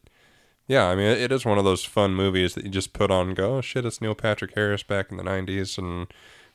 yeah, 0.67 0.85
I 0.87 0.95
mean 0.95 1.05
it, 1.07 1.19
it 1.21 1.31
is 1.31 1.45
one 1.45 1.57
of 1.57 1.63
those 1.63 1.83
fun 1.83 2.13
movies 2.13 2.53
that 2.53 2.65
you 2.65 2.69
just 2.69 2.93
put 2.93 3.09
on 3.09 3.27
and 3.27 3.35
go, 3.35 3.57
oh 3.57 3.61
shit, 3.61 3.85
it's 3.85 4.01
Neil 4.01 4.13
Patrick 4.13 4.53
Harris 4.53 4.83
back 4.83 5.09
in 5.11 5.17
the 5.17 5.23
'90s, 5.23 5.77
and 5.77 6.07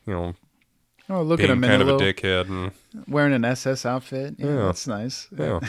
you 0.05 0.13
know 0.13 0.35
Oh, 1.09 1.23
look 1.23 1.39
at 1.39 1.49
him 1.49 1.61
kind 1.61 1.81
of 1.81 1.87
a 1.89 1.93
dickhead, 1.97 2.47
and 2.47 2.71
wearing 3.07 3.33
an 3.33 3.43
SS 3.43 3.85
outfit. 3.85 4.35
Yeah, 4.37 4.45
Yeah. 4.45 4.55
that's 4.65 4.87
nice. 4.87 5.27
yeah, 5.37 5.59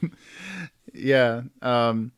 Yeah. 0.98 1.42
Um, 1.62 2.12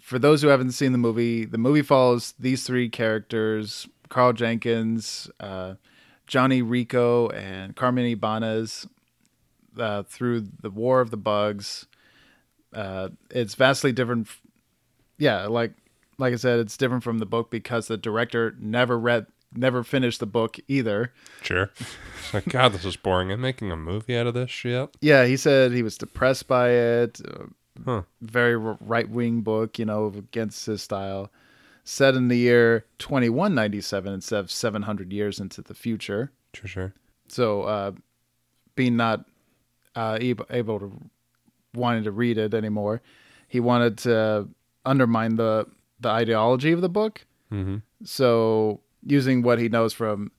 for 0.00 0.18
those 0.18 0.40
who 0.42 0.48
haven't 0.48 0.72
seen 0.72 0.92
the 0.92 0.98
movie, 0.98 1.44
the 1.44 1.58
movie 1.58 1.82
follows 1.82 2.34
these 2.38 2.64
three 2.64 2.88
characters: 2.88 3.88
Carl 4.08 4.32
Jenkins, 4.32 5.28
uh, 5.40 5.74
Johnny 6.26 6.62
Rico, 6.62 7.28
and 7.30 7.74
Carmen 7.76 8.04
Ibanez 8.06 8.86
uh, 9.78 10.02
through 10.04 10.46
the 10.62 10.70
War 10.70 11.00
of 11.00 11.10
the 11.10 11.16
Bugs. 11.16 11.86
Uh, 12.72 13.08
it's 13.30 13.54
vastly 13.54 13.90
different. 13.92 14.26
f- 14.28 14.40
Yeah, 15.18 15.46
like 15.46 15.72
like 16.18 16.32
I 16.32 16.36
said, 16.36 16.60
it's 16.60 16.76
different 16.76 17.02
from 17.04 17.18
the 17.18 17.26
book 17.26 17.50
because 17.50 17.88
the 17.88 17.96
director 17.96 18.54
never 18.60 18.98
read, 18.98 19.26
never 19.54 19.82
finished 19.82 20.20
the 20.20 20.26
book 20.26 20.56
either. 20.68 21.12
sure. 21.42 21.70
It's 21.78 22.32
like 22.34 22.48
God, 22.48 22.72
this 22.72 22.84
is 22.84 22.96
boring. 22.96 23.30
I'm 23.32 23.40
making 23.40 23.70
a 23.72 23.76
movie 23.76 24.16
out 24.16 24.26
of 24.26 24.34
this 24.34 24.50
shit. 24.50 24.96
Yeah, 25.00 25.24
he 25.26 25.36
said 25.36 25.72
he 25.72 25.82
was 25.82 25.98
depressed 25.98 26.46
by 26.48 26.70
it. 26.70 27.20
Uh, 27.26 27.46
Huh. 27.84 28.02
very 28.20 28.56
right 28.56 29.08
wing 29.08 29.40
book, 29.40 29.78
you 29.78 29.84
know, 29.84 30.12
against 30.16 30.66
his 30.66 30.82
style. 30.82 31.30
Set 31.84 32.14
in 32.14 32.28
the 32.28 32.36
year 32.36 32.84
2197 32.98 34.12
instead 34.12 34.40
of 34.40 34.50
700 34.50 35.12
years 35.12 35.38
into 35.38 35.62
the 35.62 35.74
future. 35.74 36.32
Sure, 36.52 36.68
sure. 36.68 36.94
So, 37.28 37.62
uh, 37.62 37.92
being 38.74 38.96
not 38.96 39.24
uh, 39.94 40.18
able, 40.20 40.46
able 40.50 40.80
to 40.80 40.92
wanting 41.74 42.04
to 42.04 42.10
read 42.10 42.38
it 42.38 42.54
anymore, 42.54 43.02
he 43.48 43.60
wanted 43.60 43.98
to 43.98 44.48
undermine 44.84 45.36
the 45.36 45.66
the 46.00 46.08
ideology 46.08 46.72
of 46.72 46.80
the 46.80 46.88
book. 46.88 47.24
Mm-hmm. 47.52 47.76
So, 48.04 48.80
using 49.04 49.42
what 49.42 49.58
he 49.58 49.68
knows 49.68 49.92
from 49.92 50.30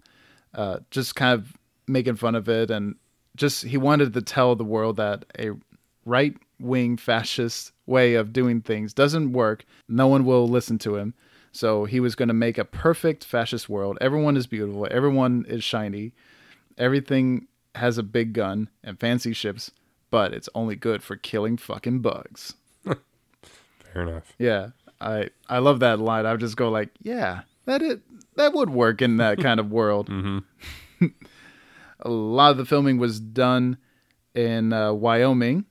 uh, 0.53 0.79
just 0.91 1.15
kind 1.15 1.33
of 1.33 1.53
making 1.87 2.15
fun 2.15 2.35
of 2.35 2.49
it, 2.49 2.69
and 2.69 2.95
just 3.35 3.63
he 3.63 3.77
wanted 3.77 4.13
to 4.13 4.21
tell 4.21 4.55
the 4.55 4.65
world 4.65 4.97
that 4.97 5.25
a 5.39 5.51
right 6.05 6.35
wing 6.59 6.97
fascist 6.97 7.71
way 7.85 8.15
of 8.15 8.33
doing 8.33 8.61
things 8.61 8.93
doesn't 8.93 9.31
work. 9.31 9.65
No 9.87 10.07
one 10.07 10.25
will 10.25 10.47
listen 10.47 10.77
to 10.79 10.95
him. 10.95 11.13
So, 11.51 11.85
he 11.85 11.99
was 11.99 12.13
going 12.13 12.27
to 12.27 12.33
make 12.35 12.57
a 12.57 12.65
perfect 12.65 13.23
fascist 13.23 13.67
world. 13.67 13.97
Everyone 13.99 14.37
is 14.37 14.45
beautiful, 14.45 14.87
everyone 14.91 15.45
is 15.47 15.63
shiny, 15.63 16.13
everything 16.77 17.47
has 17.75 17.97
a 17.97 18.03
big 18.03 18.33
gun 18.33 18.69
and 18.83 18.99
fancy 18.99 19.33
ships, 19.33 19.71
but 20.11 20.33
it's 20.33 20.49
only 20.53 20.75
good 20.75 21.01
for 21.01 21.15
killing 21.15 21.57
fucking 21.57 21.99
bugs. 21.99 22.53
Fair 22.83 24.03
enough. 24.03 24.33
Yeah, 24.37 24.69
I 24.99 25.29
I 25.47 25.59
love 25.59 25.79
that 25.79 25.99
line. 25.99 26.25
I 26.25 26.31
would 26.31 26.39
just 26.39 26.57
go 26.57 26.69
like, 26.69 26.89
yeah, 27.01 27.41
that 27.65 27.81
it 27.81 28.01
that 28.35 28.53
would 28.53 28.69
work 28.69 29.01
in 29.01 29.17
that 29.17 29.39
kind 29.39 29.59
of 29.59 29.71
world. 29.71 30.09
Mm-hmm. 30.99 31.05
A 32.01 32.09
lot 32.09 32.51
of 32.51 32.57
the 32.57 32.65
filming 32.65 32.99
was 32.99 33.19
done 33.19 33.77
in 34.35 34.71
uh, 34.71 34.93
Wyoming 34.93 35.65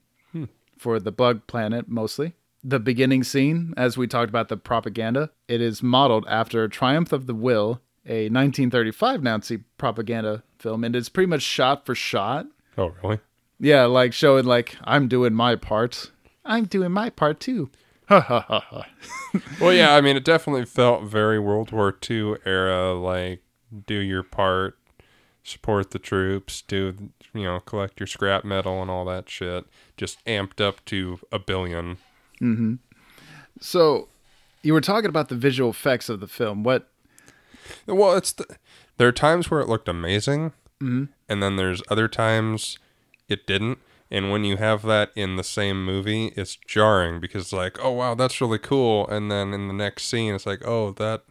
for 0.87 1.01
the 1.01 1.11
Bug 1.11 1.45
Planet 1.47 1.89
mostly. 1.89 2.31
The 2.63 2.79
beginning 2.79 3.25
scene, 3.25 3.73
as 3.75 3.97
we 3.97 4.07
talked 4.07 4.29
about 4.29 4.47
the 4.47 4.55
propaganda, 4.55 5.31
it 5.49 5.59
is 5.59 5.83
modeled 5.83 6.25
after 6.29 6.65
Triumph 6.69 7.11
of 7.11 7.27
the 7.27 7.35
Will, 7.35 7.81
a 8.05 8.29
1935 8.29 9.21
Nazi 9.21 9.57
propaganda 9.77 10.43
film, 10.59 10.85
and 10.85 10.95
it's 10.95 11.09
pretty 11.09 11.27
much 11.27 11.41
shot 11.41 11.85
for 11.85 11.93
shot. 11.93 12.47
Oh, 12.77 12.93
really? 13.03 13.19
Yeah, 13.59 13.83
like 13.83 14.13
showing 14.13 14.45
like 14.45 14.77
I'm 14.85 15.09
doing 15.09 15.33
my 15.33 15.57
part. 15.57 16.09
I'm 16.45 16.63
doing 16.63 16.93
my 16.93 17.09
part 17.09 17.41
too. 17.41 17.69
Ha 18.07 18.21
ha 18.21 18.45
ha 18.47 18.61
ha. 18.61 18.85
Well, 19.59 19.73
yeah. 19.73 19.93
I 19.93 19.99
mean, 19.99 20.15
it 20.15 20.23
definitely 20.23 20.63
felt 20.63 21.03
very 21.03 21.37
World 21.37 21.73
War 21.73 21.93
II 22.09 22.35
era. 22.45 22.93
Like, 22.93 23.41
do 23.87 23.95
your 23.95 24.23
part, 24.23 24.79
support 25.43 25.91
the 25.91 25.99
troops, 25.99 26.61
do 26.61 27.09
you 27.37 27.45
know, 27.45 27.59
collect 27.59 27.99
your 27.99 28.07
scrap 28.07 28.43
metal 28.43 28.81
and 28.81 28.91
all 28.91 29.05
that 29.05 29.29
shit. 29.29 29.65
Just 29.95 30.23
amped 30.25 30.61
up 30.61 30.83
to 30.85 31.19
a 31.31 31.39
billion. 31.39 31.97
Mm-hmm. 32.41 32.75
So, 33.59 34.07
you 34.61 34.73
were 34.73 34.81
talking 34.81 35.09
about 35.09 35.29
the 35.29 35.35
visual 35.35 35.69
effects 35.69 36.09
of 36.09 36.19
the 36.19 36.27
film. 36.27 36.63
What? 36.63 36.89
Well, 37.85 38.15
it's 38.15 38.31
the, 38.31 38.45
there 38.97 39.07
are 39.07 39.13
times 39.13 39.49
where 39.49 39.61
it 39.61 39.69
looked 39.69 39.87
amazing, 39.87 40.51
mm-hmm. 40.81 41.05
and 41.29 41.43
then 41.43 41.55
there's 41.55 41.81
other 41.89 42.07
times 42.07 42.79
it 43.29 43.47
didn't. 43.47 43.79
And 44.09 44.31
when 44.31 44.45
you 44.45 44.57
have 44.57 44.83
that 44.83 45.11
in 45.15 45.35
the 45.35 45.43
same 45.43 45.83
movie, 45.83 46.27
it's 46.37 46.55
jarring 46.55 47.19
because 47.19 47.43
it's 47.43 47.53
like, 47.53 47.77
oh 47.83 47.91
wow, 47.91 48.15
that's 48.15 48.39
really 48.39 48.59
cool, 48.59 49.07
and 49.07 49.29
then 49.29 49.53
in 49.53 49.67
the 49.67 49.73
next 49.73 50.05
scene, 50.05 50.33
it's 50.33 50.45
like, 50.45 50.65
oh 50.65 50.91
that 50.91 51.23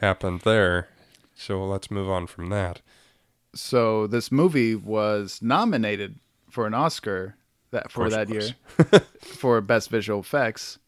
happened 0.00 0.42
there, 0.42 0.88
so 1.34 1.64
let's 1.64 1.90
move 1.90 2.10
on 2.10 2.26
from 2.26 2.50
that. 2.50 2.82
So 3.54 4.06
this 4.06 4.30
movie 4.30 4.74
was 4.74 5.40
nominated 5.42 6.18
for 6.50 6.66
an 6.66 6.74
Oscar 6.74 7.36
that 7.70 7.90
for 7.90 8.02
course 8.02 8.14
that 8.14 8.28
year 8.28 8.50
for 9.20 9.60
best 9.60 9.90
visual 9.90 10.20
effects, 10.20 10.78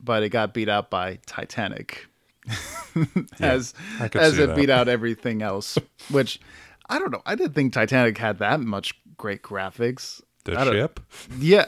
but 0.00 0.22
it 0.22 0.30
got 0.30 0.54
beat 0.54 0.68
out 0.68 0.90
by 0.90 1.18
Titanic, 1.26 2.06
as 3.40 3.74
could 3.98 4.16
as 4.16 4.38
it 4.38 4.48
that. 4.48 4.56
beat 4.56 4.70
out 4.70 4.88
everything 4.88 5.42
else. 5.42 5.78
Which 6.10 6.40
I 6.88 6.98
don't 6.98 7.10
know. 7.10 7.22
I 7.26 7.34
didn't 7.34 7.54
think 7.54 7.72
Titanic 7.72 8.18
had 8.18 8.38
that 8.38 8.60
much 8.60 8.94
great 9.16 9.42
graphics. 9.42 10.22
The 10.44 10.64
ship, 10.64 11.00
Yeah, 11.38 11.66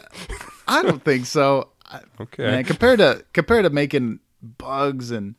I 0.66 0.82
don't 0.82 1.04
think 1.04 1.26
so. 1.26 1.68
Okay. 2.20 2.44
Man, 2.44 2.64
compared 2.64 2.98
to 3.00 3.24
compared 3.32 3.64
to 3.64 3.70
making 3.70 4.20
bugs 4.42 5.10
and 5.10 5.34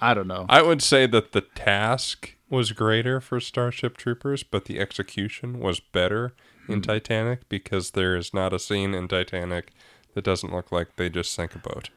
I 0.00 0.14
don't 0.14 0.26
know. 0.26 0.46
I 0.48 0.62
would 0.62 0.82
say 0.82 1.06
that 1.06 1.32
the 1.32 1.42
task 1.42 2.34
was 2.50 2.72
greater 2.72 3.20
for 3.20 3.40
Starship 3.40 3.96
Troopers, 3.96 4.42
but 4.42 4.64
the 4.66 4.78
execution 4.80 5.60
was 5.60 5.80
better 5.80 6.32
in 6.68 6.82
Titanic 6.82 7.48
because 7.48 7.92
there 7.92 8.16
is 8.16 8.34
not 8.34 8.52
a 8.52 8.58
scene 8.58 8.92
in 8.94 9.08
Titanic 9.08 9.72
that 10.14 10.24
doesn't 10.24 10.52
look 10.52 10.70
like 10.72 10.96
they 10.96 11.08
just 11.08 11.32
sank 11.32 11.54
a 11.54 11.58
boat. 11.58 11.88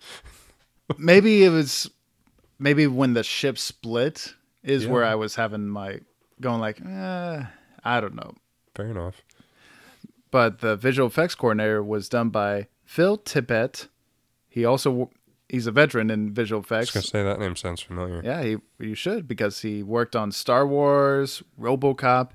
maybe 0.97 1.43
it 1.43 1.49
was 1.49 1.89
maybe 2.59 2.87
when 2.87 3.13
the 3.13 3.23
ship 3.23 3.57
split 3.57 4.33
is 4.63 4.85
Yeah. 4.85 4.91
where 4.91 5.03
I 5.05 5.15
was 5.15 5.35
having 5.35 5.67
my 5.67 5.99
going 6.39 6.59
like 6.61 6.79
eh, 6.85 7.43
I 7.83 7.99
don't 8.01 8.15
know. 8.15 8.35
Fair 8.75 8.87
enough. 8.87 9.21
But 10.31 10.59
the 10.59 10.75
visual 10.75 11.07
effects 11.07 11.35
coordinator 11.35 11.83
was 11.83 12.09
done 12.09 12.29
by 12.29 12.67
Phil 12.85 13.17
Tippett. 13.17 13.87
He 14.49 14.65
also 14.65 15.09
he's 15.53 15.67
a 15.67 15.71
veteran 15.71 16.09
in 16.09 16.33
visual 16.33 16.61
effects. 16.61 16.95
I 16.95 16.99
was 16.99 17.09
gonna 17.11 17.23
say 17.23 17.23
that 17.23 17.39
name 17.39 17.55
sounds 17.55 17.81
familiar. 17.81 18.21
Yeah, 18.23 18.41
he 18.41 18.57
you 18.79 18.95
should 18.95 19.27
because 19.27 19.61
he 19.61 19.83
worked 19.83 20.15
on 20.15 20.31
Star 20.31 20.65
Wars, 20.67 21.43
RoboCop, 21.59 22.31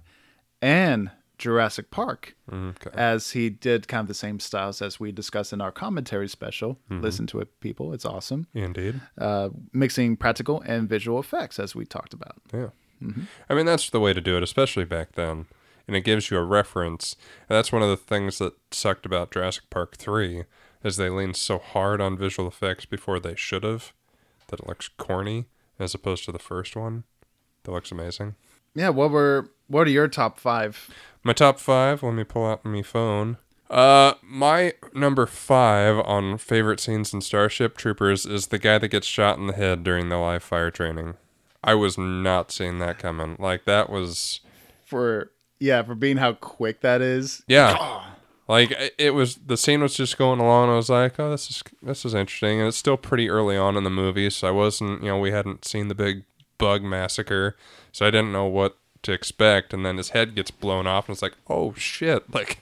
and 0.62 1.10
Jurassic 1.36 1.90
Park. 1.90 2.36
Mm, 2.50 2.70
okay. 2.70 2.90
As 2.94 3.32
he 3.32 3.50
did 3.50 3.88
kind 3.88 4.02
of 4.02 4.08
the 4.08 4.14
same 4.14 4.40
styles 4.40 4.80
as 4.80 4.98
we 5.00 5.12
discussed 5.12 5.52
in 5.52 5.60
our 5.60 5.72
commentary 5.72 6.28
special. 6.28 6.78
Mm-hmm. 6.90 7.02
Listen 7.02 7.26
to 7.28 7.40
it, 7.40 7.60
people. 7.60 7.92
It's 7.92 8.04
awesome. 8.04 8.46
Indeed. 8.54 9.00
Uh, 9.18 9.50
mixing 9.72 10.16
practical 10.16 10.60
and 10.62 10.88
visual 10.88 11.18
effects, 11.18 11.58
as 11.58 11.74
we 11.74 11.84
talked 11.84 12.14
about. 12.14 12.36
Yeah. 12.52 12.68
I 13.48 13.54
mean, 13.54 13.66
that's 13.66 13.90
the 13.90 14.00
way 14.00 14.12
to 14.12 14.20
do 14.20 14.36
it, 14.36 14.42
especially 14.42 14.84
back 14.84 15.12
then. 15.12 15.46
And 15.86 15.96
it 15.96 16.00
gives 16.00 16.30
you 16.30 16.36
a 16.36 16.42
reference. 16.42 17.14
And 17.48 17.56
that's 17.56 17.70
one 17.70 17.82
of 17.82 17.88
the 17.88 17.96
things 17.96 18.38
that 18.38 18.54
sucked 18.72 19.06
about 19.06 19.30
Jurassic 19.30 19.70
Park 19.70 19.96
3 19.96 20.44
is 20.84 20.96
they 20.96 21.08
leaned 21.10 21.36
so 21.36 21.58
hard 21.58 22.00
on 22.00 22.16
visual 22.16 22.48
effects 22.48 22.84
before 22.86 23.18
they 23.20 23.34
should 23.34 23.62
have 23.64 23.92
that 24.48 24.60
it 24.60 24.66
looks 24.66 24.88
corny 24.88 25.46
as 25.78 25.94
opposed 25.94 26.24
to 26.24 26.32
the 26.32 26.38
first 26.38 26.74
one 26.76 27.04
that 27.64 27.72
looks 27.72 27.90
amazing. 27.92 28.34
Yeah, 28.74 28.90
what 28.90 29.10
were 29.10 29.50
what 29.66 29.86
are 29.86 29.90
your 29.90 30.08
top 30.08 30.38
five? 30.38 30.88
My 31.22 31.32
top 31.32 31.58
five, 31.58 32.02
let 32.02 32.14
me 32.14 32.24
pull 32.24 32.46
out 32.46 32.64
my 32.64 32.82
phone. 32.82 33.36
Uh, 33.68 34.14
my 34.22 34.72
number 34.94 35.26
five 35.26 35.98
on 36.06 36.38
favorite 36.38 36.80
scenes 36.80 37.12
in 37.12 37.20
Starship 37.20 37.76
Troopers 37.76 38.24
is 38.24 38.46
the 38.46 38.58
guy 38.58 38.78
that 38.78 38.88
gets 38.88 39.06
shot 39.06 39.36
in 39.38 39.46
the 39.46 39.52
head 39.52 39.84
during 39.84 40.08
the 40.08 40.16
live 40.16 40.42
fire 40.42 40.70
training. 40.70 41.14
I 41.62 41.74
was 41.74 41.98
not 41.98 42.50
seeing 42.50 42.78
that 42.78 42.98
coming. 42.98 43.36
Like 43.38 43.64
that 43.66 43.90
was, 43.90 44.40
For 44.86 45.32
yeah, 45.58 45.82
for 45.82 45.94
being 45.94 46.16
how 46.16 46.32
quick 46.34 46.80
that 46.80 47.02
is. 47.02 47.42
yeah. 47.46 48.04
Like 48.49 48.72
it- 48.99 49.11
was, 49.14 49.36
the 49.36 49.57
scene 49.59 49.82
was 49.82 49.94
just 49.94 50.16
going 50.16 50.40
along. 50.40 50.64
And 50.64 50.72
I 50.72 50.76
was 50.76 50.88
like, 50.88 51.20
oh, 51.20 51.30
this 51.30 51.51
is 51.51 51.62
this 51.82 52.05
is 52.05 52.14
interesting, 52.14 52.59
and 52.61 52.68
it's 52.68 52.76
still 52.78 52.96
pretty 52.96 53.28
early 53.28 53.57
on 53.57 53.76
in 53.76 53.84
the 53.84 53.90
movie, 53.90 54.30
so 54.30 54.49
I 54.49 54.51
wasn't, 54.53 55.03
you 55.03 55.09
know, 55.09 55.18
we 55.18 55.30
hadn't 55.32 55.64
seen 55.66 55.88
the 55.88 55.94
big 55.94 56.24
bug 56.57 56.82
massacre, 56.82 57.57
so 57.92 58.07
I 58.07 58.11
didn't 58.11 58.32
know 58.32 58.46
what 58.46 58.76
to 59.03 59.12
expect. 59.12 59.72
And 59.74 59.84
then 59.84 59.96
his 59.99 60.11
head 60.11 60.34
gets 60.34 60.51
blown 60.51 60.86
off, 60.86 61.09
and 61.09 61.14
it's 61.14 61.22
like, 61.22 61.34
oh 61.49 61.74
shit, 61.74 62.32
like 62.34 62.61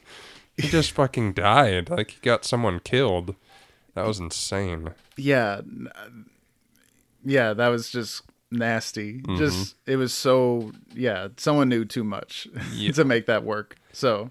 he 0.57 0.69
just 0.69 0.91
fucking 1.01 1.35
died. 1.35 1.89
Like 1.89 2.11
he 2.13 2.21
got 2.21 2.45
someone 2.45 2.81
killed. 2.81 3.37
That 3.95 4.07
was 4.07 4.19
insane. 4.19 4.91
Yeah, 5.17 5.61
yeah, 7.25 7.53
that 7.55 7.69
was 7.69 7.91
just 7.91 8.23
nasty. 8.51 9.21
Mm-hmm. 9.21 9.37
Just 9.37 9.75
it 9.87 9.97
was 9.97 10.13
so 10.13 10.73
yeah. 10.95 11.29
Someone 11.37 11.69
knew 11.69 11.85
too 11.85 12.05
much 12.05 12.47
Yeah. 12.73 12.93
to 12.95 13.05
make 13.05 13.27
that 13.27 13.45
work. 13.45 13.77
So 13.93 14.31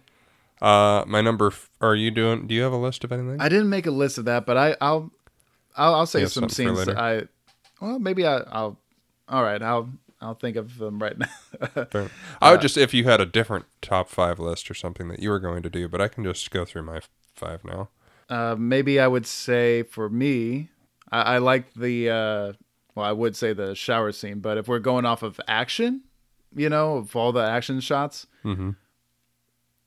Uh, 0.61 1.03
my 1.05 1.21
number. 1.21 1.47
F- 1.47 1.69
are 1.81 1.95
you 1.95 2.11
doing? 2.11 2.47
Do 2.47 2.55
you 2.55 2.61
have 2.63 2.71
a 2.73 2.77
list 2.77 3.03
of 3.03 3.11
anything? 3.11 3.41
I 3.41 3.49
didn't 3.49 3.69
make 3.69 3.85
a 3.85 3.91
list 3.91 4.17
of 4.17 4.25
that, 4.25 4.45
but 4.45 4.57
I 4.57 4.75
I'll 4.81 5.11
I'll, 5.75 5.95
I'll 5.95 6.05
say 6.05 6.25
some 6.25 6.49
scenes 6.49 6.85
that? 6.85 6.97
I 6.97 7.23
well 7.81 7.99
maybe 7.99 8.25
I, 8.25 8.37
I'll 8.37 8.77
all 9.27 9.43
right 9.43 9.61
I'll 9.61 9.89
I'll 10.21 10.35
think 10.35 10.55
of 10.55 10.77
them 10.77 11.01
right 11.01 11.17
now. 11.17 11.85
Fair. 11.91 12.09
I 12.41 12.51
would 12.51 12.61
just 12.61 12.77
if 12.77 12.93
you 12.93 13.03
had 13.03 13.19
a 13.19 13.25
different 13.25 13.65
top 13.81 14.09
five 14.09 14.39
list 14.39 14.71
or 14.71 14.73
something 14.73 15.07
that 15.09 15.19
you 15.19 15.29
were 15.29 15.39
going 15.39 15.61
to 15.63 15.69
do, 15.69 15.87
but 15.87 15.99
I 16.01 16.07
can 16.07 16.23
just 16.23 16.49
go 16.51 16.63
through 16.65 16.83
my 16.83 17.01
five 17.35 17.63
now. 17.65 17.89
Uh, 18.29 18.55
maybe 18.57 18.99
I 18.99 19.07
would 19.07 19.27
say 19.27 19.83
for 19.83 20.09
me, 20.09 20.69
I, 21.11 21.35
I 21.35 21.37
like 21.39 21.73
the 21.73 22.09
uh, 22.09 22.53
well, 22.95 23.05
I 23.05 23.11
would 23.11 23.35
say 23.35 23.51
the 23.53 23.75
shower 23.75 24.11
scene, 24.13 24.39
but 24.39 24.57
if 24.57 24.67
we're 24.67 24.79
going 24.79 25.05
off 25.05 25.21
of 25.21 25.39
action, 25.47 26.01
you 26.55 26.69
know, 26.69 26.97
of 26.97 27.15
all 27.15 27.31
the 27.33 27.43
action 27.43 27.81
shots, 27.81 28.25
Mm-hmm. 28.45 28.71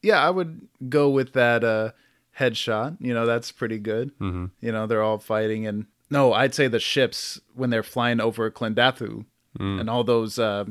Yeah, 0.02 0.20
I 0.24 0.30
would 0.30 0.68
go 0.88 1.08
with 1.10 1.32
that 1.32 1.64
uh, 1.64 1.90
headshot. 2.38 2.96
You 3.00 3.14
know, 3.14 3.26
that's 3.26 3.50
pretty 3.52 3.78
good. 3.78 4.10
Mm-hmm. 4.20 4.46
You 4.60 4.72
know, 4.72 4.86
they're 4.86 5.02
all 5.02 5.18
fighting, 5.18 5.66
and 5.66 5.86
no, 6.10 6.32
I'd 6.32 6.54
say 6.54 6.68
the 6.68 6.78
ships 6.80 7.40
when 7.54 7.70
they're 7.70 7.82
flying 7.82 8.20
over 8.20 8.50
Klendathu 8.50 9.24
Mm. 9.58 9.80
and 9.80 9.90
all 9.90 10.04
those. 10.04 10.38
Uh, 10.38 10.66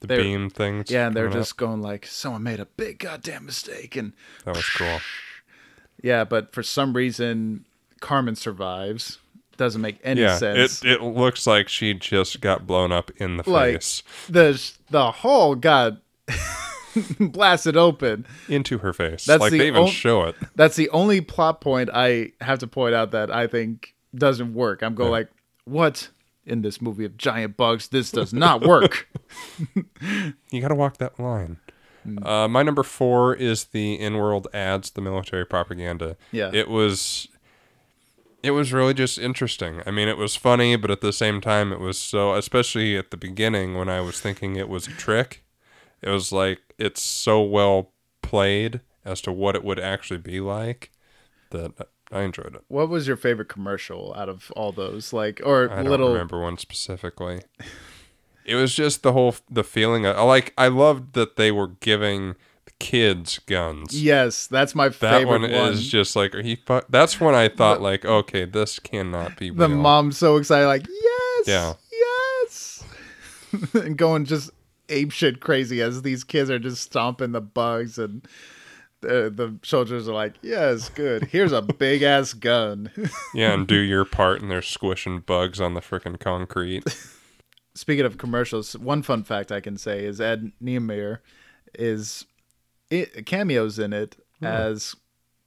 The 0.00 0.08
beam 0.08 0.50
things. 0.50 0.90
yeah, 0.90 1.06
and 1.06 1.16
they're 1.16 1.26
coming 1.28 1.38
up. 1.38 1.44
just 1.44 1.56
going 1.56 1.80
like, 1.80 2.04
someone 2.04 2.42
made 2.42 2.60
a 2.60 2.66
big 2.66 2.98
goddamn 2.98 3.46
mistake, 3.46 3.96
and 3.96 4.12
that 4.44 4.54
was 4.56 4.68
cool. 4.68 4.98
yeah, 6.02 6.24
but 6.24 6.52
for 6.52 6.62
some 6.62 6.92
reason, 6.94 7.64
Carmen 8.00 8.36
survives. 8.36 9.18
Doesn't 9.56 9.80
make 9.80 9.98
any 10.02 10.20
yeah, 10.20 10.36
sense. 10.36 10.84
it 10.84 10.90
it 10.94 11.02
looks 11.02 11.46
like 11.46 11.68
she 11.68 11.94
just 11.94 12.40
got 12.40 12.66
blown 12.66 12.90
up 12.92 13.10
in 13.16 13.36
the 13.38 13.48
Like- 13.48 13.74
face 13.76 14.02
the 14.28 14.60
the 14.90 15.12
hole 15.12 15.54
got 15.54 15.98
blasted 17.20 17.76
open. 17.76 18.26
into 18.48 18.78
her 18.78 18.92
face. 18.92 19.24
That's 19.24 19.40
like 19.40 19.52
the 19.52 19.58
they 19.58 19.66
even 19.68 19.82
on- 19.84 19.88
show 19.88 20.22
it. 20.24 20.36
That's 20.54 20.76
the 20.76 20.88
only 20.90 21.20
plot 21.20 21.60
point 21.60 21.90
I 21.92 22.32
have 22.40 22.58
to 22.60 22.66
point 22.66 22.94
out 22.94 23.10
that 23.12 23.30
I 23.30 23.46
think 23.46 23.94
doesn't 24.14 24.54
work. 24.54 24.82
I'm 24.82 24.94
going 24.94 25.10
like, 25.10 25.28
what 25.64 26.08
in 26.46 26.62
this 26.62 26.80
movie 26.80 27.04
of 27.04 27.16
giant 27.16 27.56
bugs? 27.56 27.88
This 27.88 28.10
does 28.10 28.32
not 28.32 28.62
work. 28.66 29.08
You 30.50 30.60
got 30.60 30.68
to 30.68 30.74
walk 30.74 30.98
that 30.98 31.18
line. 31.18 31.56
Hmm. 32.04 32.24
Uh, 32.24 32.46
my 32.48 32.62
number 32.62 32.82
four 32.82 33.34
is 33.34 33.64
the 33.64 33.94
in-world 33.94 34.46
ads, 34.54 34.90
the 34.90 35.00
military 35.00 35.44
propaganda. 35.46 36.16
Yeah. 36.30 36.50
it 36.52 36.68
was. 36.68 37.28
It 38.42 38.50
was 38.50 38.74
really 38.74 38.92
just 38.92 39.18
interesting. 39.18 39.80
I 39.86 39.90
mean, 39.90 40.06
it 40.06 40.18
was 40.18 40.36
funny, 40.36 40.76
but 40.76 40.90
at 40.90 41.00
the 41.00 41.14
same 41.14 41.40
time, 41.40 41.72
it 41.72 41.80
was 41.80 41.98
so. 41.98 42.34
Especially 42.34 42.96
at 42.96 43.10
the 43.10 43.16
beginning, 43.16 43.74
when 43.74 43.88
I 43.88 44.00
was 44.02 44.20
thinking 44.20 44.56
it 44.56 44.68
was 44.68 44.86
a 44.86 44.90
trick, 44.90 45.42
it 46.02 46.10
was 46.10 46.30
like 46.30 46.60
it's 46.78 47.02
so 47.02 47.42
well 47.42 47.92
played 48.22 48.80
as 49.04 49.20
to 49.22 49.32
what 49.32 49.54
it 49.54 49.64
would 49.64 49.78
actually 49.80 50.18
be 50.18 50.40
like 50.40 50.90
that 51.50 51.72
I 52.12 52.22
enjoyed 52.22 52.54
it. 52.54 52.62
what 52.68 52.88
was 52.88 53.06
your 53.06 53.16
favorite 53.16 53.48
commercial 53.48 54.14
out 54.16 54.28
of 54.28 54.50
all 54.56 54.72
those? 54.72 55.12
Like, 55.12 55.40
or 55.44 55.70
I 55.70 55.76
don't 55.82 55.90
little 55.90 56.12
remember 56.12 56.40
one 56.40 56.58
specifically. 56.58 57.42
It 58.44 58.54
was 58.56 58.74
just 58.74 59.02
the 59.02 59.12
whole 59.12 59.34
the 59.50 59.64
feeling. 59.64 60.04
Of, 60.06 60.16
like 60.26 60.52
I 60.58 60.68
loved 60.68 61.14
that 61.14 61.36
they 61.36 61.50
were 61.50 61.68
giving 61.68 62.34
kids 62.78 63.38
guns. 63.46 64.00
Yes, 64.02 64.46
that's 64.46 64.74
my 64.74 64.88
that 64.90 64.98
favorite 64.98 65.40
one, 65.42 65.50
one. 65.52 65.72
is 65.72 65.88
just 65.88 66.14
like 66.14 66.34
he. 66.34 66.56
Fu-? 66.56 66.82
That's 66.90 67.18
when 67.20 67.34
I 67.34 67.48
thought 67.48 67.80
like, 67.80 68.04
okay, 68.04 68.44
this 68.44 68.78
cannot 68.78 69.36
be 69.38 69.48
the 69.50 69.68
real. 69.68 69.78
mom's 69.78 70.18
so 70.18 70.36
excited, 70.36 70.66
like, 70.66 70.86
yes, 70.86 71.46
Yeah. 71.46 71.72
yes, 72.42 72.84
and 73.74 73.96
going 73.96 74.24
just 74.26 74.50
ape 74.88 75.10
shit 75.10 75.40
crazy 75.40 75.80
as 75.80 76.02
these 76.02 76.24
kids 76.24 76.50
are 76.50 76.58
just 76.58 76.82
stomping 76.82 77.32
the 77.32 77.40
bugs 77.40 77.98
and. 77.98 78.26
The, 79.00 79.28
the 79.28 79.58
soldiers 79.62 80.08
are 80.08 80.14
like, 80.14 80.32
yes, 80.40 80.88
good. 80.88 81.24
Here's 81.24 81.52
a 81.52 81.60
big 81.60 82.00
ass 82.00 82.32
gun. 82.32 82.90
yeah, 83.34 83.52
and 83.52 83.66
do 83.66 83.76
your 83.76 84.06
part, 84.06 84.40
and 84.40 84.50
they're 84.50 84.62
squishing 84.62 85.20
bugs 85.20 85.60
on 85.60 85.74
the 85.74 85.82
freaking 85.82 86.18
concrete. 86.18 86.84
Speaking 87.74 88.06
of 88.06 88.16
commercials, 88.16 88.74
one 88.78 89.02
fun 89.02 89.22
fact 89.22 89.52
I 89.52 89.60
can 89.60 89.76
say 89.76 90.06
is 90.06 90.22
Ed 90.22 90.52
Neumeier 90.62 91.18
is 91.74 92.24
it, 92.90 93.26
cameos 93.26 93.78
in 93.78 93.92
it 93.92 94.16
as 94.40 94.96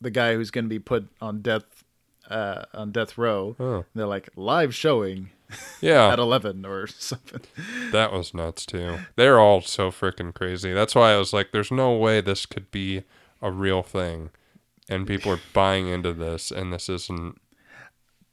the 0.02 0.12
guy 0.12 0.36
who's 0.36 0.52
going 0.52 0.66
to 0.66 0.70
be 0.70 0.80
put 0.80 1.08
on 1.22 1.42
death 1.42 1.84
uh, 2.30 2.66
on 2.74 2.92
death 2.92 3.18
row. 3.18 3.56
Oh. 3.60 3.86
They're 3.96 4.06
like 4.06 4.30
live 4.36 4.76
showing 4.76 5.32
Yeah, 5.82 6.12
at 6.12 6.20
eleven 6.20 6.66
or 6.66 6.88
something. 6.88 7.42
That 7.92 8.12
was 8.12 8.34
nuts 8.34 8.66
too. 8.66 9.00
They're 9.16 9.40
all 9.40 9.62
so 9.62 9.92
freaking 9.92 10.34
crazy. 10.34 10.74
That's 10.74 10.94
why 10.96 11.14
I 11.14 11.18
was 11.18 11.32
like, 11.34 11.52
"There's 11.52 11.72
no 11.72 11.94
way 11.96 12.20
this 12.22 12.46
could 12.46 12.70
be 12.72 13.04
a 13.42 13.50
real 13.52 13.82
thing," 13.84 14.30
and 14.90 15.08
people 15.08 15.32
are 15.32 15.40
buying 15.54 15.88
into 15.88 16.12
this, 16.14 16.52
and 16.52 16.74
this 16.74 16.90
isn't 16.90 17.40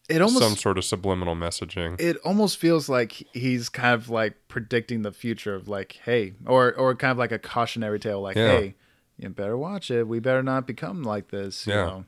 It 0.08 0.20
almost 0.20 0.42
some 0.44 0.56
sort 0.56 0.76
of 0.76 0.84
subliminal 0.84 1.34
messaging. 1.36 2.00
it 2.00 2.16
almost 2.24 2.58
feels 2.58 2.88
like 2.88 3.12
he's 3.32 3.68
kind 3.68 3.94
of 3.94 4.10
like 4.10 4.34
predicting 4.48 5.02
the 5.02 5.12
future 5.12 5.54
of 5.54 5.68
like, 5.68 6.00
hey, 6.04 6.32
or 6.46 6.74
or 6.74 6.94
kind 6.96 7.12
of 7.12 7.18
like 7.18 7.32
a 7.32 7.38
cautionary 7.38 8.00
tale, 8.00 8.20
like, 8.20 8.36
Yeah. 8.36 8.48
hey, 8.48 8.74
you 9.18 9.28
better 9.28 9.56
watch 9.56 9.90
it. 9.90 10.08
We 10.08 10.18
better 10.18 10.42
not 10.42 10.66
become 10.66 11.02
like 11.04 11.28
this. 11.30 11.66
You 11.66 11.74
Yeah. 11.74 11.84
know, 11.86 12.04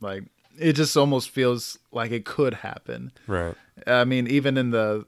like 0.00 0.24
it 0.58 0.72
just 0.74 0.96
almost 0.96 1.30
feels 1.30 1.78
like 1.92 2.10
it 2.10 2.24
could 2.24 2.54
happen. 2.54 3.12
right. 3.28 3.54
I 3.86 4.04
mean, 4.04 4.26
even 4.26 4.56
in 4.56 4.70
the 4.70 5.06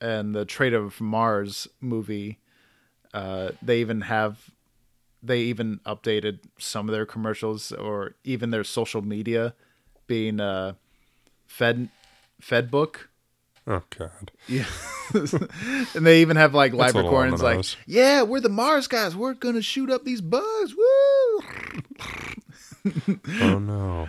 in 0.00 0.32
the 0.32 0.44
Traitor 0.44 0.84
of 0.84 1.00
Mars 1.00 1.68
movie, 1.80 2.38
uh, 3.12 3.50
they 3.62 3.80
even 3.80 4.02
have 4.02 4.50
they 5.22 5.40
even 5.40 5.80
updated 5.84 6.40
some 6.58 6.88
of 6.88 6.92
their 6.92 7.06
commercials 7.06 7.72
or 7.72 8.14
even 8.24 8.50
their 8.50 8.64
social 8.64 9.02
media 9.02 9.54
being 10.06 10.40
uh, 10.40 10.74
fed 11.46 11.88
fed 12.40 12.70
book. 12.70 13.08
Oh 13.66 13.82
God. 13.96 14.32
Yeah. 14.46 14.64
and 15.14 16.06
they 16.06 16.22
even 16.22 16.36
have 16.36 16.54
like 16.54 16.72
live 16.72 16.94
That's 16.94 17.02
like, 17.42 17.84
yeah, 17.86 18.22
we're 18.22 18.40
the 18.40 18.48
Mars 18.48 18.88
guys. 18.88 19.14
We're 19.14 19.34
going 19.34 19.56
to 19.56 19.62
shoot 19.62 19.90
up 19.90 20.04
these 20.04 20.20
bugs. 20.20 20.74
Woo! 20.74 21.42
Oh 23.42 23.58
no. 23.58 24.08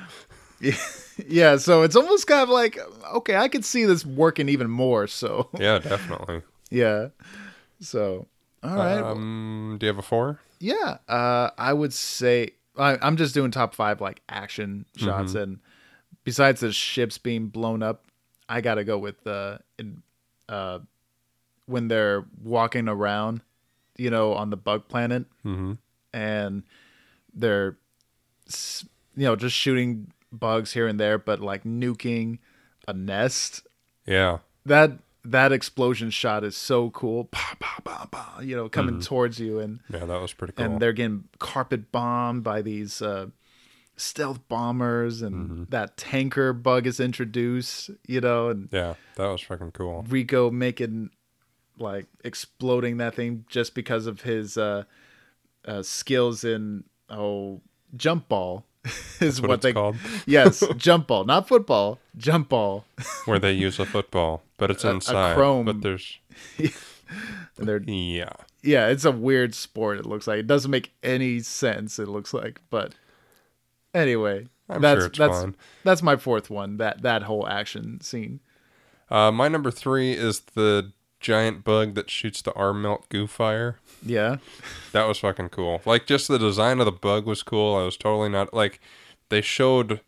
yeah, 1.27 1.57
so 1.57 1.83
it's 1.83 1.95
almost 1.95 2.27
kind 2.27 2.41
of 2.43 2.49
like, 2.49 2.77
okay, 3.15 3.35
I 3.35 3.47
could 3.47 3.63
see 3.65 3.85
this 3.85 4.05
working 4.05 4.49
even 4.49 4.69
more. 4.69 5.07
So, 5.07 5.49
Yeah, 5.59 5.79
definitely. 5.79 6.41
yeah. 6.69 7.09
So, 7.79 8.27
all 8.63 8.75
right. 8.75 8.99
Um, 8.99 9.77
do 9.79 9.85
you 9.85 9.89
have 9.89 9.99
a 9.99 10.01
four? 10.01 10.39
Yeah, 10.59 10.97
uh, 11.07 11.51
I 11.57 11.71
would 11.71 11.93
say 11.93 12.51
I, 12.77 12.97
I'm 13.01 13.15
just 13.15 13.33
doing 13.33 13.51
top 13.51 13.73
five 13.73 14.01
like 14.01 14.21
action 14.27 14.85
shots, 14.97 15.33
and 15.33 15.59
besides 16.25 16.59
the 16.59 16.73
ships 16.73 17.17
being 17.17 17.47
blown 17.47 17.81
up, 17.81 18.05
I 18.49 18.59
gotta 18.61 18.83
go 18.83 18.97
with 18.97 19.25
uh, 19.25 19.59
in, 19.77 20.01
uh, 20.49 20.79
when 21.67 21.87
they're 21.87 22.25
walking 22.43 22.89
around, 22.89 23.41
you 23.97 24.09
know, 24.09 24.33
on 24.33 24.49
the 24.49 24.57
bug 24.57 24.89
planet, 24.89 25.25
Mm-hmm. 25.45 25.73
and 26.13 26.63
they're, 27.33 27.77
you 29.15 29.23
know, 29.25 29.35
just 29.37 29.55
shooting 29.55 30.11
bugs 30.31 30.73
here 30.73 30.87
and 30.87 30.99
there, 30.99 31.17
but 31.17 31.39
like 31.39 31.63
nuking 31.63 32.39
a 32.87 32.93
nest. 32.93 33.67
Yeah. 34.05 34.39
That 34.65 34.99
that 35.25 35.51
explosion 35.51 36.09
shot 36.11 36.43
is 36.43 36.55
so 36.55 36.89
cool. 36.91 37.25
Pa, 37.25 37.55
pa, 37.59 37.79
pa, 37.83 38.07
pa, 38.09 38.39
you 38.41 38.55
know, 38.55 38.69
coming 38.69 38.99
towards 39.01 39.39
you, 39.39 39.59
and 39.59 39.79
Yeah, 39.89 40.05
that 40.05 40.21
was 40.21 40.33
pretty 40.33 40.53
cool. 40.53 40.65
and 40.65 40.81
they're 40.81 40.93
getting 40.93 41.25
carpet 41.39 41.91
bombed 41.91 42.43
by 42.43 42.61
these 42.61 43.01
uh, 43.01 43.27
stealth 43.97 44.47
bombers, 44.47 45.21
and 45.21 45.35
Mm-hmm. 45.49 45.63
that 45.69 45.97
tanker 45.97 46.53
bug 46.53 46.87
is 46.87 46.99
introduced. 46.99 47.89
You 48.07 48.21
know, 48.21 48.49
and 48.49 48.69
yeah, 48.71 48.95
that 49.15 49.27
was 49.27 49.41
fucking 49.41 49.71
cool. 49.71 50.05
Rico 50.07 50.49
making 50.51 51.09
like 51.77 52.07
exploding 52.23 52.97
that 52.97 53.15
thing 53.15 53.45
just 53.49 53.73
because 53.75 54.05
of 54.05 54.21
his 54.21 54.57
uh, 54.57 54.83
uh, 55.65 55.81
skills 55.83 56.43
in 56.43 56.83
oh 57.09 57.61
jump 57.95 58.27
ball 58.29 58.65
is 59.19 59.41
what, 59.41 59.49
what, 59.49 59.61
they 59.61 59.73
called. 59.73 59.95
yes 60.25 60.63
jump 60.77 61.07
ball 61.07 61.25
not 61.25 61.47
football 61.47 61.99
jump 62.17 62.49
ball 62.49 62.85
Where 63.25 63.39
they 63.39 63.51
use 63.51 63.79
a 63.79 63.85
football, 63.85 64.43
but 64.57 64.71
it's 64.71 64.83
A- 64.83 64.89
a 64.89 64.93
inside. 64.95 65.35
chrome- 65.35 65.65
But 65.65 65.81
there's 65.81 66.19
and 66.57 67.67
they're 67.67 67.81
yeah. 67.81 68.31
yeah 68.63 68.87
it's 68.87 69.03
a 69.05 69.11
weird 69.11 69.53
sport 69.55 69.97
it 69.99 70.05
looks 70.05 70.27
like 70.27 70.39
it 70.39 70.47
doesn't 70.47 70.71
make 70.71 70.91
any 71.03 71.39
sense 71.39 71.99
it 71.99 72.07
looks 72.07 72.33
like 72.33 72.61
but 72.69 72.93
anyway 73.93 74.47
I'm 74.69 74.81
that's 74.81 75.01
sure 75.01 75.09
that's 75.09 75.41
fun. 75.41 75.55
that's 75.83 76.03
my 76.03 76.15
fourth 76.15 76.49
one 76.49 76.77
that 76.77 77.01
that 77.01 77.23
whole 77.23 77.47
action 77.47 77.99
scene 78.01 78.39
Uh, 79.09 79.31
my 79.31 79.47
number 79.47 79.71
three 79.71 80.13
is 80.13 80.41
the 80.53 80.91
giant 81.19 81.63
bug 81.63 81.95
that 81.95 82.09
shoots 82.09 82.41
the 82.41 82.53
arm 82.53 82.81
melt 82.81 83.07
goo 83.09 83.27
fire. 83.27 83.77
yeah 84.05 84.37
That 84.93 85.05
was 85.07 85.19
fucking 85.19 85.49
cool. 85.49 85.81
Like 85.85 86.05
just 86.05 86.27
the 86.27 86.39
design 86.39 86.79
of 86.79 86.85
the 86.85 86.91
bug 86.91 87.25
was 87.25 87.43
cool. 87.43 87.75
I 87.75 87.83
was 87.83 87.97
totally 87.97 88.29
not 88.29 88.53
like 88.53 88.79
they 89.29 89.41
showed 89.41 90.01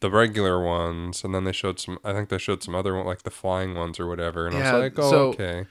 the 0.00 0.10
regular 0.10 0.62
ones 0.62 1.24
and 1.24 1.34
then 1.34 1.44
they 1.44 1.52
showed 1.52 1.80
some 1.80 1.98
I 2.04 2.12
think 2.12 2.28
they 2.28 2.38
showed 2.38 2.62
some 2.62 2.74
other 2.74 2.94
one 2.94 3.06
like 3.06 3.22
the 3.22 3.30
flying 3.30 3.74
ones 3.74 3.98
or 3.98 4.06
whatever 4.06 4.46
and 4.46 4.56
I 4.56 4.72
was 4.72 4.82
like, 4.82 4.98
"Oh, 4.98 5.10
so- 5.10 5.28
okay." 5.30 5.66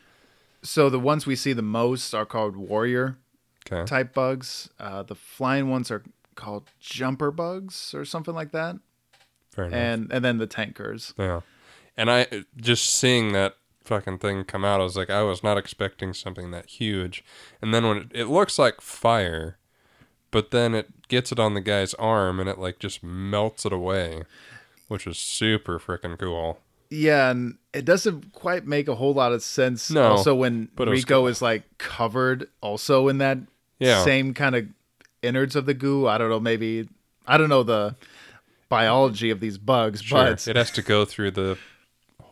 so 0.61 0.89
the 0.89 0.99
ones 0.99 1.25
we 1.25 1.35
see 1.35 1.53
the 1.53 1.61
most 1.61 2.13
are 2.13 2.25
called 2.25 2.55
warrior 2.55 3.17
Okay. 3.65 3.85
type 3.85 4.13
bugs. 4.13 4.69
Uh, 4.79 5.03
the 5.03 5.15
flying 5.15 5.69
ones 5.69 5.89
are 5.89 6.03
called 6.35 6.63
jumper 6.81 7.31
bugs 7.31 7.93
or 7.93 8.03
something 8.03 8.33
like 8.35 8.51
that, 8.51 8.75
Fair 9.51 9.65
enough. 9.65 9.77
and 9.79 10.11
and 10.11 10.25
then 10.25 10.37
the 10.39 10.47
tankers. 10.47 11.13
Yeah. 11.17 11.41
And 11.95 12.11
I 12.11 12.27
just 12.57 12.89
seeing 12.89 13.31
that 13.33 13.55
fucking 13.83 14.19
thing 14.19 14.43
come 14.43 14.63
out, 14.65 14.79
I 14.81 14.83
was 14.83 14.95
like, 14.97 15.09
I 15.09 15.23
was 15.23 15.43
not 15.43 15.57
expecting 15.57 16.13
something 16.13 16.51
that 16.51 16.67
huge. 16.69 17.23
And 17.61 17.73
then 17.73 17.85
when 17.87 17.97
it, 17.97 18.07
it 18.13 18.25
looks 18.25 18.57
like 18.59 18.81
fire, 18.81 19.57
but 20.31 20.51
then 20.51 20.73
it 20.73 21.07
gets 21.07 21.31
it 21.31 21.39
on 21.39 21.53
the 21.53 21.61
guy's 21.61 21.93
arm 21.95 22.39
and 22.39 22.49
it 22.49 22.57
like 22.57 22.79
just 22.79 23.03
melts 23.03 23.65
it 23.65 23.73
away, 23.73 24.23
which 24.87 25.05
is 25.05 25.17
super 25.17 25.79
freaking 25.79 26.17
cool. 26.17 26.59
Yeah, 26.89 27.31
and 27.31 27.57
it 27.73 27.85
doesn't 27.85 28.33
quite 28.33 28.67
make 28.67 28.87
a 28.87 28.95
whole 28.95 29.13
lot 29.13 29.31
of 29.33 29.41
sense. 29.41 29.89
No, 29.89 30.03
also 30.11 30.35
when 30.35 30.69
but 30.75 30.87
it 30.87 30.91
was 30.91 30.99
Rico 31.01 31.25
is 31.27 31.41
like 31.41 31.63
covered 31.79 32.47
also 32.61 33.07
in 33.07 33.17
that 33.17 33.39
Yeah. 33.79 34.03
same 34.03 34.33
kind 34.33 34.55
of 34.55 34.67
innards 35.23 35.55
of 35.55 35.65
the 35.65 35.73
goo. 35.73 36.07
I 36.07 36.17
don't 36.17 36.29
know, 36.29 36.39
maybe 36.39 36.87
I 37.25 37.37
don't 37.37 37.49
know 37.49 37.63
the 37.63 37.95
biology 38.69 39.29
of 39.29 39.39
these 39.39 39.57
bugs, 39.57 40.01
Sure. 40.01 40.23
but 40.31 40.47
It 40.47 40.55
has 40.55 40.71
to 40.71 40.81
go 40.81 41.05
through 41.05 41.31
the 41.31 41.57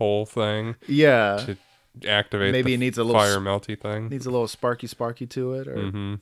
whole 0.02 0.26
thing 0.26 0.76
yeah, 0.88 1.44
to 1.46 2.10
activate 2.10 2.52
Maybe 2.52 2.74
it 2.74 2.78
needs 2.78 2.98
a 2.98 3.04
little 3.04 3.22
fire 3.22 3.34
sp- 3.38 3.46
melty 3.50 3.80
thing. 3.80 4.10
needs 4.10 4.26
a 4.26 4.32
little 4.32 4.48
sparky 4.48 4.88
sparky 4.88 5.28
to 5.28 5.54
it. 5.54 5.68
Or 5.68 5.76
Mm-hmm. 5.76 6.16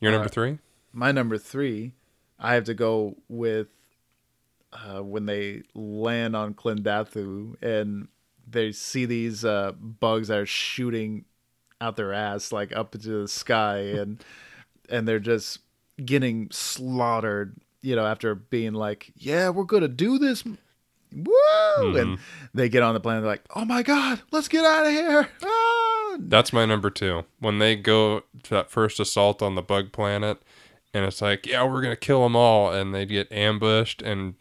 Your 0.00 0.12
number 0.12 0.26
Uh, 0.26 0.36
three? 0.36 0.58
my 0.92 1.12
number 1.12 1.38
three, 1.38 1.94
I 2.38 2.54
have 2.54 2.64
to 2.64 2.74
go 2.74 3.16
with 3.28 3.68
uh, 4.72 5.02
when 5.02 5.26
they 5.26 5.62
land 5.74 6.34
on 6.36 6.54
Klendathu 6.54 7.54
and 7.62 8.08
they 8.50 8.72
see 8.72 9.04
these 9.06 9.44
uh, 9.44 9.72
bugs 9.72 10.28
that 10.28 10.38
are 10.38 10.46
shooting 10.46 11.24
out 11.80 11.96
their 11.96 12.12
ass 12.12 12.52
like 12.52 12.74
up 12.76 12.94
into 12.94 13.08
the 13.22 13.28
sky 13.28 13.78
and 14.00 14.22
and 14.90 15.06
they're 15.08 15.20
just 15.20 15.60
getting 16.04 16.48
slaughtered. 16.50 17.56
You 17.84 17.96
know, 17.96 18.06
after 18.06 18.34
being 18.36 18.74
like, 18.74 19.12
"Yeah, 19.16 19.48
we're 19.50 19.64
gonna 19.64 19.88
do 19.88 20.18
this." 20.18 20.44
Woo! 21.14 21.96
And 21.96 22.18
they 22.54 22.68
get 22.68 22.82
on 22.82 22.94
the 22.94 23.00
plane. 23.00 23.20
They're 23.20 23.30
like, 23.30 23.44
"Oh 23.54 23.64
my 23.64 23.82
god, 23.82 24.22
let's 24.30 24.48
get 24.48 24.64
out 24.64 24.86
of 24.86 24.92
here!" 24.92 25.28
Ah! 25.44 26.16
That's 26.18 26.52
my 26.52 26.66
number 26.66 26.90
two. 26.90 27.24
When 27.40 27.58
they 27.58 27.74
go 27.74 28.22
to 28.42 28.50
that 28.50 28.70
first 28.70 29.00
assault 29.00 29.40
on 29.42 29.54
the 29.54 29.62
bug 29.62 29.92
planet, 29.92 30.42
and 30.92 31.04
it's 31.06 31.22
like, 31.22 31.46
yeah, 31.46 31.64
we're 31.64 31.80
gonna 31.82 31.96
kill 31.96 32.22
them 32.22 32.36
all, 32.36 32.70
and 32.72 32.94
they 32.94 33.06
get 33.06 33.32
ambushed, 33.32 34.02
and 34.02 34.34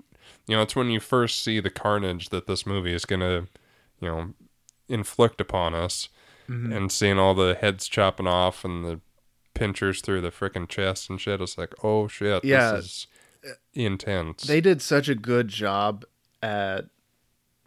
you 0.47 0.55
know, 0.57 0.61
it's 0.63 0.75
when 0.75 0.89
you 0.89 0.99
first 0.99 1.41
see 1.43 1.59
the 1.61 1.69
carnage 1.69 2.29
that 2.29 2.45
this 2.47 2.65
movie 2.65 2.93
is 2.93 3.05
gonna, 3.05 3.47
you 4.01 4.07
know, 4.09 4.33
inflict 4.89 5.39
upon 5.39 5.73
us, 5.73 6.09
and 6.47 6.91
seeing 6.91 7.17
all 7.17 7.33
the 7.33 7.55
heads 7.55 7.87
chopping 7.87 8.27
off 8.27 8.65
and 8.65 8.83
the 8.83 8.99
pinchers 9.53 10.01
through 10.01 10.19
the 10.19 10.31
freaking 10.31 10.67
chest 10.67 11.09
and 11.09 11.21
shit. 11.21 11.39
It's 11.39 11.57
like, 11.57 11.73
oh 11.81 12.09
shit, 12.09 12.43
Yeah. 12.43 12.73
this 12.73 12.85
is 12.85 13.07
intense. 13.73 14.43
they 14.43 14.59
did 14.59 14.81
such 14.81 15.07
a 15.07 15.15
good 15.15 15.47
job 15.47 16.03
at 16.41 16.85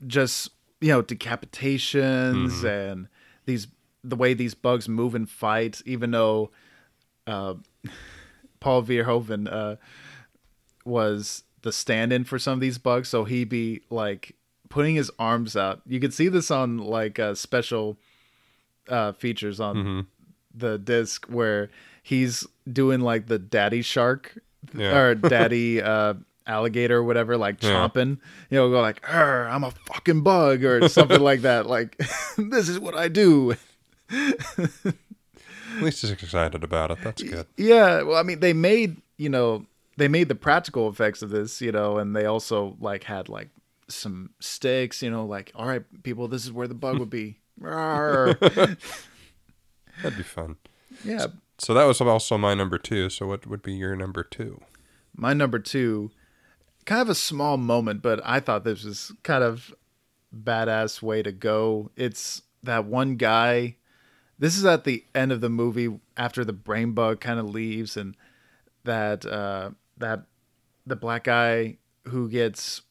just 0.06 0.50
you 0.80 0.88
know 0.88 1.02
decapitations 1.02 2.64
and 2.64 3.08
these 3.46 3.68
the 4.02 4.16
way 4.16 4.34
these 4.34 4.54
bugs 4.54 4.88
move 4.88 5.14
and 5.14 5.30
fight 5.30 5.80
even 5.86 6.10
though 6.10 6.50
uh 7.26 7.54
paul 8.60 8.82
verhoeven 8.82 9.50
uh 9.50 9.76
was 10.84 11.44
the 11.62 11.72
stand-in 11.72 12.24
for 12.24 12.38
some 12.38 12.54
of 12.54 12.60
these 12.60 12.76
bugs. 12.76 13.08
So 13.08 13.24
he'd 13.24 13.48
be 13.48 13.80
like 13.88 14.36
putting 14.68 14.96
his 14.96 15.10
arms 15.18 15.56
out 15.56 15.80
you 15.86 16.00
could 16.00 16.12
see 16.12 16.28
this 16.28 16.50
on 16.50 16.78
like 16.78 17.18
uh 17.18 17.34
special 17.34 17.96
uh 18.88 19.12
features 19.12 19.60
on 19.60 20.06
the 20.54 20.78
disc 20.78 21.26
where 21.26 21.70
he's 22.02 22.46
doing 22.70 23.00
like 23.00 23.26
the 23.26 23.38
daddy 23.38 23.82
shark 23.82 24.36
Yeah. 24.74 24.96
or 24.96 25.14
daddy 25.14 25.80
uh 25.80 26.14
alligator 26.46 26.98
or 26.98 27.02
whatever 27.02 27.36
like 27.36 27.62
Yeah. 27.62 27.70
chomping 27.70 28.18
you 28.50 28.58
know 28.58 28.70
go 28.70 28.80
like 28.80 29.00
"Arr, 29.08 29.48
i'm 29.48 29.64
a 29.64 29.70
fucking 29.70 30.22
bug 30.22 30.62
or 30.64 30.88
something 30.98 31.20
like 31.20 31.40
that 31.42 31.66
like 31.66 31.96
this 32.38 32.68
is 32.68 32.78
what 32.78 32.94
i 32.94 33.08
do 33.08 33.54
At 34.10 35.82
least 35.82 36.02
he's 36.02 36.10
excited 36.12 36.62
about 36.62 36.90
it. 36.92 36.98
That's 37.02 37.22
good. 37.22 37.46
yeah 37.56 38.02
well 38.02 38.16
i 38.16 38.22
mean 38.22 38.40
they 38.40 38.52
made 38.52 38.96
you 39.16 39.28
know 39.28 39.66
they 39.96 40.08
made 40.08 40.28
the 40.28 40.34
practical 40.34 40.88
effects 40.88 41.22
of 41.22 41.30
this 41.30 41.60
you 41.60 41.72
know 41.72 41.98
and 41.98 42.14
they 42.14 42.26
also 42.26 42.76
like 42.80 43.04
had 43.04 43.28
like 43.28 43.48
some 43.88 44.30
sticks 44.40 45.02
you 45.02 45.10
know 45.10 45.24
like 45.26 45.50
all 45.54 45.66
right 45.66 45.82
people 46.02 46.28
this 46.28 46.44
is 46.44 46.52
where 46.52 46.68
the 46.68 46.74
bug 46.74 46.98
would 46.98 47.10
be 47.10 47.38
That'd 47.60 48.78
be 50.16 50.22
fun. 50.24 50.56
yeah 51.04 51.26
So 51.58 51.72
that 51.74 51.84
was 51.84 52.00
also 52.00 52.36
my 52.36 52.52
number 52.54 52.78
two. 52.78 53.08
So 53.10 53.26
what 53.28 53.46
would 53.46 53.62
be 53.62 53.74
your 53.74 53.94
number 53.96 54.22
two? 54.24 54.60
my 55.16 55.32
number 55.32 55.60
two 55.60 56.10
kind 56.84 57.00
of 57.00 57.08
a 57.08 57.14
small 57.14 57.56
moment 57.56 58.02
but 58.02 58.20
i 58.24 58.38
thought 58.40 58.64
this 58.64 58.84
was 58.84 59.12
kind 59.22 59.42
of 59.44 59.74
badass 60.36 61.00
way 61.00 61.22
to 61.22 61.30
go. 61.30 61.90
It's 61.96 62.42
that 62.64 62.86
one 62.86 63.14
guy 63.14 63.76
this 64.36 64.56
is 64.56 64.64
at 64.64 64.82
the 64.82 65.04
end 65.14 65.30
of 65.30 65.40
the 65.40 65.48
movie 65.48 66.00
after 66.16 66.44
the 66.44 66.52
brain 66.52 66.90
bug 66.90 67.20
kind 67.20 67.38
of 67.38 67.48
leaves 67.48 67.96
and 67.96 68.16
that 68.82 69.24
uh 69.24 69.70
that 69.96 70.24
the 70.84 70.96
black 70.96 71.22
guy 71.24 71.76
who 72.08 72.28
gets 72.28 72.82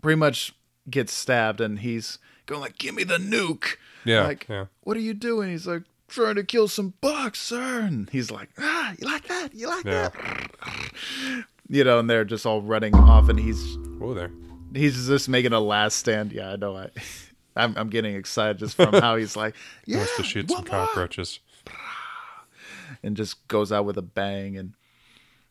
pretty 0.00 0.16
much 0.16 0.54
gets 0.88 1.12
stabbed 1.12 1.60
and 1.60 1.80
he's 1.80 2.18
going 2.46 2.60
like 2.60 2.78
give 2.78 2.94
me 2.94 3.02
the 3.02 3.18
nuke. 3.18 3.76
Yeah, 4.04 4.22
like 4.22 4.46
yeah. 4.48 4.66
what 4.82 4.96
are 4.96 5.00
you 5.00 5.14
doing? 5.14 5.50
He's 5.50 5.66
like 5.66 5.82
trying 6.06 6.36
to 6.36 6.44
kill 6.44 6.68
some 6.68 6.94
bugs 7.00 7.40
sir. 7.40 7.80
And 7.80 8.08
he's 8.10 8.30
like 8.30 8.50
ah 8.58 8.94
you 8.96 9.06
like 9.08 9.26
that? 9.26 9.54
You 9.54 9.66
like 9.66 9.84
Yeah. 9.84 10.10
that 10.10 11.44
you 11.72 11.82
know 11.84 11.98
and 11.98 12.08
they're 12.10 12.24
just 12.24 12.44
all 12.46 12.60
running 12.62 12.94
off 12.94 13.28
and 13.28 13.38
he's 13.40 13.76
Whoa 13.98 14.12
there. 14.14 14.30
he's 14.74 15.06
just 15.08 15.28
making 15.28 15.52
a 15.52 15.60
last 15.60 15.96
stand 15.96 16.30
yeah 16.32 16.50
i 16.52 16.56
know 16.56 16.76
i 16.76 16.88
i'm, 17.56 17.74
I'm 17.76 17.88
getting 17.88 18.14
excited 18.14 18.58
just 18.58 18.76
from 18.76 18.92
how 18.94 19.16
he's 19.16 19.36
like 19.36 19.54
He 19.86 19.92
yeah 19.92 19.98
wants 19.98 20.16
to 20.18 20.22
shoot 20.22 20.50
some 20.50 20.58
more," 20.58 20.64
cockroaches. 20.86 21.40
and 23.02 23.16
just 23.16 23.46
goes 23.48 23.72
out 23.72 23.84
with 23.84 23.96
a 23.98 24.02
bang 24.02 24.56
and 24.56 24.74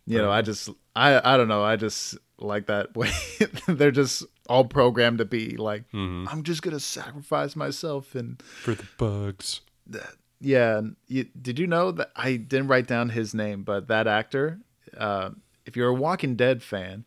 you 0.06 0.18
know 0.18 0.32
i 0.32 0.42
just 0.42 0.70
i 0.96 1.34
i 1.34 1.38
don't 1.38 1.48
know 1.48 1.64
i 1.64 1.76
just 1.76 2.18
like 2.38 2.68
that 2.68 2.96
way 3.02 3.12
they're 3.68 3.92
just 3.92 4.24
all 4.50 4.66
programmed 4.66 5.20
to 5.20 5.26
be 5.26 5.56
like 5.58 5.84
Mm-hmm. 5.94 6.28
i'm 6.30 6.44
just 6.44 6.62
gonna 6.62 6.80
sacrifice 6.80 7.56
myself 7.56 8.16
and 8.16 8.42
For 8.42 8.74
the 8.76 8.88
bugs. 8.98 9.62
that 9.88 10.14
yeah 10.40 10.82
you, 11.08 11.26
did 11.40 11.60
you 11.60 11.68
know 11.68 11.92
that 11.92 12.12
i 12.16 12.36
didn't 12.36 12.68
write 12.68 12.88
down 12.88 13.10
his 13.10 13.34
name 13.34 13.64
but 13.64 13.88
that 13.90 14.08
actor 14.08 14.60
uh, 14.98 15.30
if 15.66 15.76
you're 15.76 15.90
a 15.90 15.94
walking 15.94 16.36
dead 16.36 16.62
fan 16.64 17.06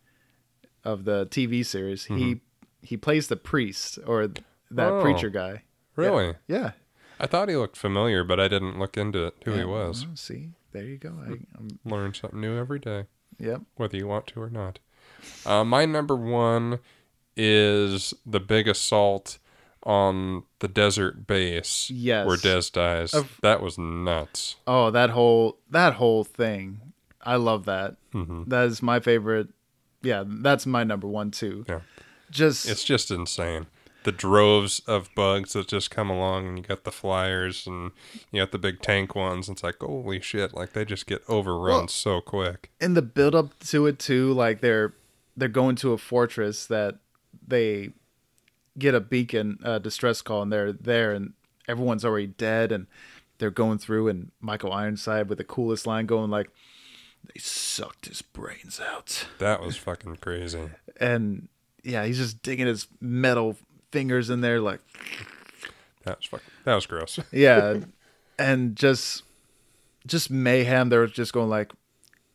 of 0.85 1.05
the 1.05 1.27
tv 1.27 1.65
series 1.65 2.05
he 2.07 2.41
he 2.83 2.97
plays 2.97 3.29
the 3.29 3.37
priest 3.37 3.99
or 4.07 4.27
that 4.29 4.43
Mm-hmm. 4.71 4.81
Oh. 4.99 5.03
preacher 5.03 5.31
guy 5.31 5.63
Really? 5.97 6.35
yeah 6.49 6.73
I 7.21 7.27
thought 7.29 7.49
he 7.49 7.55
looked 7.57 7.77
familiar, 7.77 8.25
but 8.25 8.41
I 8.41 8.49
didn't 8.49 8.77
look 8.81 8.97
into 8.97 9.25
it, 9.27 9.35
who 9.45 9.53
he 9.53 9.65
was. 9.65 10.07
see 10.15 10.51
there 10.73 10.83
you 10.85 10.99
go 10.99 11.15
I, 11.25 11.33
I'm, 11.57 11.69
Learn 11.85 12.13
something 12.13 12.41
new 12.41 12.59
every 12.59 12.81
day, 12.81 13.05
yep 13.39 13.63
whether 13.77 13.97
you 13.97 14.07
want 14.09 14.27
to 14.29 14.41
or 14.43 14.51
not. 14.51 14.79
Uh, 15.47 15.63
my 15.65 15.85
number 15.87 16.17
one 16.17 16.81
is 17.37 18.15
the 18.27 18.41
big 18.41 18.69
assault 18.69 19.39
on 19.85 20.43
the 20.61 20.69
desert 20.69 21.27
base 21.27 21.91
Yes. 21.91 22.27
where 22.27 22.37
Des 22.37 22.63
dies. 22.73 23.13
Of- 23.15 23.39
that 23.43 23.61
was 23.63 23.77
nuts. 23.79 24.57
Oh, 24.67 24.91
that 24.91 25.11
whole 25.11 25.59
that 25.71 25.95
whole 25.95 26.25
thing. 26.25 26.81
I 27.25 27.37
love 27.37 27.65
that. 27.65 27.97
Mhm. 28.13 28.49
That 28.49 28.67
is 28.67 28.83
my 28.83 29.01
favorite. 29.01 29.49
Yeah, 30.03 30.25
that's 30.27 30.67
my 30.67 30.85
number 30.85 31.07
one 31.09 31.31
too. 31.31 31.65
Yeah. 31.69 31.81
Just 32.31 32.69
It's 32.69 32.85
just 32.85 33.11
insane. 33.11 33.67
The 34.03 34.13
droves 34.13 34.81
of 34.81 35.09
bugs 35.15 35.55
that 35.55 35.67
just 35.69 35.91
come 35.91 36.11
along, 36.11 36.47
and 36.47 36.59
you 36.59 36.65
got 36.65 36.85
the 36.85 36.93
flyers, 36.93 37.67
and 37.67 37.91
you 38.31 38.43
got 38.43 38.53
the 38.53 38.59
big 38.59 38.83
tank 38.83 39.15
ones. 39.15 39.49
It's 39.49 39.63
like, 39.63 39.77
holy 39.81 40.21
shit! 40.21 40.53
Like 40.53 40.75
they 40.75 40.85
just 40.85 41.07
get 41.07 41.23
overrun 41.27 41.79
Well- 41.79 41.89
so 41.89 42.21
quick. 42.21 42.71
And 42.81 42.95
the 42.95 43.01
build 43.03 43.35
up 43.35 43.59
to 43.69 43.87
it 43.87 43.99
too, 43.99 44.33
like 44.35 44.61
they're 44.61 44.93
they're 45.37 45.49
going 45.49 45.77
to 45.77 45.93
a 45.93 45.99
fortress 45.99 46.67
that 46.67 46.97
they 47.47 47.91
get 48.79 48.95
a 48.95 49.01
beacon 49.01 49.59
uh, 49.65 49.79
distress 49.79 50.21
call 50.21 50.43
and 50.43 50.53
they're 50.53 50.73
there 50.73 51.13
and 51.13 51.33
everyone's 51.67 52.05
already 52.05 52.27
dead 52.27 52.71
and 52.73 52.87
they're 53.39 53.51
going 53.51 53.79
through 53.79 54.09
and 54.09 54.31
Michael 54.41 54.73
Ironside 54.73 55.29
with 55.29 55.39
the 55.39 55.45
coolest 55.45 55.87
line 55.87 56.07
going 56.07 56.31
like 56.31 56.51
they 57.33 57.41
sucked 57.41 58.07
his 58.07 58.23
brains 58.23 58.81
out. 58.81 59.27
That 59.39 59.63
was 59.63 59.77
fucking 59.77 60.17
crazy. 60.17 60.71
And 61.01 61.49
yeah, 61.83 62.05
he's 62.05 62.19
just 62.19 62.43
digging 62.43 62.67
his 62.67 62.87
metal 63.01 63.57
fingers 63.91 64.31
in 64.31 64.41
there 64.41 64.61
like 64.61 64.81
That 66.05 66.19
was 66.19 66.27
fucking. 66.27 66.47
That 66.65 66.75
was 66.75 66.87
gross. 66.87 67.19
yeah 67.33 67.79
and 68.39 68.77
just 68.77 69.23
just 70.07 70.31
mayhem 70.31 70.89
they're 70.89 71.07
just 71.07 71.33
going 71.33 71.49
like 71.49 71.73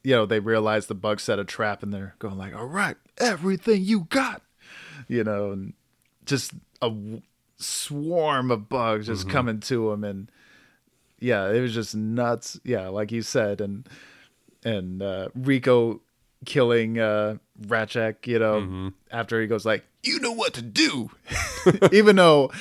you 0.04 0.16
know 0.16 0.26
they 0.26 0.40
realize 0.40 0.88
the 0.88 0.96
bug 0.96 1.20
set 1.20 1.40
a 1.40 1.44
trap 1.44 1.84
and 1.84 1.94
they're 1.94 2.16
going 2.20 2.38
like 2.38 2.56
all 2.56 2.66
right 2.66 2.98
everything 3.18 3.84
you 3.84 4.02
got 4.10 4.42
you 5.08 5.24
know 5.24 5.52
and 5.52 5.74
just 6.26 6.54
a 6.82 6.92
swarm 7.58 8.52
of 8.52 8.70
bugs 8.70 9.08
just 9.08 9.22
mm-hmm. 9.22 9.32
coming 9.32 9.60
to 9.60 9.92
him 9.92 10.04
and 10.04 10.32
yeah 11.20 11.50
it 11.50 11.60
was 11.60 11.74
just 11.74 11.96
nuts 11.96 12.60
yeah 12.64 12.88
like 12.88 13.12
you 13.12 13.22
said 13.22 13.60
and 13.60 13.88
and 14.64 15.02
uh 15.02 15.30
rico 15.36 16.02
killing 16.46 17.00
uh 17.00 17.36
Rasczak 17.66 18.26
you 18.28 18.40
know 18.40 18.92
after 19.12 19.42
he 19.42 19.48
goes 19.48 19.66
like 19.66 19.86
you 20.04 20.20
know 20.20 20.32
what 20.32 20.54
to 20.54 20.62
do 20.62 21.12
even 21.92 22.16
though 22.16 22.52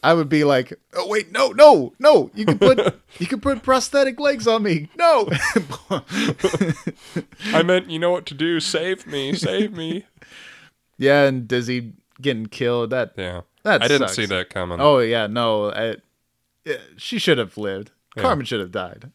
I 0.00 0.14
would 0.14 0.28
be 0.28 0.44
like, 0.44 0.72
"Oh 0.94 1.08
wait, 1.08 1.32
no, 1.32 1.48
no, 1.50 1.92
no! 1.98 2.30
You 2.32 2.46
can 2.46 2.56
put 2.56 2.78
you 3.18 3.26
can 3.26 3.40
put 3.40 3.64
prosthetic 3.64 4.20
legs 4.20 4.46
on 4.46 4.62
me. 4.62 4.88
No." 4.96 5.28
I 7.52 7.62
meant, 7.64 7.90
you 7.90 7.98
know 7.98 8.10
what 8.12 8.24
to 8.26 8.34
do. 8.34 8.60
Save 8.60 9.08
me, 9.08 9.34
save 9.34 9.72
me. 9.72 10.06
yeah, 10.98 11.24
and 11.24 11.48
Dizzy 11.48 11.94
getting 12.20 12.46
killed. 12.46 12.90
That 12.90 13.14
Yeah, 13.16 13.40
That 13.64 13.82
I 13.82 13.88
didn't 13.88 14.08
sucks. 14.08 14.16
see 14.16 14.26
that 14.26 14.50
coming. 14.50 14.80
oh 14.80 14.98
yeah, 15.00 15.26
no, 15.26 15.72
I, 15.72 15.96
yeah, 16.64 16.76
she 16.96 17.18
should 17.18 17.38
have 17.38 17.56
lived. 17.58 17.90
Yeah. 18.16 18.22
Carmen 18.22 18.46
should 18.46 18.60
have 18.60 18.72
died. 18.72 19.10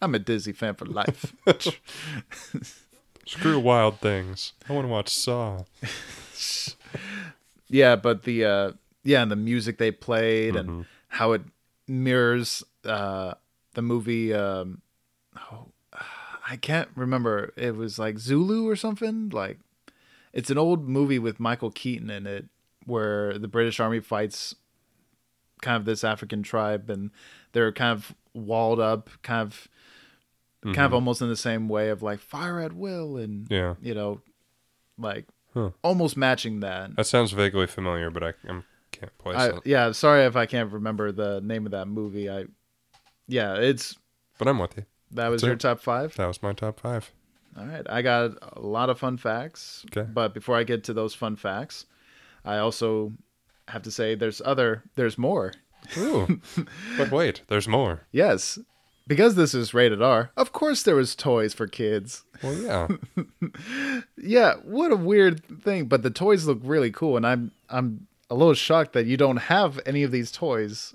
I'm 0.00 0.14
a 0.14 0.18
Dizzy 0.18 0.52
fan 0.52 0.74
for 0.74 0.86
life. 0.86 1.34
Screw 3.26 3.58
wild 3.58 4.00
things. 4.00 4.54
I 4.68 4.72
want 4.72 4.86
to 4.86 4.88
watch 4.88 5.10
Saw. 5.10 5.64
yeah, 7.68 7.96
but 7.96 8.22
the 8.22 8.44
uh, 8.44 8.72
yeah, 9.04 9.22
and 9.22 9.30
the 9.30 9.36
music 9.36 9.76
they 9.78 9.90
played 9.90 10.56
and 10.56 10.86
how 11.08 11.32
it 11.32 11.42
mirrors 11.86 12.62
uh, 12.84 13.34
the 13.74 13.82
movie. 13.82 14.32
Um, 14.32 14.80
oh, 15.36 15.72
I 16.48 16.56
can't 16.56 16.88
remember. 16.94 17.52
It 17.56 17.76
was 17.76 17.98
like 17.98 18.18
Zulu 18.18 18.66
or 18.66 18.76
something. 18.76 19.28
Like 19.28 19.58
it's 20.32 20.50
an 20.50 20.56
old 20.56 20.88
movie 20.88 21.18
with 21.18 21.38
Michael 21.38 21.70
Keaton 21.70 22.08
in 22.08 22.26
it, 22.26 22.46
where 22.86 23.38
the 23.38 23.48
British 23.48 23.78
Army 23.78 24.00
fights 24.00 24.54
kind 25.60 25.76
of 25.76 25.84
this 25.84 26.02
African 26.02 26.42
tribe, 26.42 26.88
and 26.88 27.10
they're 27.52 27.72
kind 27.72 27.92
of 27.92 28.14
walled 28.32 28.80
up, 28.80 29.10
kind 29.22 29.42
of. 29.42 29.68
Kind 30.62 30.76
of 30.78 30.84
mm-hmm. 30.86 30.94
almost 30.94 31.22
in 31.22 31.28
the 31.28 31.36
same 31.36 31.68
way 31.68 31.90
of 31.90 32.02
like 32.02 32.18
fire 32.18 32.58
at 32.60 32.72
will, 32.72 33.16
and 33.16 33.46
Yeah. 33.50 33.74
you 33.80 33.94
know, 33.94 34.20
like 34.98 35.26
Huh. 35.54 35.70
almost 35.82 36.16
matching 36.16 36.60
that. 36.60 36.96
That 36.96 37.06
sounds 37.06 37.32
vaguely 37.32 37.66
familiar, 37.66 38.10
but 38.10 38.22
I 38.24 38.32
I'm, 38.48 38.64
can't 38.90 39.16
place 39.18 39.36
I, 39.36 39.48
it. 39.50 39.60
yeah, 39.64 39.92
sorry 39.92 40.24
if 40.24 40.34
I 40.36 40.46
can't 40.46 40.72
remember 40.72 41.12
the 41.12 41.40
name 41.40 41.64
of 41.64 41.72
that 41.72 41.86
movie. 41.86 42.28
I, 42.28 42.46
yeah, 43.28 43.54
it's 43.54 43.96
But 44.38 44.48
I'm 44.48 44.58
with 44.58 44.76
you. 44.76 44.84
that 45.12 45.28
was 45.28 45.42
That's 45.42 45.46
your 45.46 45.54
it. 45.54 45.60
top 45.60 45.80
five. 45.80 46.14
That 46.16 46.26
was 46.26 46.42
my 46.42 46.52
top 46.52 46.80
five. 46.80 47.10
All 47.56 47.64
right, 47.66 47.86
I 47.88 48.02
got 48.02 48.32
a 48.56 48.60
lot 48.60 48.90
of 48.90 48.98
fun 48.98 49.16
facts. 49.16 49.84
Okay. 49.90 50.08
But 50.12 50.34
before 50.34 50.56
I 50.56 50.64
get 50.64 50.84
to 50.84 50.92
those 50.92 51.14
fun 51.14 51.36
facts, 51.36 51.86
I 52.44 52.58
also 52.58 53.12
have 53.68 53.82
to 53.82 53.90
say 53.90 54.14
there's 54.14 54.42
other, 54.44 54.82
there's 54.96 55.16
more. 55.18 55.52
Ooh. 55.96 56.40
but 56.98 57.10
wait, 57.10 57.42
there's 57.48 57.66
more. 57.68 58.02
Yes, 58.12 58.58
because 59.08 59.34
this 59.34 59.54
is 59.54 59.74
rated 59.74 60.00
R. 60.00 60.30
Of 60.36 60.52
course, 60.52 60.82
there 60.84 60.94
was 60.94 61.16
toys 61.16 61.54
for 61.54 61.66
kids. 61.66 62.22
Well, 62.42 62.54
yeah. 62.54 62.88
Yeah, 64.16 64.54
what 64.62 64.92
a 64.92 64.96
weird 64.96 65.42
thing. 65.62 65.86
But 65.86 66.02
the 66.02 66.10
toys 66.10 66.44
look 66.46 66.60
really 66.62 66.90
cool, 66.90 67.16
and 67.16 67.26
I'm 67.26 67.50
I'm 67.68 68.06
a 68.30 68.34
little 68.34 68.54
shocked 68.54 68.92
that 68.92 69.06
you 69.06 69.16
don't 69.16 69.38
have 69.38 69.80
any 69.86 70.02
of 70.02 70.10
these 70.10 70.30
toys. 70.30 70.94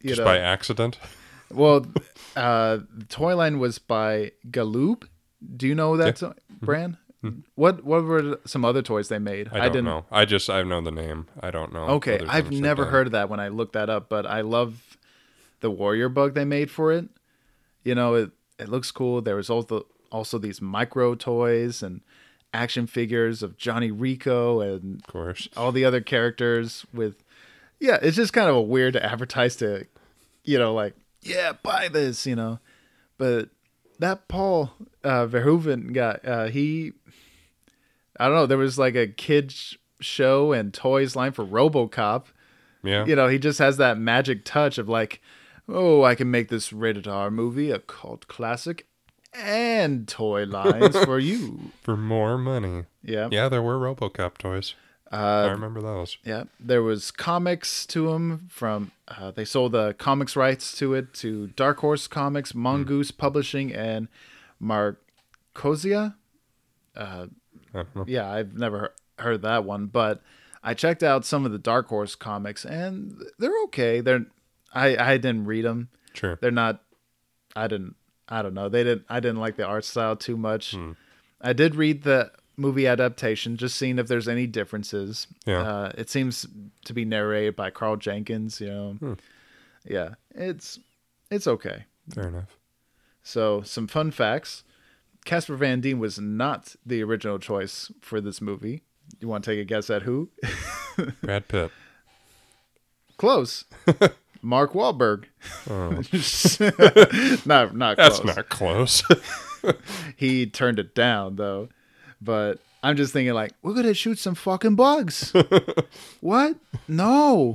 You 0.00 0.10
Just 0.10 0.18
know? 0.20 0.24
by 0.26 0.38
accident. 0.38 0.98
Well, 1.50 1.86
uh, 2.36 2.78
the 2.96 3.06
toy 3.08 3.34
line 3.34 3.58
was 3.58 3.78
by 3.78 4.32
Galoob. 4.50 5.08
Do 5.56 5.66
you 5.66 5.74
know 5.74 5.96
that 5.96 6.16
to- 6.16 6.34
brand? 6.60 6.96
What 7.54 7.84
What 7.84 8.04
were 8.04 8.38
some 8.46 8.64
other 8.64 8.80
toys 8.82 9.08
they 9.08 9.18
made? 9.18 9.46
Mm-hmm. 9.48 9.56
I 9.60 9.68
don't 9.68 9.84
know. 9.84 10.04
I 10.10 10.24
just 10.24 10.48
I 10.48 10.62
know 10.62 10.80
the 10.80 10.90
name. 10.90 11.26
I 11.40 11.50
don't 11.50 11.72
know. 11.72 11.84
Okay, 11.96 12.20
I've 12.26 12.50
never 12.50 12.86
heard 12.86 13.08
of 13.08 13.12
that 13.12 13.28
when 13.28 13.40
I 13.40 13.48
looked 13.48 13.74
that 13.74 13.90
up, 13.90 14.08
but 14.08 14.24
I 14.26 14.40
love 14.40 14.96
the 15.60 15.70
warrior 15.70 16.08
bug 16.08 16.34
they 16.34 16.46
made 16.46 16.70
for 16.70 16.92
it. 16.92 17.08
You 17.84 17.94
know, 17.94 18.14
it 18.14 18.30
it 18.58 18.68
looks 18.68 18.90
cool. 18.90 19.20
There 19.22 19.36
was 19.36 19.50
also 19.50 19.86
also 20.12 20.38
these 20.38 20.60
micro 20.60 21.14
toys 21.14 21.82
and 21.82 22.00
action 22.52 22.86
figures 22.86 23.42
of 23.42 23.56
Johnny 23.56 23.90
Rico 23.92 24.60
and 24.60 24.96
Of 25.00 25.06
course. 25.06 25.48
all 25.56 25.70
the 25.72 25.84
other 25.84 26.00
characters 26.00 26.84
with 26.92 27.22
yeah 27.78 27.96
it's 28.02 28.16
just 28.16 28.32
kind 28.32 28.48
of 28.50 28.56
a 28.56 28.60
weird 28.60 28.94
to 28.94 29.04
advertise 29.04 29.54
to 29.56 29.86
you 30.44 30.58
know 30.58 30.74
like 30.74 30.94
yeah 31.22 31.52
buy 31.62 31.86
this 31.88 32.26
you 32.26 32.34
know 32.34 32.58
but 33.18 33.50
that 34.00 34.26
paul 34.26 34.72
uh 35.04 35.26
verhoeven 35.26 35.92
guy 35.94 36.18
uh 36.24 36.48
he 36.48 36.92
i 38.18 38.26
don't 38.26 38.34
know 38.34 38.46
there 38.46 38.58
was 38.58 38.78
like 38.80 38.96
a 38.96 39.06
kids 39.06 39.78
show 40.00 40.52
and 40.52 40.74
toys 40.74 41.14
line 41.14 41.30
for 41.30 41.46
robocop 41.46 42.24
Yeah. 42.82 43.06
you 43.06 43.14
know 43.14 43.28
he 43.28 43.38
just 43.38 43.60
has 43.60 43.76
that 43.76 43.96
magic 43.96 44.44
touch 44.44 44.76
of 44.76 44.88
like 44.88 45.22
oh 45.72 46.02
i 46.04 46.14
can 46.14 46.30
make 46.30 46.48
this 46.48 46.72
rated 46.72 47.06
r 47.08 47.30
movie 47.30 47.70
a 47.70 47.78
cult 47.78 48.26
classic 48.28 48.86
and 49.32 50.08
toy 50.08 50.44
lines 50.44 50.96
for 51.04 51.18
you 51.30 51.70
For 51.82 51.96
more 51.96 52.36
money. 52.36 52.84
yeah 53.02 53.28
Yeah, 53.30 53.48
there 53.48 53.62
were 53.62 53.78
RoboCop 53.78 54.38
toys. 54.38 54.74
I 55.12 55.44
uh 55.44 55.48
remember 55.50 55.80
those. 55.80 56.18
Yeah, 56.24 56.44
there 56.58 56.82
was 56.82 57.10
comics 57.12 57.84
to 57.86 58.08
them 58.10 58.46
from. 58.50 58.90
Uh, 59.08 59.30
they 59.32 59.44
sold 59.44 59.72
the 59.72 59.94
comics 59.94 60.34
rights 60.36 60.76
to 60.78 60.94
it 60.94 61.12
to 61.14 61.48
Dark 61.48 61.78
Horse 61.78 62.06
Comics, 62.08 62.54
Mongoose 62.54 63.10
Publishing, 63.12 63.72
and 63.74 64.06
Markosia. 64.60 66.14
I. 66.96 67.26
Yeah, 68.06 68.30
I've 68.30 68.54
never 68.56 68.92
he- 69.16 69.22
heard 69.22 69.42
that 69.42 69.64
one, 69.64 69.86
but 69.86 70.22
I 70.62 70.74
checked 70.74 71.02
out 71.02 71.24
some 71.24 71.44
of 71.46 71.52
the 71.52 71.58
Dark 71.58 71.86
Horse 71.88 72.14
comics, 72.16 72.64
and 72.64 73.16
they're 73.38 73.62
okay. 73.64 74.00
They're 74.00 74.26
I 74.72 74.96
I 74.96 75.16
didn't 75.16 75.46
read 75.46 75.64
them. 75.64 75.88
Sure. 76.14 76.38
They're 76.40 76.50
not. 76.50 76.82
I 77.56 77.66
didn't. 77.66 77.96
I 78.28 78.42
don't 78.42 78.54
know. 78.54 78.68
They 78.68 78.84
didn't. 78.84 79.06
I 79.08 79.20
didn't 79.20 79.40
like 79.40 79.56
the 79.56 79.66
art 79.66 79.84
style 79.84 80.16
too 80.16 80.36
much. 80.36 80.76
I 81.40 81.52
did 81.52 81.74
read 81.74 82.02
the 82.02 82.30
movie 82.56 82.86
adaptation, 82.86 83.56
just 83.56 83.76
seeing 83.76 83.98
if 83.98 84.06
there's 84.06 84.28
any 84.28 84.46
differences. 84.46 85.26
Yeah. 85.46 85.62
Uh, 85.62 85.92
it 85.96 86.10
seems 86.10 86.46
to 86.84 86.92
be 86.92 87.04
narrated 87.04 87.56
by 87.56 87.70
Carl 87.70 87.96
Jenkins. 87.96 88.60
You 88.60 88.68
know. 89.00 89.16
Yeah, 89.84 90.14
it's 90.34 90.78
it's 91.30 91.46
okay. 91.46 91.84
Fair 92.14 92.28
enough. 92.28 92.56
So 93.22 93.62
some 93.62 93.86
fun 93.86 94.10
facts: 94.10 94.62
Casper 95.24 95.56
Van 95.56 95.80
Dien 95.80 95.98
was 95.98 96.18
not 96.18 96.76
the 96.84 97.02
original 97.02 97.38
choice 97.38 97.90
for 98.00 98.20
this 98.20 98.40
movie. 98.40 98.82
You 99.18 99.28
want 99.28 99.44
to 99.44 99.50
take 99.50 99.60
a 99.60 99.64
guess 99.64 99.90
at 99.90 100.02
who? 100.02 100.30
Brad 101.22 101.48
Pitt. 101.48 101.70
Close. 103.16 103.64
Mark 104.42 104.72
Wahlberg. 104.72 105.24
Oh. 105.68 105.90
not 107.46 107.76
not 107.76 107.96
That's 107.96 108.20
close. 108.20 108.36
not 108.36 108.48
close. 108.48 109.02
he 110.16 110.46
turned 110.46 110.78
it 110.78 110.94
down 110.94 111.36
though. 111.36 111.68
But 112.20 112.58
I'm 112.82 112.96
just 112.96 113.12
thinking 113.12 113.34
like, 113.34 113.52
we're 113.62 113.74
gonna 113.74 113.94
shoot 113.94 114.18
some 114.18 114.34
fucking 114.34 114.76
bugs. 114.76 115.32
what? 116.20 116.56
No. 116.88 117.54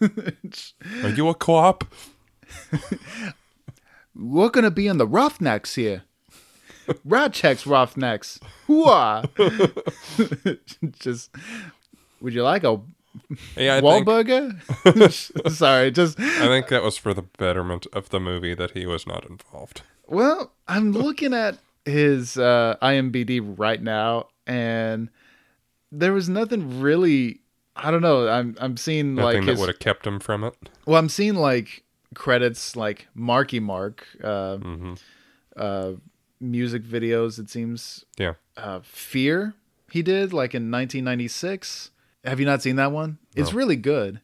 Are 0.00 1.08
you 1.10 1.28
a 1.28 1.34
co-op? 1.34 1.84
we're 4.14 4.50
gonna 4.50 4.70
be 4.70 4.86
in 4.88 4.98
the 4.98 5.06
Roughnecks 5.06 5.74
here. 5.76 6.02
Rasczak's 7.06 7.66
Roughnecks. 7.66 8.40
Hooah! 8.66 9.28
just 10.98 11.30
would 12.20 12.34
you 12.34 12.42
like 12.42 12.64
a 12.64 12.80
Yeah, 13.56 13.76
I 13.76 13.80
think, 13.80 15.10
Sorry, 15.52 15.90
just 15.90 16.18
I 16.18 16.46
think 16.46 16.68
that 16.68 16.82
was 16.82 16.96
for 16.96 17.12
the 17.14 17.22
betterment 17.22 17.86
of 17.92 18.08
the 18.10 18.20
movie 18.20 18.54
that 18.54 18.70
he 18.72 18.86
was 18.86 19.06
not 19.06 19.24
involved. 19.28 19.82
well, 20.06 20.52
I'm 20.68 20.92
looking 20.92 21.34
at 21.34 21.58
his 21.84 22.38
uh, 22.38 22.76
IMBD 22.80 23.54
right 23.58 23.82
now, 23.82 24.28
and 24.46 25.08
there 25.90 26.12
was 26.12 26.28
nothing 26.28 26.80
really. 26.80 27.40
I 27.76 27.90
don't 27.90 28.02
know. 28.02 28.28
I'm 28.28 28.56
I'm 28.60 28.76
seeing 28.76 29.14
Nothing 29.14 29.24
like 29.40 29.44
that 29.46 29.50
his, 29.52 29.60
would 29.60 29.68
have 29.68 29.78
kept 29.78 30.06
him 30.06 30.20
from 30.20 30.44
it. 30.44 30.54
well, 30.86 30.98
I'm 30.98 31.08
seeing 31.08 31.34
like 31.34 31.82
credits 32.14 32.76
like 32.76 33.08
Marky 33.14 33.60
Mark, 33.60 34.06
uh, 34.22 34.56
hmm 34.58 34.94
uh, 35.56 35.92
music 36.40 36.82
videos. 36.82 37.38
It 37.38 37.48
seems 37.50 38.04
Yeah. 38.18 38.34
uh, 38.56 38.80
Fear 38.82 39.54
he 39.90 40.02
did 40.02 40.32
like 40.32 40.54
in 40.54 40.70
1996. 40.70 41.90
Have 42.24 42.38
you 42.40 42.46
not 42.46 42.62
seen 42.62 42.76
that 42.76 42.92
one? 42.92 43.18
It's 43.34 43.52
really 43.52 43.76
good. 43.76 44.20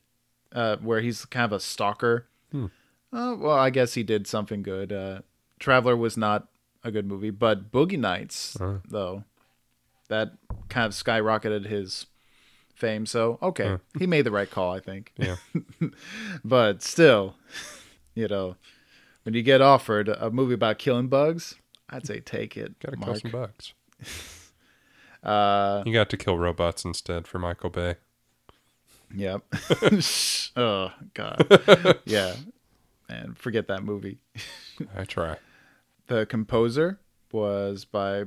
Uh, 0.53 0.77
where 0.79 1.01
he's 1.01 1.25
kind 1.27 1.45
of 1.45 1.53
a 1.53 1.61
stalker. 1.61 2.27
Hmm. 2.53 2.67
Uh, 3.13 3.35
well, 3.39 3.57
I 3.59 3.71
guess 3.71 3.95
he 3.95 4.03
did 4.03 4.27
something 4.27 4.63
good. 4.63 4.93
Uh, 4.93 5.21
Traveler 5.59 5.97
was 5.97 6.17
not 6.17 6.49
a 6.85 6.91
good 6.91 7.07
movie, 7.07 7.31
but 7.31 7.71
Boogie 7.73 7.99
Nights 7.99 8.59
Uh. 8.61 8.79
though, 8.89 9.25
that 10.09 10.33
kind 10.69 10.87
of 10.87 10.93
skyrocketed 10.93 11.67
his 11.67 12.07
fame. 12.75 13.05
So 13.07 13.39
okay, 13.43 13.79
he 13.99 14.07
made 14.07 14.23
the 14.23 14.31
right 14.31 14.51
call, 14.51 14.73
I 14.73 14.81
think. 14.81 15.13
Yeah. 15.17 15.37
But 16.45 16.83
still, 16.83 17.35
you 18.15 18.29
know, 18.29 18.57
when 19.25 19.35
you 19.35 19.43
get 19.43 19.61
offered 19.61 20.09
a 20.09 20.31
movie 20.31 20.55
about 20.55 20.79
killing 20.79 21.09
bugs, 21.09 21.57
I'd 21.91 22.07
say 22.07 22.21
take 22.21 22.57
it. 22.57 22.79
Gotta 22.79 22.97
kill 22.97 23.07
Mark. 23.07 23.19
some 23.21 23.31
bugs. 23.33 23.73
Uh, 25.29 25.83
You 25.87 25.93
got 25.93 26.09
to 26.11 26.17
kill 26.17 26.39
robots 26.39 26.85
instead 26.85 27.27
for 27.27 27.39
Michael 27.39 27.71
Bay. 27.71 27.97
Yep. 29.15 29.43
oh 30.57 30.91
God. 31.15 32.01
yeah. 32.05 32.35
Man, 33.09 33.35
forget 33.35 33.69
that 33.69 33.83
movie. 33.83 34.19
I 34.97 35.05
try. 35.05 35.37
The 36.09 36.27
composer 36.27 37.01
was 37.33 37.85
by 37.85 38.25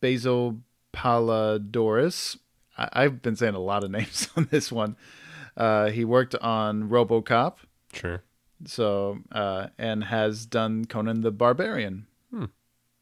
Basil 0.00 0.60
Poledouris. 0.94 2.38
I- 2.78 2.88
I've 2.92 3.22
been 3.22 3.36
saying 3.36 3.54
a 3.54 3.58
lot 3.60 3.84
of 3.84 3.90
names 3.90 4.28
on 4.36 4.48
this 4.50 4.72
one. 4.72 4.96
Uh, 5.56 5.90
he 5.90 6.04
worked 6.04 6.34
on 6.36 6.88
RoboCop, 6.88 7.56
Sure. 7.92 8.22
so 8.64 9.18
uh, 9.30 9.66
and 9.78 10.04
has 10.04 10.46
done 10.46 10.86
Conan 10.86 11.20
the 11.20 11.30
Barbarian. 11.30 12.06
Hmm. 12.30 12.46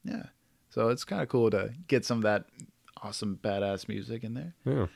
Yeah. 0.05 0.25
So 0.71 0.89
it's 0.89 1.05
kind 1.05 1.23
of 1.23 1.29
cool 1.29 1.51
to 1.53 1.71
get 1.87 2.05
some 2.05 2.19
of 2.19 2.23
that 2.25 2.47
awesome 3.03 3.39
badass 3.43 3.89
music 3.89 4.25
in 4.25 4.35
there. 4.35 4.55
Yeah. 4.65 4.87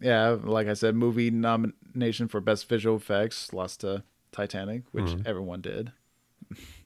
yeah, 0.00 0.36
like 0.42 0.66
I 0.66 0.74
said, 0.74 0.94
movie 0.94 1.30
nomination 1.30 2.28
for 2.28 2.40
best 2.40 2.68
visual 2.68 2.96
effects 2.96 3.52
lost 3.52 3.80
to 3.80 4.02
Titanic, 4.32 4.84
which 4.92 5.04
Mhm. 5.06 5.26
everyone 5.26 5.60
did. 5.60 5.92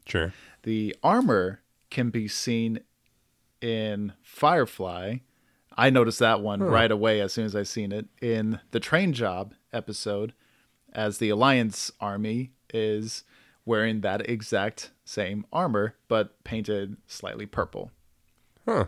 Sure. 0.06 0.32
The 0.62 0.96
armor 1.02 1.60
can 1.90 2.10
be 2.10 2.26
seen 2.28 2.80
in 3.60 4.12
Firefly. 4.22 5.18
I 5.76 5.90
noticed 5.90 6.18
that 6.18 6.40
one 6.40 6.60
Huh. 6.60 6.66
right 6.66 6.90
away 6.90 7.20
as 7.20 7.32
soon 7.32 7.44
as 7.46 7.54
I 7.56 7.62
seen 7.62 7.92
it 7.92 8.06
in 8.20 8.60
the 8.72 8.80
train 8.80 9.12
job 9.12 9.54
episode, 9.72 10.34
as 10.92 11.18
the 11.18 11.28
Alliance 11.30 11.90
army 12.00 12.52
is 12.72 13.24
wearing 13.64 14.00
that 14.02 14.28
exact 14.28 14.90
same 15.04 15.46
armor 15.52 15.94
but 16.08 16.42
painted 16.44 16.96
slightly 17.06 17.46
purple. 17.46 17.90
Huh. 18.66 18.86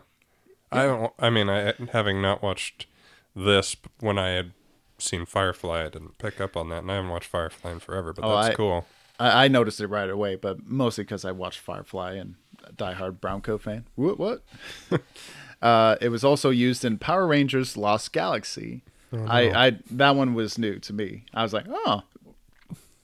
I 0.72 0.82
don't. 0.84 1.12
I 1.18 1.30
mean, 1.30 1.48
I 1.48 1.74
having 1.92 2.20
not 2.20 2.42
watched 2.42 2.86
this 3.34 3.76
when 4.00 4.18
I 4.18 4.30
had 4.30 4.52
seen 4.98 5.26
Firefly, 5.26 5.80
I 5.86 5.88
didn't 5.88 6.18
pick 6.18 6.40
up 6.40 6.56
on 6.56 6.68
that, 6.70 6.78
and 6.82 6.90
I 6.90 6.96
haven't 6.96 7.10
watched 7.10 7.28
Firefly 7.28 7.72
in 7.72 7.78
forever. 7.80 8.12
But 8.12 8.24
Oh, 8.24 8.34
that's 8.36 8.48
I- 8.48 8.54
cool. 8.54 8.86
I, 9.18 9.44
I 9.44 9.48
noticed 9.48 9.80
it 9.80 9.86
right 9.86 10.10
away, 10.10 10.34
but 10.36 10.66
mostly 10.66 11.04
because 11.04 11.24
I 11.24 11.32
watched 11.32 11.60
Firefly 11.60 12.14
and 12.14 12.34
a 12.64 12.72
diehard 12.72 13.20
Brown 13.20 13.40
coat 13.40 13.62
fan. 13.62 13.86
What? 13.94 14.18
What? 14.18 14.42
uh, 15.62 15.96
it 16.00 16.08
was 16.10 16.24
also 16.24 16.50
used 16.50 16.84
in 16.84 16.98
Power 16.98 17.26
Rangers: 17.26 17.76
Lost 17.76 18.12
Galaxy. 18.12 18.82
Oh, 19.12 19.18
no. 19.18 19.26
I, 19.26 19.66
I 19.68 19.78
that 19.92 20.16
one 20.16 20.34
was 20.34 20.58
new 20.58 20.78
to 20.80 20.92
me. 20.92 21.24
I 21.32 21.42
was 21.42 21.52
like, 21.52 21.66
oh, 21.68 22.02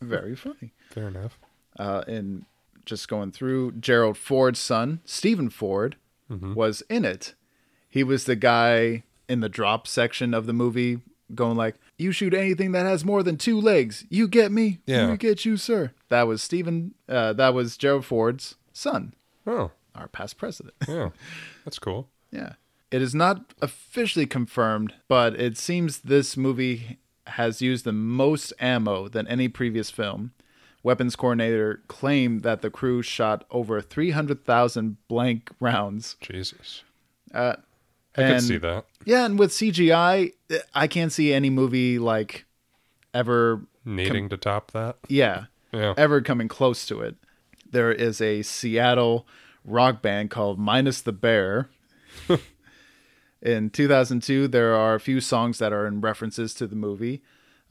very 0.00 0.34
funny. 0.36 0.72
Fair 0.90 1.08
enough. 1.08 1.38
Uh, 1.78 2.02
and 2.06 2.44
just 2.84 3.08
going 3.08 3.30
through, 3.30 3.72
Gerald 3.72 4.16
Ford's 4.18 4.58
son, 4.58 5.00
Stephen 5.04 5.48
Ford, 5.48 5.96
Mhm. 6.30 6.54
was 6.54 6.82
in 6.90 7.04
it. 7.04 7.34
He 7.92 8.02
was 8.02 8.24
the 8.24 8.36
guy 8.36 9.02
in 9.28 9.40
the 9.40 9.48
drop 9.50 9.86
section 9.86 10.32
of 10.32 10.46
the 10.46 10.52
movie, 10.54 11.00
going 11.34 11.56
like, 11.58 11.76
"You 11.98 12.10
shoot 12.10 12.32
anything 12.34 12.72
that 12.72 12.86
has 12.86 13.04
more 13.04 13.22
than 13.22 13.36
two 13.36 13.60
legs, 13.60 14.04
you 14.08 14.26
get 14.26 14.50
me, 14.50 14.80
Yeah. 14.86 15.10
we 15.10 15.16
get 15.18 15.44
you, 15.44 15.56
sir." 15.58 15.92
That 16.08 16.26
was 16.26 16.42
Stephen. 16.42 16.94
Uh, 17.08 17.34
that 17.34 17.52
was 17.52 17.76
Gerald 17.76 18.06
Ford's 18.06 18.54
son, 18.72 19.12
Oh, 19.46 19.72
our 19.94 20.08
past 20.08 20.38
president. 20.38 20.74
yeah. 20.88 21.10
That's 21.66 21.78
cool. 21.78 22.08
Yeah. 22.30 22.54
It 22.90 23.02
is 23.02 23.14
not 23.14 23.52
officially 23.60 24.26
confirmed, 24.26 24.94
but 25.06 25.38
it 25.38 25.58
seems 25.58 25.98
this 25.98 26.34
movie 26.36 26.98
has 27.26 27.60
used 27.62 27.84
the 27.84 27.92
most 27.92 28.52
ammo 28.58 29.06
than 29.08 29.28
any 29.28 29.48
previous 29.48 29.90
film. 29.90 30.32
Weapons 30.82 31.14
coordinator 31.14 31.82
claimed 31.88 32.42
that 32.42 32.62
the 32.62 32.70
crew 32.70 33.02
shot 33.02 33.44
over 33.50 33.80
300,000 33.80 34.96
blank 35.08 35.50
rounds. 35.60 36.16
Jesus. 36.20 36.82
Uh, 37.34 37.56
I 38.16 38.22
and- 38.22 38.34
could 38.34 38.42
see 38.42 38.58
that. 38.58 38.84
Yeah, 39.04 39.24
and 39.26 39.38
with 39.38 39.50
CGI, 39.52 40.32
I 40.74 40.86
can't 40.86 41.12
see 41.12 41.32
any 41.32 41.50
movie 41.50 41.98
like 41.98 42.44
ever, 43.14 43.62
Needing 43.84 44.28
to 44.28 44.36
top 44.36 44.70
that. 44.72 44.96
yeah, 45.08 45.46
Yeah. 45.72 45.94
ever 45.96 46.20
coming 46.20 46.48
close 46.48 46.86
to 46.86 47.00
it. 47.00 47.16
There 47.70 47.90
is 47.90 48.20
a 48.20 48.42
Seattle 48.42 49.26
rock 49.64 50.02
band 50.02 50.30
called 50.30 50.58
Minus 50.58 51.00
the 51.00 51.12
Bear. 51.12 51.68
in 53.42 53.70
2002, 53.70 54.48
there 54.48 54.74
are 54.74 54.94
a 54.94 55.00
few 55.00 55.20
songs 55.20 55.58
that 55.58 55.72
are 55.72 55.86
in 55.86 56.00
references 56.00 56.54
to 56.54 56.66
the 56.66 56.76
movie, 56.76 57.22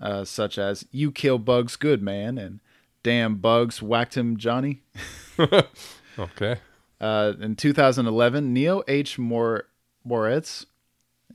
uh, 0.02 0.26
such 0.26 0.58
as 0.58 0.86
You 0.92 1.12
Kill 1.12 1.38
Bugs 1.38 1.76
Good 1.76 2.02
Man 2.02 2.38
and 2.38 2.60
Damn 3.04 3.36
Bugs 3.36 3.82
Whacked 3.82 4.16
Him 4.18 4.38
Johnny. 4.38 4.82
Okay. 6.20 6.58
Uh, 7.00 7.34
in 7.40 7.56
2011, 7.56 8.54
Neal 8.54 8.84
H. 8.88 9.18
Mor- 9.18 9.64
Moritz, 10.04 10.66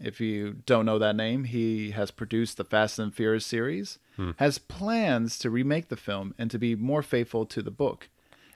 if 0.00 0.20
you 0.20 0.56
don't 0.66 0.86
know 0.86 0.98
that 0.98 1.16
name, 1.16 1.44
he 1.44 1.90
has 1.92 2.10
produced 2.10 2.56
the 2.56 2.64
Fast 2.64 2.98
and 2.98 3.14
Furious 3.14 3.46
series, 3.46 3.98
has 4.38 4.58
plans 4.58 5.38
to 5.40 5.50
remake 5.50 5.88
the 5.88 5.96
film 5.96 6.34
and 6.38 6.50
to 6.50 6.58
be 6.58 6.74
more 6.74 7.02
faithful 7.02 7.44
to 7.46 7.60
the 7.62 7.70
book. 7.70 8.08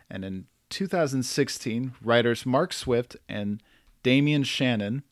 And 0.08 0.24
in 0.24 0.46
2016, 0.70 1.92
writers 2.02 2.46
Mark 2.46 2.72
Swift 2.72 3.16
and 3.28 3.62
Damian 4.02 4.42
Shannon, 4.44 5.02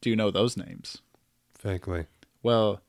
do 0.00 0.08
you 0.10 0.16
know 0.16 0.30
those 0.30 0.56
names? 0.56 0.98
Vaguely. 1.60 2.06
Well, 2.42 2.80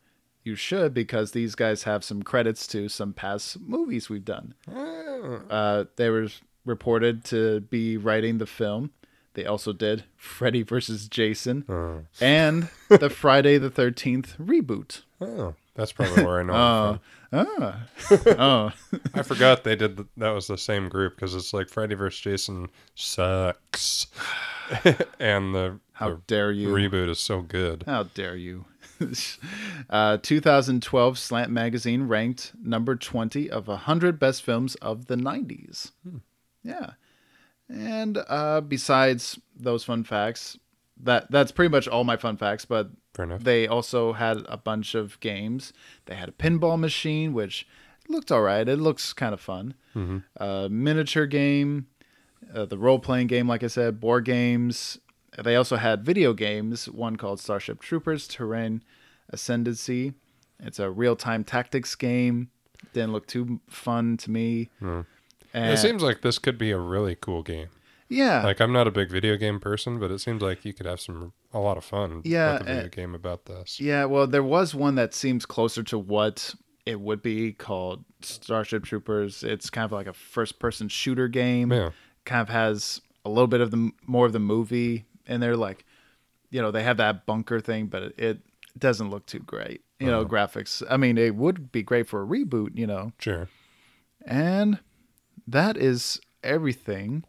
you 0.43 0.55
should 0.55 0.93
because 0.93 1.31
these 1.31 1.55
guys 1.55 1.83
have 1.83 2.03
some 2.03 2.23
credits 2.23 2.65
to 2.67 2.89
some 2.89 3.13
past 3.13 3.59
movies 3.59 4.09
we've 4.09 4.25
done. 4.25 4.53
Ah, 4.69 5.39
Uh, 5.49 5.85
they 5.95 6.09
were 6.09 6.27
reported 6.65 7.23
to 7.25 7.61
be 7.61 7.97
writing 7.97 8.37
the 8.39 8.45
film. 8.45 8.91
They 9.33 9.45
also 9.45 9.73
did 9.73 10.03
Freddy 10.15 10.61
vs. 10.63 11.07
Jason 11.07 11.65
Oh. 11.69 12.01
and 12.21 12.69
the 12.89 13.09
Friday 13.21 13.57
the 13.57 13.69
13th 13.71 14.37
reboot. 14.37 15.01
Oh. 15.19 15.55
That's 15.75 15.91
probably 15.91 16.23
where 16.23 16.39
I 16.39 16.43
know 16.43 16.53
Uh, 16.53 16.97
ah, 17.33 17.87
oh. 18.37 18.71
I 19.15 19.23
forgot 19.23 19.63
they 19.63 19.75
did 19.75 19.97
th- 19.97 20.07
that 20.17 20.29
was 20.29 20.45
the 20.45 20.57
same 20.57 20.87
group 20.87 21.15
because 21.15 21.33
it's 21.33 21.51
like 21.51 21.67
Freddy 21.67 21.95
vs. 21.95 22.19
Jason 22.21 22.69
sucks, 22.93 24.05
and 25.19 25.55
the, 25.55 25.79
how 25.93 26.09
the 26.09 26.21
dare 26.27 26.51
you? 26.51 26.67
reboot 26.69 27.09
is 27.09 27.19
so 27.19 27.41
good. 27.41 27.83
How 27.87 28.03
dare 28.03 28.35
you? 28.35 28.65
uh, 29.89 30.17
2012 30.21 31.17
Slant 31.17 31.51
Magazine 31.51 32.03
ranked 32.03 32.51
number 32.63 32.95
20 32.95 33.49
of 33.49 33.67
100 33.67 34.19
best 34.19 34.43
films 34.43 34.75
of 34.75 35.07
the 35.07 35.15
90s. 35.15 35.91
Yeah. 36.63 36.91
And 37.83 38.17
uh, 38.27 38.61
besides 38.61 39.39
those 39.55 39.83
fun 39.83 40.03
facts, 40.03 40.57
that 41.01 41.29
that's 41.31 41.51
pretty 41.51 41.69
much 41.71 41.87
all 41.87 42.03
my 42.03 42.17
fun 42.17 42.37
facts, 42.37 42.65
but 42.65 42.89
they 43.43 43.67
also 43.67 44.13
had 44.13 44.37
a 44.47 44.57
bunch 44.57 44.95
of 44.95 45.19
games. 45.19 45.73
They 46.05 46.15
had 46.15 46.29
a 46.29 46.31
pinball 46.31 46.79
machine, 46.79 47.33
which 47.33 47.67
looked 48.07 48.31
all 48.31 48.41
right. 48.41 48.67
It 48.67 48.77
looks 48.79 49.13
kind 49.13 49.33
of 49.33 49.41
fun. 49.41 49.73
hmm 49.93 50.19
A 50.37 50.67
miniature 50.69 51.25
game, 51.25 51.87
uh, 52.53 52.65
the 52.65 52.77
role 52.77 52.99
playing 52.99 53.27
game, 53.27 53.47
like 53.47 53.63
I 53.63 53.67
said, 53.67 53.99
board 53.99 54.25
games. 54.25 54.99
They 55.43 55.55
also 55.55 55.77
had 55.77 56.05
video 56.05 56.33
games, 56.33 56.87
one 56.87 57.15
called 57.15 57.39
Starship 57.39 57.81
Troopers 57.81 58.27
Terran 58.27 58.83
Ascendancy. 59.29 60.13
It's 60.59 60.79
a 60.79 60.89
real 60.89 61.15
time 61.15 61.43
tactics 61.43 61.95
game. 61.95 62.49
Didn't 62.93 63.11
look 63.13 63.27
too 63.27 63.59
fun 63.67 64.17
to 64.17 64.31
me. 64.31 64.69
Hmm. 64.79 65.01
And 65.53 65.73
It 65.73 65.77
seems 65.77 66.01
like 66.03 66.21
this 66.21 66.39
could 66.39 66.57
be 66.57 66.71
a 66.71 66.77
really 66.79 67.15
cool 67.15 67.43
game. 67.43 67.69
Yeah. 68.09 68.43
Like 68.43 68.59
I'm 68.61 68.73
not 68.73 68.87
a 68.87 68.91
big 68.91 69.09
video 69.09 69.37
game 69.37 69.59
person, 69.59 69.99
but 69.99 70.11
it 70.11 70.19
seems 70.19 70.41
like 70.41 70.65
you 70.65 70.73
could 70.73 70.85
have 70.85 70.99
some 71.01 71.33
a 71.53 71.59
lot 71.59 71.77
of 71.77 71.83
fun 71.85 72.21
Yeah, 72.25 72.53
with 72.53 72.61
a 72.61 72.65
video 72.65 72.85
uh, 72.85 72.87
game 72.89 73.15
about 73.15 73.45
this. 73.45 73.79
Yeah, 73.79 74.05
well, 74.05 74.27
there 74.27 74.43
was 74.43 74.75
one 74.75 74.95
that 74.95 75.13
seems 75.13 75.45
closer 75.45 75.83
to 75.83 75.97
what 75.97 76.53
it 76.85 76.99
would 76.99 77.21
be 77.21 77.53
called 77.53 78.03
Starship 78.21 78.83
Troopers. 78.83 79.43
It's 79.43 79.69
kind 79.69 79.85
of 79.85 79.91
like 79.93 80.07
a 80.07 80.13
first-person 80.13 80.89
shooter 80.89 81.27
game. 81.27 81.71
Yeah. 81.71 81.91
Kind 82.25 82.41
of 82.41 82.49
has 82.49 83.01
a 83.25 83.29
little 83.29 83.47
bit 83.47 83.61
of 83.61 83.71
the 83.71 83.91
more 84.05 84.25
of 84.25 84.33
the 84.33 84.39
movie, 84.39 85.05
and 85.25 85.41
they're 85.41 85.55
like, 85.57 85.85
you 86.49 86.61
know, 86.61 86.71
they 86.71 86.83
have 86.83 86.97
that 86.97 87.25
bunker 87.25 87.59
thing, 87.61 87.87
but 87.87 88.03
it, 88.03 88.13
it 88.19 88.39
doesn't 88.77 89.09
look 89.09 89.25
too 89.25 89.39
great. 89.39 89.81
You 89.99 90.07
know, 90.11 90.25
graphics. 90.25 90.83
I 90.89 90.97
mean, 90.97 91.17
it 91.17 91.35
would 91.35 91.71
be 91.71 91.81
great 91.81 92.07
for 92.09 92.21
a 92.21 92.25
reboot. 92.27 92.77
You 92.77 92.85
know, 92.87 93.13
Sure. 93.19 93.47
and 94.25 94.79
that 95.47 95.77
is 95.77 96.19
everything 96.43 97.23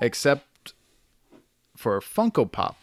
except 0.00 0.72
for 1.76 2.00
Funko 2.00 2.50
Pop. 2.50 2.76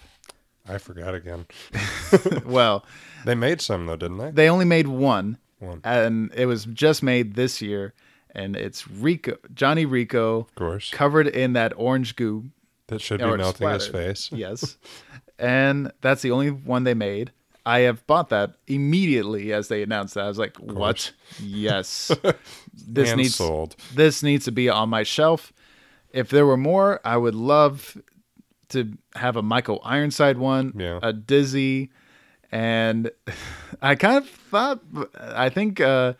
I 0.67 0.77
forgot 0.77 1.15
again. 1.15 1.45
well, 2.45 2.85
They 3.25 3.35
made 3.35 3.61
some 3.61 3.85
though, 3.85 3.95
didn't 3.95 4.17
they? 4.17 4.31
they 4.31 4.49
only 4.49 4.65
made 4.65 4.87
one. 4.87 5.37
One. 5.59 5.81
and 5.83 6.31
it 6.35 6.45
was 6.45 6.65
just 6.65 7.01
made 7.01 7.33
this 7.33 7.63
year 7.63 7.95
and 8.35 8.55
it's 8.55 8.87
rico 8.87 9.37
johnny 9.55 9.85
rico 9.87 10.41
Of 10.41 10.53
course. 10.53 10.91
covered 10.91 11.25
in 11.25 11.53
that 11.53 11.73
orange 11.75 12.15
goo 12.15 12.51
That 12.89 13.01
should 13.01 13.19
be 13.21 13.25
melting 13.25 13.67
his 13.67 13.87
face. 13.87 14.29
yes 14.33 14.77
and 15.39 15.91
that's 16.01 16.21
the 16.21 16.29
only 16.29 16.51
one 16.51 16.83
they 16.83 16.93
made 16.93 17.31
i 17.65 17.79
have 17.79 18.05
bought 18.05 18.29
that 18.29 18.53
immediately 18.67 19.51
as 19.51 19.67
they 19.67 19.81
announced 19.81 20.13
that 20.13 20.25
i 20.25 20.27
was 20.27 20.37
like 20.37 20.55
what 20.57 21.11
yes 21.41 22.11
this 22.87 23.09
and 23.09 23.17
needs 23.17 23.33
sold. 23.33 23.75
this 23.95 24.21
needs 24.21 24.45
to 24.45 24.51
be 24.51 24.69
on 24.69 24.89
my 24.89 25.01
shelf 25.01 25.51
if 26.17 26.29
there 26.29 26.45
were 26.45 26.57
more 26.57 26.99
i 27.05 27.15
would 27.15 27.35
love 27.35 27.97
to 28.69 28.79
have 29.15 29.35
a 29.35 29.41
michael 29.41 29.79
ironside 29.83 30.37
one 30.37 30.73
Yeah. 30.75 30.99
a 31.01 31.13
dizzy 31.13 31.89
and 32.51 33.11
i 33.81 33.95
kind 33.95 34.17
of 34.17 34.29
thought 34.29 34.79
i 35.19 35.49
think 35.49 35.79
uh 35.79 36.13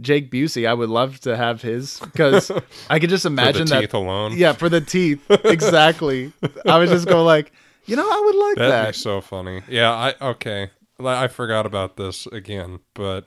jake 0.00 0.30
busey 0.30 0.66
i 0.66 0.74
would 0.74 0.88
love 0.90 1.20
to 1.20 1.36
have 1.36 1.62
his 1.62 2.00
because 2.00 2.50
i 2.90 2.98
could 2.98 3.10
just 3.10 3.26
imagine 3.26 3.66
that 3.68 3.80
teeth 3.82 3.94
alone. 3.94 4.32
yeah 4.36 4.52
for 4.52 4.68
the 4.68 4.80
teeth 4.80 5.20
exactly 5.44 6.32
i 6.66 6.78
would 6.78 6.88
just 6.88 7.06
go 7.06 7.22
like 7.24 7.52
you 7.86 7.94
know 7.96 8.02
i 8.08 8.20
would 8.24 8.34
like 8.46 8.56
That'd 8.56 8.72
that 8.72 8.94
be 8.94 8.98
so 8.98 9.20
funny. 9.20 9.62
Yeah, 9.68 9.92
I 9.92 10.14
okay. 10.32 10.70
I 11.04 11.26
forgot 11.28 11.66
about 11.66 11.96
this 11.96 12.26
again, 12.28 12.78
but 12.94 13.26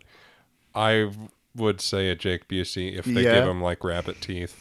I 0.73 1.11
would 1.57 1.81
say 1.81 2.09
a 2.09 2.15
Jake 2.15 2.47
Busey 2.47 2.97
if 2.97 3.05
they 3.05 3.23
Yeah. 3.23 3.33
give 3.39 3.45
him 3.45 3.61
like 3.61 3.83
rabbit 3.83 4.21
teeth 4.21 4.55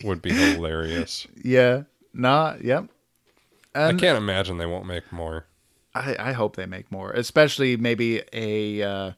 would 0.04 0.22
be 0.22 0.32
hilarious. 0.32 1.26
yeah 1.42 1.82
nah 2.14 2.54
yep 2.62 2.88
I 3.74 3.92
can't 3.94 4.18
imagine 4.18 4.58
they 4.58 4.66
won't 4.66 4.84
make 4.86 5.10
more. 5.10 5.46
I, 5.94 6.14
I 6.18 6.32
hope 6.32 6.56
they 6.56 6.66
make 6.66 6.92
more, 6.92 7.10
especially 7.12 7.78
maybe 7.78 8.20
a 8.32 8.82
uh, 8.82 9.12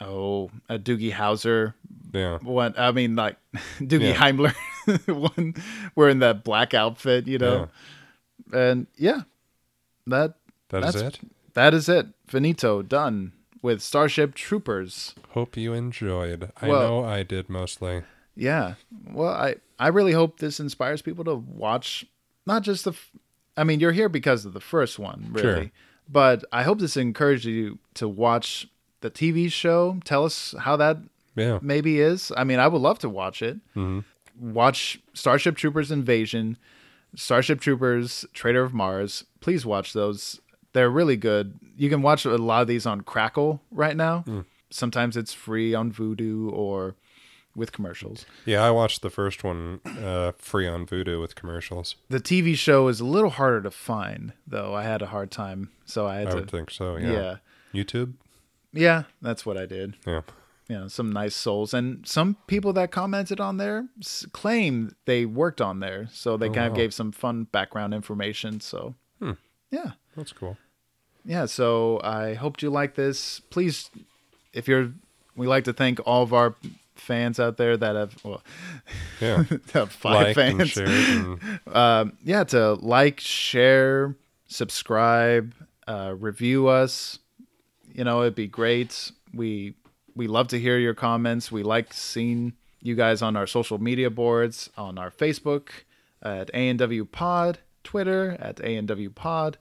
oh 0.00 0.50
a 0.70 0.78
Doogie 0.78 1.12
Howser 1.12 1.74
Yeah. 2.14 2.38
one. 2.38 2.74
I 2.78 2.92
mean, 2.92 3.14
like 3.14 3.36
Doogie 3.78 4.14
Yeah. 4.14 4.14
Himmler 4.16 4.54
one. 5.36 5.54
We're 5.94 6.08
in 6.08 6.20
that 6.20 6.44
black 6.44 6.72
outfit, 6.72 7.26
you 7.26 7.36
know, 7.38 7.68
and 8.54 8.86
yeah, 8.96 9.22
that 10.06 10.34
That 10.70 10.84
is 10.84 10.94
it. 10.96 11.20
that 11.52 11.74
is 11.74 11.88
it. 11.90 12.06
Finito 12.26 12.80
done 12.82 13.32
with 13.62 13.82
Starship 13.82 14.34
Troopers. 14.34 15.14
Hope 15.30 15.56
you 15.56 15.72
enjoyed. 15.72 16.50
I 16.60 16.68
Well- 16.68 16.80
know 16.82 17.04
I 17.04 17.22
did 17.22 17.48
mostly. 17.48 18.02
Yeah. 18.36 18.74
Well, 19.12 19.32
I 19.32 19.56
I 19.78 19.88
really 19.88 20.12
hope 20.12 20.38
this 20.38 20.58
inspires 20.60 21.02
people 21.02 21.24
to 21.24 21.34
watch 21.34 22.04
not 22.46 22.62
just 22.62 22.84
the. 22.84 22.92
f- 22.92 23.10
I 23.56 23.64
mean, 23.64 23.80
you're 23.80 23.92
here 23.92 24.08
because 24.08 24.44
of 24.44 24.52
the 24.52 24.60
first 24.60 24.98
one, 24.98 25.28
really. 25.32 25.62
Sure. 25.64 25.70
But 26.08 26.44
I 26.52 26.62
hope 26.62 26.78
this 26.78 26.96
encourages 26.96 27.46
you 27.46 27.78
to 27.94 28.08
watch 28.08 28.68
the 29.00 29.10
TV 29.10 29.50
show. 29.50 29.98
Tell 30.04 30.24
us 30.24 30.54
how 30.60 30.76
that 30.76 30.98
Yeah. 31.36 31.58
maybe 31.62 32.00
is. 32.00 32.32
I 32.36 32.44
mean, 32.44 32.58
I 32.60 32.68
would 32.68 32.80
love 32.80 32.98
to 33.00 33.08
watch 33.08 33.42
it. 33.42 33.56
Mm-hmm. 33.76 34.00
Watch 34.54 35.00
Starship 35.14 35.56
Troopers 35.56 35.90
Invasion, 35.90 36.56
Starship 37.16 37.60
Troopers 37.60 38.24
Traitor 38.32 38.62
of 38.62 38.72
Mars. 38.72 39.24
Please 39.40 39.66
watch 39.66 39.92
those. 39.92 40.40
They're 40.72 40.90
really 40.90 41.16
good. 41.16 41.58
You 41.76 41.88
can 41.88 42.02
watch 42.02 42.24
a 42.24 42.36
lot 42.36 42.62
of 42.62 42.68
these 42.68 42.86
on 42.86 43.00
Crackle 43.02 43.60
right 43.70 43.96
now. 43.96 44.24
Sometimes 44.70 45.16
it's 45.16 45.32
free 45.32 45.74
on 45.74 45.90
Vudu 45.92 46.52
or 46.52 46.94
with 47.56 47.72
commercials. 47.72 48.26
Yeah, 48.44 48.62
I 48.62 48.70
watched 48.70 49.02
the 49.02 49.10
first 49.10 49.42
one 49.42 49.80
uh, 49.84 50.32
free 50.38 50.68
on 50.68 50.86
Vudu 50.86 51.20
with 51.20 51.34
commercials. 51.34 51.96
The 52.08 52.20
TV 52.20 52.54
show 52.54 52.86
is 52.88 53.00
a 53.00 53.04
little 53.04 53.30
harder 53.30 53.62
to 53.62 53.70
find, 53.70 54.32
though. 54.46 54.74
I 54.74 54.82
had 54.84 55.00
a 55.02 55.06
hard 55.06 55.30
time, 55.30 55.70
so 55.84 56.06
I 56.06 56.16
had 56.16 56.28
I 56.28 56.30
to. 56.32 56.36
would 56.36 56.50
think 56.50 56.70
so. 56.70 56.96
Yeah. 56.98 57.10
yeah, 57.12 57.36
YouTube. 57.82 58.14
yeah, 58.72 59.04
that's 59.22 59.44
what 59.46 59.56
I 59.56 59.64
did. 59.66 59.96
Yeah. 60.06 60.20
you 60.68 60.76
know 60.78 60.88
some 60.88 61.10
nice 61.10 61.34
souls 61.34 61.72
and 61.72 62.06
some 62.06 62.36
people 62.46 62.74
that 62.74 62.90
commented 62.90 63.40
on 63.40 63.56
there 63.56 63.86
claim 64.32 64.94
they 65.06 65.24
worked 65.24 65.62
on 65.62 65.80
there 65.80 66.06
so 66.12 66.36
they 66.36 66.50
Oh, 66.50 66.52
kind 66.52 66.66
of 66.70 66.74
gave 66.76 66.92
some 66.92 67.10
fun 67.10 67.44
background 67.44 67.94
information 67.94 68.60
so 68.60 68.94
Hmm. 69.18 69.32
yeah 69.70 69.92
That's 70.18 70.32
cool. 70.32 70.56
yeah 71.24 71.46
so 71.46 72.00
i 72.04 72.34
hoped 72.34 72.62
you 72.62 72.70
like 72.70 72.94
this 72.96 73.40
please 73.50 73.90
if 74.52 74.68
you're 74.68 74.92
we 75.36 75.46
like 75.46 75.64
to 75.64 75.72
thank 75.72 76.00
all 76.06 76.22
of 76.22 76.32
our 76.34 76.54
fans 76.96 77.38
out 77.38 77.56
there 77.56 77.76
that 77.76 77.94
have 77.96 78.24
well 78.24 78.42
Yeah. 79.20 79.44
have 79.72 79.92
five 79.92 80.36
Liked 80.36 80.38
and 80.38 80.58
fans 80.58 80.70
shared. 80.70 80.88
And, 80.90 81.60
um, 81.74 82.12
yeah 82.24 82.44
to 82.44 82.74
like 82.74 83.20
share 83.20 84.16
subscribe 84.48 85.54
uh, 85.86 86.14
review 86.18 86.66
us 86.68 87.18
you 87.94 88.02
know 88.04 88.22
it'd 88.22 88.34
be 88.34 88.46
great 88.48 89.12
we 89.32 89.74
we 90.16 90.26
love 90.26 90.48
to 90.48 90.58
hear 90.58 90.76
your 90.78 90.94
comments 90.94 91.52
we 91.52 91.62
like 91.62 91.92
seeing 91.92 92.52
you 92.82 92.94
guys 92.96 93.22
on 93.22 93.36
our 93.36 93.46
social 93.46 93.78
media 93.78 94.10
boards 94.10 94.68
on 94.76 94.98
our 94.98 95.10
facebook 95.10 95.68
at 96.22 96.52
anw 96.52 97.10
pod 97.12 97.58
twitter 97.84 98.36
at 98.40 98.56
anw 98.56 99.14
pod 99.14 99.56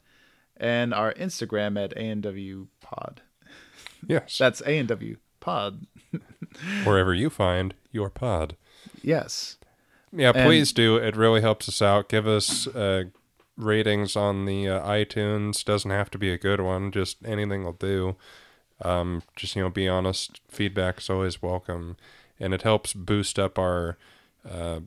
and 0.60 0.94
our 0.94 1.14
instagram 1.14 1.82
at 1.84 1.96
anw 1.96 2.68
pod 2.82 3.22
yes. 4.08 4.38
that's 4.38 4.62
anw 4.62 5.18
pod 5.40 5.86
Wherever 6.86 7.14
you 7.14 7.30
find 7.30 7.74
your 7.92 8.10
pod. 8.10 8.56
yes 9.04 9.58
Yeah, 10.12 10.32
And- 10.34 10.46
please 10.48 10.72
do. 10.72 10.96
It 10.98 11.16
really 11.16 11.42
helps 11.42 11.68
us 11.70 11.82
out. 11.82 12.10
Give 12.10 12.26
us 12.28 12.66
uh, 12.68 13.06
ratings 13.58 14.16
on 14.16 14.46
the 14.46 14.68
uh, 14.68 14.88
iTunes. 14.88 15.64
Doesn't 15.64 15.92
have 15.92 16.10
to 16.12 16.18
be 16.18 16.32
a 16.32 16.38
good 16.38 16.62
one. 16.62 16.92
Just 16.92 17.18
anything 17.26 17.64
will 17.64 17.74
do. 17.74 18.16
Um, 18.82 19.22
just 19.36 19.56
you 19.56 19.62
know, 19.62 19.70
be 19.70 19.88
honest. 19.88 20.40
Feedback 20.50 21.00
is 21.00 21.10
always 21.10 21.42
welcome, 21.42 21.98
and 22.40 22.54
it 22.54 22.62
helps 22.64 22.94
boost 22.94 23.38
up 23.38 23.60
our 23.60 23.98
uh, 24.50 24.80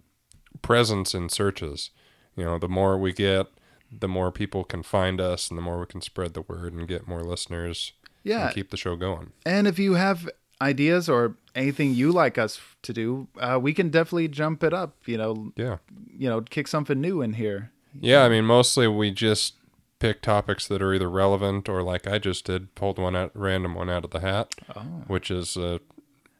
presence 0.63 1.15
in 1.15 1.29
searches. 1.29 1.91
You 2.37 2.45
know, 2.45 2.59
the 2.59 2.69
more 2.69 2.97
we 2.99 3.13
get, 3.13 3.47
the 3.91 4.09
more 4.09 4.31
people 4.33 4.65
can 4.65 4.83
find 4.83 5.21
us, 5.21 5.49
and 5.49 5.59
the 5.59 5.63
more 5.63 5.81
we 5.81 5.87
can 5.87 6.01
spread 6.01 6.35
the 6.35 6.43
word 6.43 6.73
and 6.73 6.87
get 6.89 7.07
more 7.09 7.23
listeners. 7.23 7.93
yeah 8.23 8.47
and 8.47 8.55
keep 8.55 8.71
the 8.71 8.77
show 8.77 8.97
going. 8.97 9.33
And 9.47 9.67
if 9.67 9.79
you 9.79 9.95
have 9.95 10.29
ideas 10.63 11.09
or 11.09 11.37
anything 11.55 11.95
you 11.95 12.13
like 12.13 12.37
us 12.39 12.61
to 12.83 12.93
do, 12.93 13.29
uh, 13.39 13.59
we 13.61 13.73
can 13.73 13.89
definitely 13.89 14.29
jump 14.29 14.63
it 14.63 14.75
up. 14.75 14.95
You 15.07 15.17
know, 15.17 15.53
Yeah. 15.57 15.79
you 16.17 16.29
know, 16.29 16.43
kick 16.43 16.69
something 16.69 17.01
new 17.01 17.23
in 17.23 17.33
here. 17.35 17.73
Yeah, 17.99 18.25
I 18.25 18.29
mean, 18.29 18.45
mostly 18.45 18.87
we 18.87 19.11
just 19.11 19.55
pick 19.99 20.21
topics 20.23 20.69
that 20.69 20.81
are 20.83 20.93
either 20.95 21.11
relevant 21.11 21.69
or, 21.69 21.83
like 21.83 22.07
I 22.07 22.19
just 22.19 22.45
did, 22.45 22.75
pulled 22.75 22.99
one 22.99 23.17
out, 23.17 23.33
random 23.35 23.75
one 23.75 23.91
out 23.91 24.05
of 24.05 24.11
the 24.11 24.21
hat, 24.21 24.55
Oh, 24.77 24.81
which 25.09 25.31
is 25.31 25.57
uh, 25.57 25.79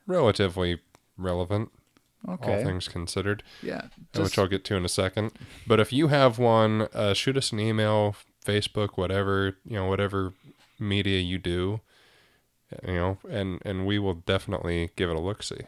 relatively 0.07 0.81
relevant, 1.17 1.71
all 2.27 2.35
okay. 2.35 2.63
things 2.65 2.87
considered, 2.89 3.43
Yeah. 3.63 3.87
which 4.15 4.39
I'll 4.39 4.47
get 4.47 4.65
to 4.67 4.75
in 4.77 4.85
a 4.85 4.89
second. 4.89 5.33
But 5.67 5.81
if 5.81 5.93
you 5.93 6.09
have 6.09 6.39
one, 6.39 6.89
uh, 6.93 7.15
shoot 7.15 7.37
us 7.37 7.53
an 7.53 7.61
email, 7.61 8.15
Facebook, 8.45 8.91
whatever 8.97 9.57
you 9.65 9.77
know, 9.77 9.87
whatever 9.87 10.33
media 10.79 11.21
you 11.21 11.39
do, 11.39 11.81
you 12.87 12.95
know, 12.95 13.19
and 13.29 13.61
and 13.65 13.87
we 13.87 13.99
will 13.99 14.15
definitely 14.15 14.91
give 14.97 15.11
it 15.11 15.17
a 15.17 15.21
look. 15.21 15.43
See. 15.43 15.61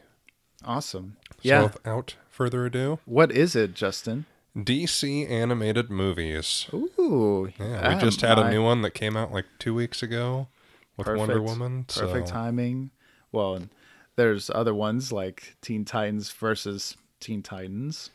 awesome. 0.64 1.16
So 1.30 1.36
Yeah. 1.42 1.62
without 1.64 2.14
further 2.30 2.66
ado, 2.66 2.98
what 3.04 3.32
is 3.32 3.56
it, 3.56 3.74
Justin? 3.74 4.26
DC 4.56 5.26
animated 5.28 5.90
movies. 5.90 6.66
Ooh. 6.74 7.50
Yeah, 7.58 7.94
we 7.94 8.00
just 8.00 8.20
had 8.20 8.36
my- 8.38 8.48
a 8.48 8.50
new 8.50 8.62
one 8.62 8.82
that 8.82 8.92
came 8.92 9.16
out 9.16 9.32
like 9.32 9.46
two 9.58 9.74
weeks 9.74 10.02
ago 10.02 10.48
with 10.96 11.06
Wonder 11.08 11.34
Perfect. 11.40 11.44
Woman. 11.44 11.84
Perfect 11.88 12.28
timing. 12.28 12.90
Well, 13.32 13.54
and 13.54 13.70
there's 14.16 14.50
other 14.50 14.74
ones 14.74 15.12
like 15.12 15.56
Teen 15.62 15.84
Titans 15.84 16.30
versus 16.30 16.96
Teen 17.20 17.42
Titans. 17.42 18.10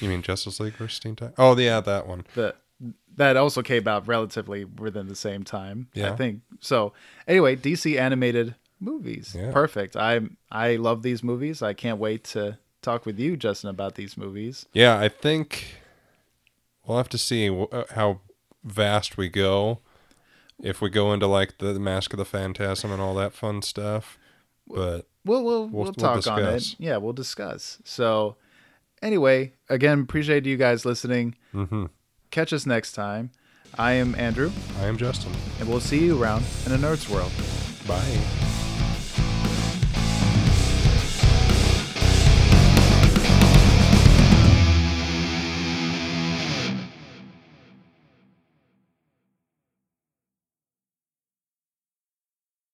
You 0.00 0.08
mean 0.08 0.22
Justice 0.22 0.58
League 0.60 0.74
versus 0.74 0.98
Teen 0.98 1.16
Titans? 1.16 1.36
Oh, 1.38 1.56
yeah, 1.56 1.80
that 1.80 2.06
one. 2.06 2.24
that 2.34 2.56
that 3.16 3.36
also 3.36 3.62
came 3.62 3.86
out 3.86 4.06
relatively 4.08 4.64
within 4.64 5.06
the 5.06 5.14
same 5.14 5.44
time. 5.44 5.88
Yeah. 5.94 6.12
I 6.12 6.16
think 6.16 6.40
so. 6.60 6.92
Anyway, 7.28 7.54
DC 7.56 7.96
animated 7.98 8.56
movies, 8.80 9.34
Yeah. 9.38 9.52
perfect. 9.52 9.96
I 9.96 10.20
I 10.50 10.76
love 10.76 11.02
these 11.02 11.22
movies. 11.22 11.62
I 11.62 11.72
can't 11.74 11.98
wait 11.98 12.24
to 12.24 12.58
talk 12.82 13.06
with 13.06 13.18
you, 13.18 13.36
Justin, 13.36 13.70
about 13.70 13.94
these 13.94 14.16
movies. 14.16 14.66
Yeah, 14.72 14.98
I 14.98 15.08
think 15.08 15.76
We'll 16.86 16.98
have 16.98 17.08
to 17.10 17.18
see 17.18 17.48
uh, 17.48 17.84
how 17.94 18.20
vast 18.62 19.16
we 19.16 19.28
go. 19.30 19.78
If 20.62 20.82
we 20.82 20.90
go 20.90 21.12
into 21.14 21.26
like 21.26 21.56
the 21.58 21.78
Mask 21.80 22.12
of 22.12 22.18
the 22.18 22.24
Phantasm 22.26 22.90
and 22.92 23.00
all 23.00 23.14
that 23.14 23.32
fun 23.32 23.62
stuff, 23.62 24.18
but 24.68 25.06
We'll 25.24 25.42
we'll 25.44 25.66
we'll, 25.68 25.84
we'll 25.84 25.92
talk 25.92 26.26
on 26.26 26.42
it. 26.42 26.76
Yeah, 26.78 26.98
we'll 26.98 27.12
discuss. 27.14 27.78
So 27.84 28.36
anyway, 29.02 29.52
again, 29.68 30.00
appreciate 30.00 30.44
you 30.46 30.56
guys 30.56 30.84
listening. 30.84 31.34
mhm. 31.54 31.90
Catch 32.30 32.52
us 32.52 32.66
next 32.66 32.92
time. 32.92 33.30
I 33.78 33.92
am 33.92 34.14
Andrew, 34.16 34.50
I 34.80 34.86
am 34.86 34.96
Justin. 34.96 35.32
and 35.60 35.68
we'll 35.68 35.80
see 35.80 36.04
you 36.04 36.20
around 36.22 36.44
in 36.66 36.72
a 36.72 36.76
nerd's 36.78 37.08
world. 37.08 37.32
Bye. 37.88 38.53